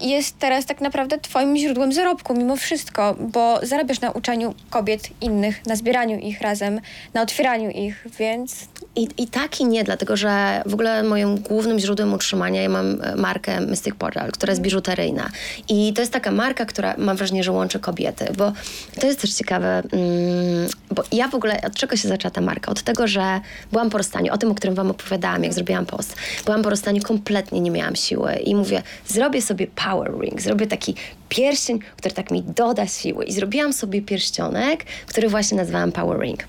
jest 0.00 0.38
teraz 0.38 0.66
tak 0.66 0.80
naprawdę 0.80 1.18
twoim 1.18 1.56
źródłem 1.56 1.92
zarobku 1.92 2.34
mimo 2.34 2.56
wszystko, 2.56 3.16
bo 3.20 3.60
zarabiasz 3.62 4.00
na 4.00 4.10
uczeniu 4.10 4.54
kobiet 4.70 5.08
innych, 5.20 5.66
na 5.66 5.76
zbieraniu 5.76 6.18
ich 6.18 6.40
razem, 6.40 6.80
na 7.14 7.22
otwieraniu 7.22 7.70
ich, 7.70 8.06
więc... 8.18 8.68
I, 8.96 9.08
I 9.18 9.26
tak 9.26 9.60
i 9.60 9.64
nie, 9.64 9.84
dlatego 9.84 10.16
że 10.16 10.62
w 10.66 10.74
ogóle 10.74 11.02
moim 11.02 11.38
głównym 11.40 11.78
źródłem 11.78 12.12
utrzymania 12.12 12.62
ja 12.62 12.68
mam 12.68 13.02
e, 13.02 13.16
markę 13.16 13.60
Mystic 13.60 13.94
Portal, 13.94 14.32
która 14.32 14.50
jest 14.50 14.62
biżuteryjna. 14.62 15.30
I 15.68 15.92
to 15.92 16.02
jest 16.02 16.12
taka 16.12 16.30
marka, 16.30 16.66
która 16.66 16.94
mam 16.98 17.16
wrażenie, 17.16 17.44
że 17.44 17.52
łączy 17.52 17.80
kobiety, 17.80 18.26
bo 18.36 18.52
to 19.00 19.06
jest 19.06 19.20
też 19.20 19.34
ciekawe, 19.34 19.82
mm, 19.92 20.68
bo 20.90 21.02
ja 21.12 21.28
w 21.28 21.34
ogóle, 21.34 21.60
od 21.66 21.74
czego 21.74 21.96
się 21.96 22.08
zaczęła 22.08 22.30
ta 22.30 22.40
marka? 22.40 22.70
Od 22.70 22.82
tego, 22.82 23.06
że 23.06 23.40
byłam 23.72 23.90
po 23.90 23.98
rozstaniu, 23.98 24.32
o 24.32 24.38
tym, 24.38 24.50
o 24.50 24.54
którym 24.54 24.74
wam 24.74 24.90
opowiadałam, 24.90 25.44
jak 25.44 25.52
zrobiłam 25.54 25.86
post. 25.86 26.16
Byłam 26.44 26.62
po 26.62 26.70
rozstaniu, 26.70 27.02
kompletnie 27.02 27.60
nie 27.60 27.70
miałam 27.70 27.96
siły 27.96 28.32
i 28.34 28.54
mówię, 28.54 28.82
zrobię 29.06 29.33
zrobię 29.34 29.46
sobie 29.46 29.66
power 29.66 30.20
ring, 30.20 30.42
zrobię 30.42 30.66
taki 30.66 30.94
pierścień, 31.28 31.78
który 31.96 32.14
tak 32.14 32.30
mi 32.30 32.42
doda 32.42 32.86
siły. 32.86 33.24
I 33.24 33.32
zrobiłam 33.32 33.72
sobie 33.72 34.02
pierścionek, 34.02 34.84
który 35.06 35.28
właśnie 35.28 35.56
nazwałam 35.56 35.92
power 35.92 36.20
ring. 36.20 36.44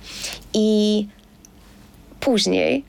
I 0.54 1.08
później, 2.20 2.84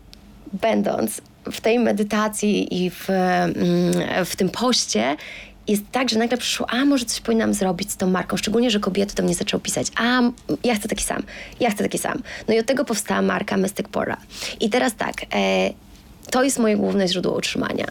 będąc 0.52 1.20
w 1.52 1.60
tej 1.60 1.78
medytacji 1.78 2.84
i 2.84 2.90
w, 2.90 3.10
mm, 3.10 3.54
w 4.24 4.36
tym 4.36 4.48
poście, 4.48 5.16
jest 5.68 5.82
tak, 5.92 6.08
że 6.08 6.18
nagle 6.18 6.38
przyszło, 6.38 6.70
a 6.70 6.84
może 6.84 7.04
coś 7.04 7.20
powinnam 7.20 7.54
zrobić 7.54 7.92
z 7.92 7.96
tą 7.96 8.10
marką, 8.10 8.36
szczególnie, 8.36 8.70
że 8.70 8.80
kobiety 8.80 9.14
do 9.14 9.22
mnie 9.22 9.34
zaczęły 9.34 9.60
pisać, 9.60 9.86
a 9.96 10.20
ja 10.64 10.74
chcę 10.74 10.88
taki 10.88 11.04
sam, 11.04 11.22
ja 11.60 11.70
chcę 11.70 11.84
taki 11.84 11.98
sam. 11.98 12.22
No 12.48 12.54
i 12.54 12.58
od 12.58 12.66
tego 12.66 12.84
powstała 12.84 13.22
marka 13.22 13.56
Mystic 13.56 13.88
Pora. 13.88 14.16
I 14.60 14.70
teraz 14.70 14.94
tak, 14.94 15.14
e, 15.34 15.70
to 16.30 16.44
jest 16.44 16.58
moje 16.58 16.76
główne 16.76 17.08
źródło 17.08 17.36
utrzymania. 17.36 17.86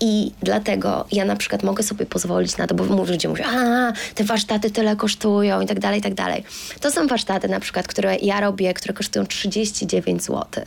I 0.00 0.32
dlatego 0.42 1.06
ja 1.12 1.24
na 1.24 1.36
przykład 1.36 1.62
mogę 1.62 1.82
sobie 1.82 2.06
pozwolić 2.06 2.56
na 2.56 2.66
to, 2.66 2.74
bo 2.74 2.84
ludzie 2.84 3.28
mówią, 3.28 3.44
a 3.44 3.92
te 4.14 4.24
warsztaty 4.24 4.70
tyle 4.70 4.96
kosztują 4.96 5.60
i 5.60 5.66
tak 5.66 5.80
dalej, 5.80 5.98
i 5.98 6.02
tak 6.02 6.14
dalej. 6.14 6.44
To 6.80 6.90
są 6.90 7.06
warsztaty 7.06 7.48
na 7.48 7.60
przykład, 7.60 7.88
które 7.88 8.16
ja 8.16 8.40
robię, 8.40 8.74
które 8.74 8.94
kosztują 8.94 9.26
39 9.26 10.22
zł 10.22 10.64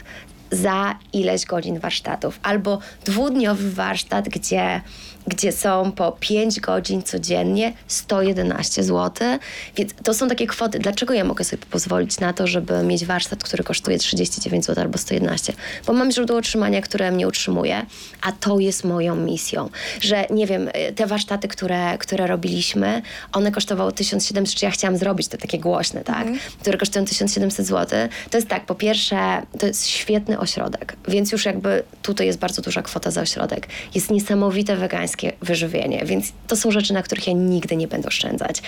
za 0.51 0.95
ileś 1.13 1.45
godzin 1.45 1.79
warsztatów, 1.79 2.39
albo 2.43 2.79
dwudniowy 3.05 3.71
warsztat, 3.71 4.29
gdzie 4.29 4.81
gdzie 5.29 5.51
są 5.51 5.91
po 5.91 6.11
5 6.19 6.59
godzin 6.59 7.03
codziennie 7.03 7.73
111 7.87 8.83
zł. 8.83 9.27
Więc 9.75 9.93
to 10.03 10.13
są 10.13 10.27
takie 10.27 10.47
kwoty. 10.47 10.79
Dlaczego 10.79 11.13
ja 11.13 11.23
mogę 11.23 11.43
sobie 11.43 11.63
pozwolić 11.69 12.19
na 12.19 12.33
to, 12.33 12.47
żeby 12.47 12.83
mieć 12.83 13.05
warsztat, 13.05 13.43
który 13.43 13.63
kosztuje 13.63 13.97
39 13.97 14.65
zł 14.65 14.83
albo 14.83 14.97
111? 14.97 15.53
Bo 15.85 15.93
mam 15.93 16.11
źródło 16.11 16.37
utrzymania, 16.37 16.81
które 16.81 17.11
mnie 17.11 17.27
utrzymuje, 17.27 17.85
a 18.21 18.31
to 18.31 18.59
jest 18.59 18.83
moją 18.83 19.15
misją. 19.15 19.69
Że 20.01 20.25
nie 20.29 20.47
wiem, 20.47 20.69
te 20.95 21.07
warsztaty, 21.07 21.47
które, 21.47 21.97
które 21.97 22.27
robiliśmy, 22.27 23.01
one 23.31 23.51
kosztowały 23.51 23.91
1700, 23.91 24.59
czy 24.59 24.65
ja 24.65 24.71
chciałam 24.71 24.97
zrobić 24.97 25.27
te 25.27 25.37
takie 25.37 25.59
głośne, 25.59 26.03
tak? 26.03 26.27
Mm. 26.27 26.39
Które 26.61 26.77
kosztują 26.77 27.05
1700 27.05 27.65
zł. 27.65 28.09
To 28.29 28.37
jest 28.37 28.47
tak, 28.47 28.65
po 28.65 28.75
pierwsze, 28.75 29.41
to 29.59 29.67
jest 29.67 29.87
świetny 29.87 30.39
ośrodek, 30.39 30.95
więc 31.07 31.31
już 31.31 31.45
jakby 31.45 31.83
tutaj 32.01 32.27
jest 32.27 32.39
bardzo 32.39 32.61
duża 32.61 32.81
kwota 32.81 33.11
za 33.11 33.21
ośrodek. 33.21 33.67
Jest 33.95 34.11
niesamowite 34.11 34.75
wegańskie 34.75 35.18
wyżywienie, 35.41 36.01
więc 36.05 36.31
to 36.47 36.55
są 36.55 36.71
rzeczy, 36.71 36.93
na 36.93 37.03
których 37.03 37.27
ja 37.27 37.33
nigdy 37.33 37.75
nie 37.75 37.87
będę 37.87 38.07
oszczędzać. 38.07 38.61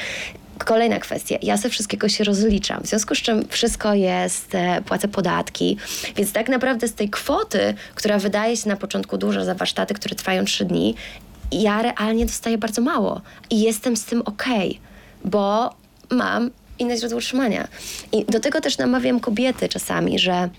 Kolejna 0.65 0.99
kwestia. 0.99 1.35
Ja 1.41 1.57
ze 1.57 1.69
wszystkiego 1.69 2.09
się 2.09 2.23
rozliczam, 2.23 2.83
w 2.83 2.87
związku 2.87 3.15
z 3.15 3.17
czym 3.17 3.47
wszystko 3.47 3.93
jest, 3.93 4.55
e, 4.55 4.81
płacę 4.81 5.07
podatki, 5.07 5.77
więc 6.15 6.33
tak 6.33 6.49
naprawdę 6.49 6.87
z 6.87 6.93
tej 6.93 7.09
kwoty, 7.09 7.73
która 7.95 8.19
wydaje 8.19 8.57
się 8.57 8.69
na 8.69 8.77
początku 8.77 9.17
duża 9.17 9.45
za 9.45 9.55
warsztaty, 9.55 9.93
które 9.93 10.15
trwają 10.15 10.45
trzy 10.45 10.65
dni, 10.65 10.95
ja 11.51 11.81
realnie 11.81 12.25
dostaję 12.25 12.57
bardzo 12.57 12.81
mało 12.81 13.21
i 13.49 13.61
jestem 13.61 13.97
z 13.97 14.05
tym 14.05 14.21
ok, 14.21 14.45
bo 15.25 15.75
mam 16.09 16.51
inne 16.79 16.97
źródło 16.97 17.17
utrzymania. 17.17 17.67
I 18.11 18.25
do 18.25 18.39
tego 18.39 18.61
też 18.61 18.77
namawiam 18.77 19.19
kobiety 19.19 19.69
czasami, 19.69 20.19
że 20.19 20.49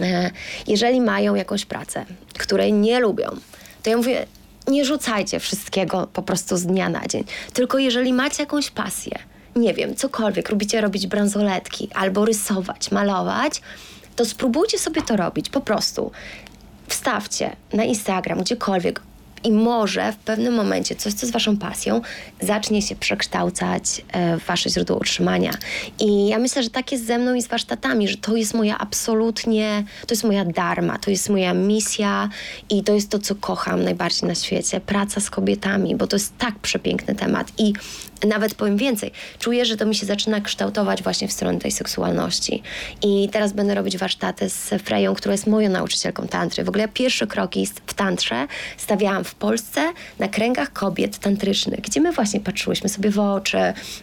e, 0.00 0.30
jeżeli 0.66 1.00
mają 1.00 1.34
jakąś 1.34 1.64
pracę, 1.64 2.04
której 2.38 2.72
nie 2.72 3.00
lubią, 3.00 3.28
to 3.82 3.90
ja 3.90 3.96
mówię, 3.96 4.26
nie 4.68 4.84
rzucajcie 4.84 5.40
wszystkiego 5.40 6.08
po 6.12 6.22
prostu 6.22 6.56
z 6.56 6.66
dnia 6.66 6.88
na 6.88 7.06
dzień. 7.06 7.24
Tylko 7.52 7.78
jeżeli 7.78 8.12
macie 8.12 8.42
jakąś 8.42 8.70
pasję, 8.70 9.18
nie 9.56 9.74
wiem, 9.74 9.96
cokolwiek, 9.96 10.50
lubicie 10.50 10.80
robić 10.80 11.06
bransoletki 11.06 11.88
albo 11.94 12.24
rysować, 12.24 12.90
malować, 12.90 13.60
to 14.16 14.24
spróbujcie 14.24 14.78
sobie 14.78 15.02
to 15.02 15.16
robić 15.16 15.50
po 15.50 15.60
prostu. 15.60 16.10
Wstawcie 16.88 17.56
na 17.72 17.84
Instagram, 17.84 18.40
gdziekolwiek, 18.40 19.00
i 19.44 19.52
może 19.52 20.12
w 20.12 20.16
pewnym 20.16 20.54
momencie 20.54 20.94
coś, 20.94 21.14
co 21.14 21.26
jest 21.26 21.32
waszą 21.32 21.56
pasją, 21.56 22.00
zacznie 22.40 22.82
się 22.82 22.96
przekształcać 22.96 24.02
e, 24.12 24.36
w 24.38 24.44
wasze 24.44 24.70
źródło 24.70 24.96
utrzymania. 24.96 25.52
I 26.00 26.28
ja 26.28 26.38
myślę, 26.38 26.62
że 26.62 26.70
tak 26.70 26.92
jest 26.92 27.06
ze 27.06 27.18
mną 27.18 27.34
i 27.34 27.42
z 27.42 27.46
warsztatami, 27.46 28.08
że 28.08 28.16
to 28.16 28.36
jest 28.36 28.54
moja 28.54 28.78
absolutnie, 28.78 29.84
to 30.06 30.14
jest 30.14 30.24
moja 30.24 30.44
dharma, 30.44 30.98
to 30.98 31.10
jest 31.10 31.28
moja 31.28 31.54
misja 31.54 32.28
i 32.70 32.82
to 32.82 32.94
jest 32.94 33.10
to, 33.10 33.18
co 33.18 33.34
kocham 33.34 33.84
najbardziej 33.84 34.28
na 34.28 34.34
świecie. 34.34 34.80
Praca 34.80 35.20
z 35.20 35.30
kobietami, 35.30 35.96
bo 35.96 36.06
to 36.06 36.16
jest 36.16 36.38
tak 36.38 36.58
przepiękny 36.58 37.14
temat. 37.14 37.52
I 37.58 37.72
nawet 38.26 38.54
powiem 38.54 38.76
więcej, 38.76 39.12
czuję, 39.38 39.64
że 39.64 39.76
to 39.76 39.86
mi 39.86 39.94
się 39.94 40.06
zaczyna 40.06 40.40
kształtować 40.40 41.02
właśnie 41.02 41.28
w 41.28 41.32
stronę 41.32 41.58
tej 41.58 41.72
seksualności. 41.72 42.62
I 43.02 43.28
teraz 43.32 43.52
będę 43.52 43.74
robić 43.74 43.98
warsztaty 43.98 44.50
z 44.50 44.70
Freją, 44.82 45.14
która 45.14 45.32
jest 45.32 45.46
moją 45.46 45.70
nauczycielką 45.70 46.28
tantry. 46.28 46.64
W 46.64 46.68
ogóle 46.68 46.82
ja 46.82 46.88
pierwsze 46.88 47.26
kroki 47.26 47.66
w 47.86 47.94
tantrze 47.94 48.46
stawiałam 48.76 49.24
w 49.24 49.34
Polsce 49.34 49.92
na 50.18 50.28
kręgach 50.28 50.72
kobiet 50.72 51.18
tantrycznych, 51.18 51.80
gdzie 51.80 52.00
my 52.00 52.12
właśnie 52.12 52.40
patrzyłyśmy 52.40 52.88
sobie 52.88 53.10
w 53.10 53.18
oczy, 53.18 53.58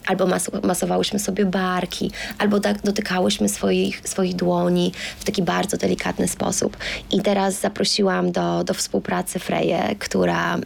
albo 0.06 0.28
mas 0.28 0.52
masowałyśmy 0.64 1.20
sobie 1.20 1.46
barki, 1.46 2.12
albo 2.38 2.60
dotykałyśmy 2.60 3.50
swoich, 3.50 4.02
swoich 4.04 4.36
dłoni 4.36 4.92
w 5.20 5.24
taki 5.24 5.42
bardzo 5.42 5.78
delikatny 5.78 6.28
sposób. 6.28 6.78
I 7.12 7.22
teraz 7.22 7.62
zaprosiłam 7.62 8.32
do, 8.32 8.64
do 8.64 8.74
współpracy 8.74 9.40
Freję, 9.40 9.96
która, 10.00 10.54
mm, 10.54 10.64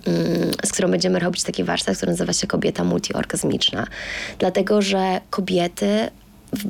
z 0.66 0.72
którą 0.72 0.91
będziemy 0.91 1.20
robić 1.20 1.43
taki 1.43 1.64
warsztat, 1.64 1.97
który 1.97 2.12
nazywa 2.12 2.34
się 2.34 2.47
Kobieta 2.47 2.84
Dlatego, 4.39 4.81
że 4.81 5.21
kobiety 5.29 6.09
w 6.53 6.63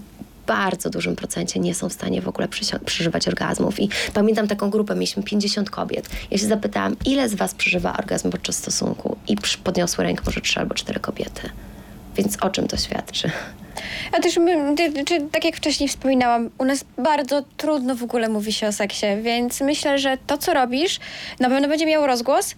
bardzo 0.48 0.90
dużym 0.90 1.16
procencie 1.16 1.60
nie 1.60 1.76
są 1.76 1.90
w 1.90 1.94
stanie 1.94 2.22
w 2.22 2.28
ogóle 2.28 2.48
przeżywać 2.86 3.28
orgazmów. 3.28 3.80
I 3.80 3.90
pamiętam 4.14 4.48
taką 4.48 4.70
grupę, 4.70 4.94
mieliśmy 4.96 5.24
50 5.24 5.70
kobiet. 5.70 6.10
Ja 6.32 6.38
się 6.38 6.46
zapytałam, 6.46 6.96
ile 7.06 7.30
z 7.30 7.36
was 7.36 7.54
przeżywa 7.54 7.98
orgazm 7.98 8.30
podczas 8.30 8.56
stosunku? 8.56 9.18
I 9.28 9.36
podniosły 9.64 10.04
rękę 10.04 10.24
może 10.26 10.42
trzy 10.42 10.60
albo 10.60 10.76
cztery 10.76 11.00
kobiety. 11.00 11.50
Więc 12.16 12.38
o 12.42 12.50
czym 12.50 12.68
to 12.68 12.78
świadczy? 12.78 13.32
A 14.12 14.20
też, 14.20 14.36
tak 15.32 15.46
jak 15.46 15.56
wcześniej 15.56 15.90
wspominałam, 15.90 16.50
u 16.58 16.66
nas 16.66 16.86
bardzo 16.98 17.44
trudno 17.58 17.96
w 17.96 18.04
ogóle 18.04 18.30
mówi 18.30 18.54
się 18.54 18.68
o 18.68 18.72
seksie, 18.72 19.06
więc 19.22 19.62
myślę, 19.62 20.00
że 20.00 20.18
to, 20.28 20.38
co 20.38 20.54
robisz, 20.54 21.00
na 21.40 21.50
pewno 21.50 21.68
będzie 21.68 21.86
miało 21.86 22.08
rozgłos. 22.08 22.56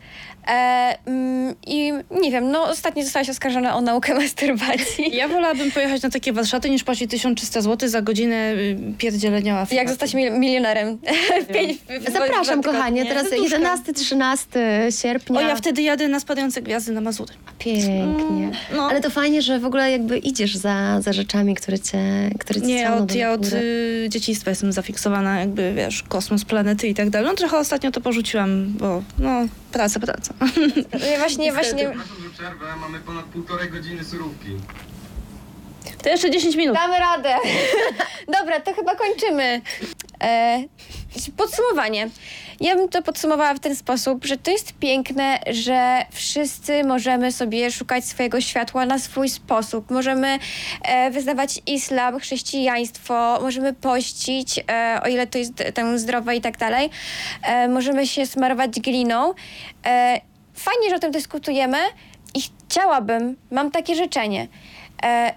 E, 0.47 0.97
mm, 1.05 1.55
I 1.67 1.91
nie 2.21 2.31
wiem, 2.31 2.51
no 2.51 2.63
ostatnio 2.63 3.03
zostałaś 3.03 3.29
oskarżona 3.29 3.75
o 3.75 3.81
naukę 3.81 4.13
masturbacji. 4.21 5.15
Ja 5.15 5.27
wolałabym 5.27 5.71
pojechać 5.71 6.01
na 6.01 6.09
takie 6.09 6.33
warsztaty 6.33 6.69
niż 6.69 6.83
płacić 6.83 7.11
1300 7.11 7.61
zł 7.61 7.89
za 7.89 8.01
godzinę 8.01 8.53
y, 8.53 8.77
pierdzielenia 8.97 9.53
Jak 9.53 9.61
afirmacji. 9.63 9.89
zostać 9.89 10.13
mil- 10.13 10.39
milionerem? 10.39 10.97
W 11.47 11.53
pięć- 11.53 11.77
w- 11.77 12.03
w- 12.03 12.09
w- 12.09 12.13
Zapraszam, 12.13 12.61
w- 12.61 12.65
kochanie, 12.65 13.03
nie? 13.03 13.09
teraz 13.09 13.27
Serduszko. 13.29 13.57
11-13 13.57 15.01
sierpnia. 15.01 15.39
O, 15.39 15.41
ja 15.41 15.55
wtedy 15.55 15.81
jadę 15.81 16.07
na 16.07 16.19
spadające 16.19 16.61
gwiazdy 16.61 16.91
na 16.91 17.01
Mazury. 17.01 17.33
Pięknie. 17.59 18.51
no. 18.75 18.83
Ale 18.89 19.01
to 19.01 19.09
fajnie, 19.09 19.41
że 19.41 19.59
w 19.59 19.65
ogóle 19.65 19.91
jakby 19.91 20.17
idziesz 20.17 20.55
za, 20.55 21.01
za 21.01 21.13
rzeczami, 21.13 21.55
które 21.55 21.79
cię, 21.79 21.99
które 22.39 22.61
cię 22.61 22.67
Nie, 22.67 22.83
ciągną 22.83 23.01
od, 23.03 23.05
do 23.11 23.15
ja 23.17 23.31
od 23.31 23.45
y, 23.53 24.05
dzieciństwa 24.09 24.49
jestem 24.49 24.71
zafiksowana, 24.71 25.39
jakby 25.39 25.73
wiesz, 25.73 26.03
kosmos, 26.03 26.45
planety 26.45 26.87
i 26.87 26.93
tak 26.93 27.09
dalej. 27.09 27.27
No 27.29 27.35
trochę 27.35 27.57
ostatnio 27.57 27.91
to 27.91 28.01
porzuciłam, 28.01 28.65
bo 28.79 29.03
no, 29.19 29.47
praca, 29.71 29.99
praca. 29.99 30.33
Ja 31.11 31.17
Właśnie, 31.19 31.51
właśnie. 31.53 31.93
Że 32.23 32.29
przerwę, 32.33 32.75
mamy 32.81 32.99
ponad 32.99 33.25
półtorej 33.25 33.69
godziny 33.69 34.03
surówki. 34.05 34.57
To 36.03 36.09
jeszcze 36.09 36.29
10 36.31 36.55
minut. 36.55 36.75
Damy 36.75 36.99
radę. 36.99 37.35
Dobra, 38.39 38.59
to 38.59 38.73
chyba 38.73 38.95
kończymy. 38.95 39.61
E, 40.23 40.63
podsumowanie. 41.37 42.09
Ja 42.59 42.75
bym 42.75 42.89
to 42.89 43.01
podsumowała 43.01 43.53
w 43.53 43.59
ten 43.59 43.75
sposób, 43.75 44.25
że 44.25 44.37
to 44.37 44.51
jest 44.51 44.73
piękne, 44.73 45.39
że 45.51 46.05
wszyscy 46.11 46.83
możemy 46.83 47.31
sobie 47.31 47.71
szukać 47.71 48.05
swojego 48.05 48.41
światła 48.41 48.85
na 48.85 48.99
swój 48.99 49.29
sposób. 49.29 49.91
Możemy 49.91 50.39
e, 50.81 51.11
wyznawać 51.11 51.61
islam, 51.67 52.19
chrześcijaństwo, 52.19 53.39
możemy 53.41 53.73
pościć, 53.73 54.59
e, 54.71 54.99
o 55.03 55.07
ile 55.07 55.27
to 55.27 55.37
jest 55.37 55.53
tam 55.73 55.99
zdrowe 55.99 56.35
i 56.35 56.41
tak 56.41 56.57
dalej. 56.57 56.89
E, 57.43 57.67
możemy 57.67 58.07
się 58.07 58.25
smarować 58.25 58.79
gliną. 58.79 59.33
E, 59.85 60.21
fajnie, 60.53 60.89
że 60.89 60.95
o 60.95 60.99
tym 60.99 61.11
dyskutujemy 61.11 61.77
i 62.35 62.39
chciałabym, 62.69 63.37
mam 63.51 63.71
takie 63.71 63.95
życzenie, 63.95 64.47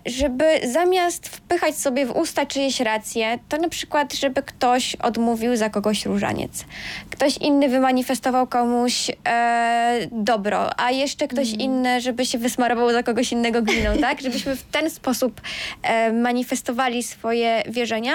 żeby 0.06 0.44
zamiast 0.72 1.28
wpychać 1.28 1.78
sobie 1.78 2.06
w 2.06 2.16
usta 2.16 2.46
czyjeś 2.46 2.80
racje, 2.80 3.38
to 3.48 3.56
na 3.56 3.68
przykład, 3.68 4.14
żeby 4.14 4.42
ktoś 4.42 4.96
odmówił 4.96 5.56
za 5.56 5.70
kogoś 5.70 6.06
różaniec. 6.06 6.64
Ktoś 7.10 7.36
inny 7.36 7.68
wymanifestował 7.68 8.46
komuś 8.46 9.10
e, 9.28 9.98
dobro, 10.12 10.80
a 10.80 10.90
jeszcze 10.90 11.28
ktoś 11.28 11.50
inny, 11.50 12.00
żeby 12.00 12.26
się 12.26 12.38
wysmarował 12.38 12.92
za 12.92 13.02
kogoś 13.02 13.32
innego 13.32 13.62
gliną, 13.62 13.98
tak? 14.00 14.20
Żebyśmy 14.20 14.56
w 14.56 14.62
ten 14.62 14.90
sposób 14.90 15.40
e, 15.82 16.12
manifestowali 16.12 17.02
swoje 17.02 17.62
wierzenia, 17.68 18.14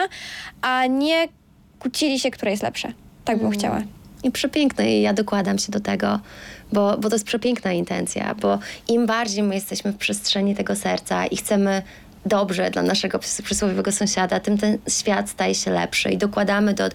a 0.62 0.86
nie 0.86 1.28
kłócili 1.80 2.20
się, 2.20 2.32
które 2.32 2.52
jest 2.52 2.64
lepsze. 2.64 2.94
Tak 3.26 3.40
bym 3.40 3.52
chciała. 3.52 3.82
I 4.24 4.32
przepiękne 4.32 4.92
i 4.92 5.02
ja 5.02 5.14
dokładam 5.14 5.58
się 5.58 5.72
do 5.72 5.80
tego, 5.80 6.20
bo, 6.74 6.98
bo 6.98 7.10
to 7.10 7.16
jest 7.16 7.26
przepiękna 7.26 7.72
intencja, 7.72 8.36
bo 8.36 8.60
im 8.88 9.06
bardziej 9.06 9.44
my 9.44 9.56
jesteśmy 9.56 9.92
w 9.92 9.98
przestrzeni 9.98 10.56
tego 10.56 10.76
serca 10.76 11.26
i 11.26 11.38
chcemy 11.38 11.82
dobrze 12.26 12.72
dla 12.72 12.82
naszego 12.82 13.18
przys- 13.18 13.42
przysłowiowego 13.42 13.92
sąsiada, 13.92 14.40
tym 14.40 14.58
ten 14.58 14.78
świat 14.90 15.30
staje 15.30 15.56
się 15.56 15.72
lepszy 15.72 16.10
i 16.10 16.18
dokładamy 16.18 16.74
do... 16.74 16.90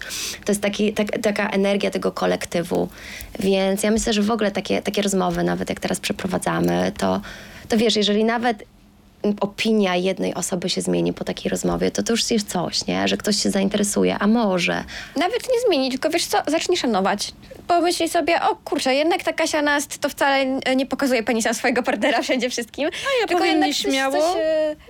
To 0.45 0.51
jest 0.51 0.61
taki, 0.61 0.93
tak, 0.93 1.07
taka 1.21 1.49
energia 1.49 1.91
tego 1.91 2.11
kolektywu, 2.11 2.89
więc 3.39 3.83
ja 3.83 3.91
myślę, 3.91 4.13
że 4.13 4.21
w 4.21 4.31
ogóle 4.31 4.51
takie, 4.51 4.81
takie 4.81 5.01
rozmowy, 5.01 5.43
nawet 5.43 5.69
jak 5.69 5.79
teraz 5.79 5.99
przeprowadzamy, 5.99 6.91
to, 6.97 7.21
to 7.69 7.77
wiesz, 7.77 7.95
jeżeli 7.95 8.23
nawet 8.23 8.63
opinia 9.41 9.95
jednej 9.95 10.33
osoby 10.33 10.69
się 10.69 10.81
zmieni 10.81 11.13
po 11.13 11.23
takiej 11.23 11.49
rozmowie, 11.49 11.91
to 11.91 12.03
to 12.03 12.13
już 12.13 12.31
jest 12.31 12.49
coś, 12.49 12.87
nie? 12.87 13.07
Że 13.07 13.17
ktoś 13.17 13.43
się 13.43 13.49
zainteresuje, 13.51 14.17
a 14.19 14.27
może... 14.27 14.83
Nawet 15.15 15.43
nie 15.53 15.59
zmieni, 15.67 15.91
tylko 15.91 16.09
wiesz 16.09 16.25
co, 16.25 16.37
zacznij 16.47 16.77
szanować. 16.77 17.31
Pomyśl 17.67 18.07
sobie, 18.07 18.41
o 18.41 18.55
kurczę, 18.55 18.95
jednak 18.95 19.23
ta 19.23 19.33
Kasia 19.33 19.61
Nast 19.61 19.97
to 19.97 20.09
wcale 20.09 20.45
nie 20.75 20.85
pokazuje 20.85 21.23
penisa 21.23 21.53
swojego 21.53 21.83
partnera 21.83 22.21
wszędzie 22.21 22.49
wszystkim. 22.49 22.87
A 22.87 23.21
ja 23.21 23.27
tylko 23.27 23.41
powiem 23.43 23.59
nieśmiało, 23.59 24.13
coś, 24.13 24.23
coś, 24.23 24.41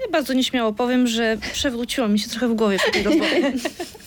ja 0.02 0.12
bardzo 0.12 0.34
nieśmiało 0.34 0.74
powiem, 0.74 1.08
że 1.08 1.38
przewróciło 1.54 2.08
mi 2.08 2.20
się 2.20 2.30
trochę 2.30 2.48
w 2.48 2.54
głowie 2.54 2.78
po 2.86 2.92
tej 2.92 3.04
rozmowie. 3.04 3.52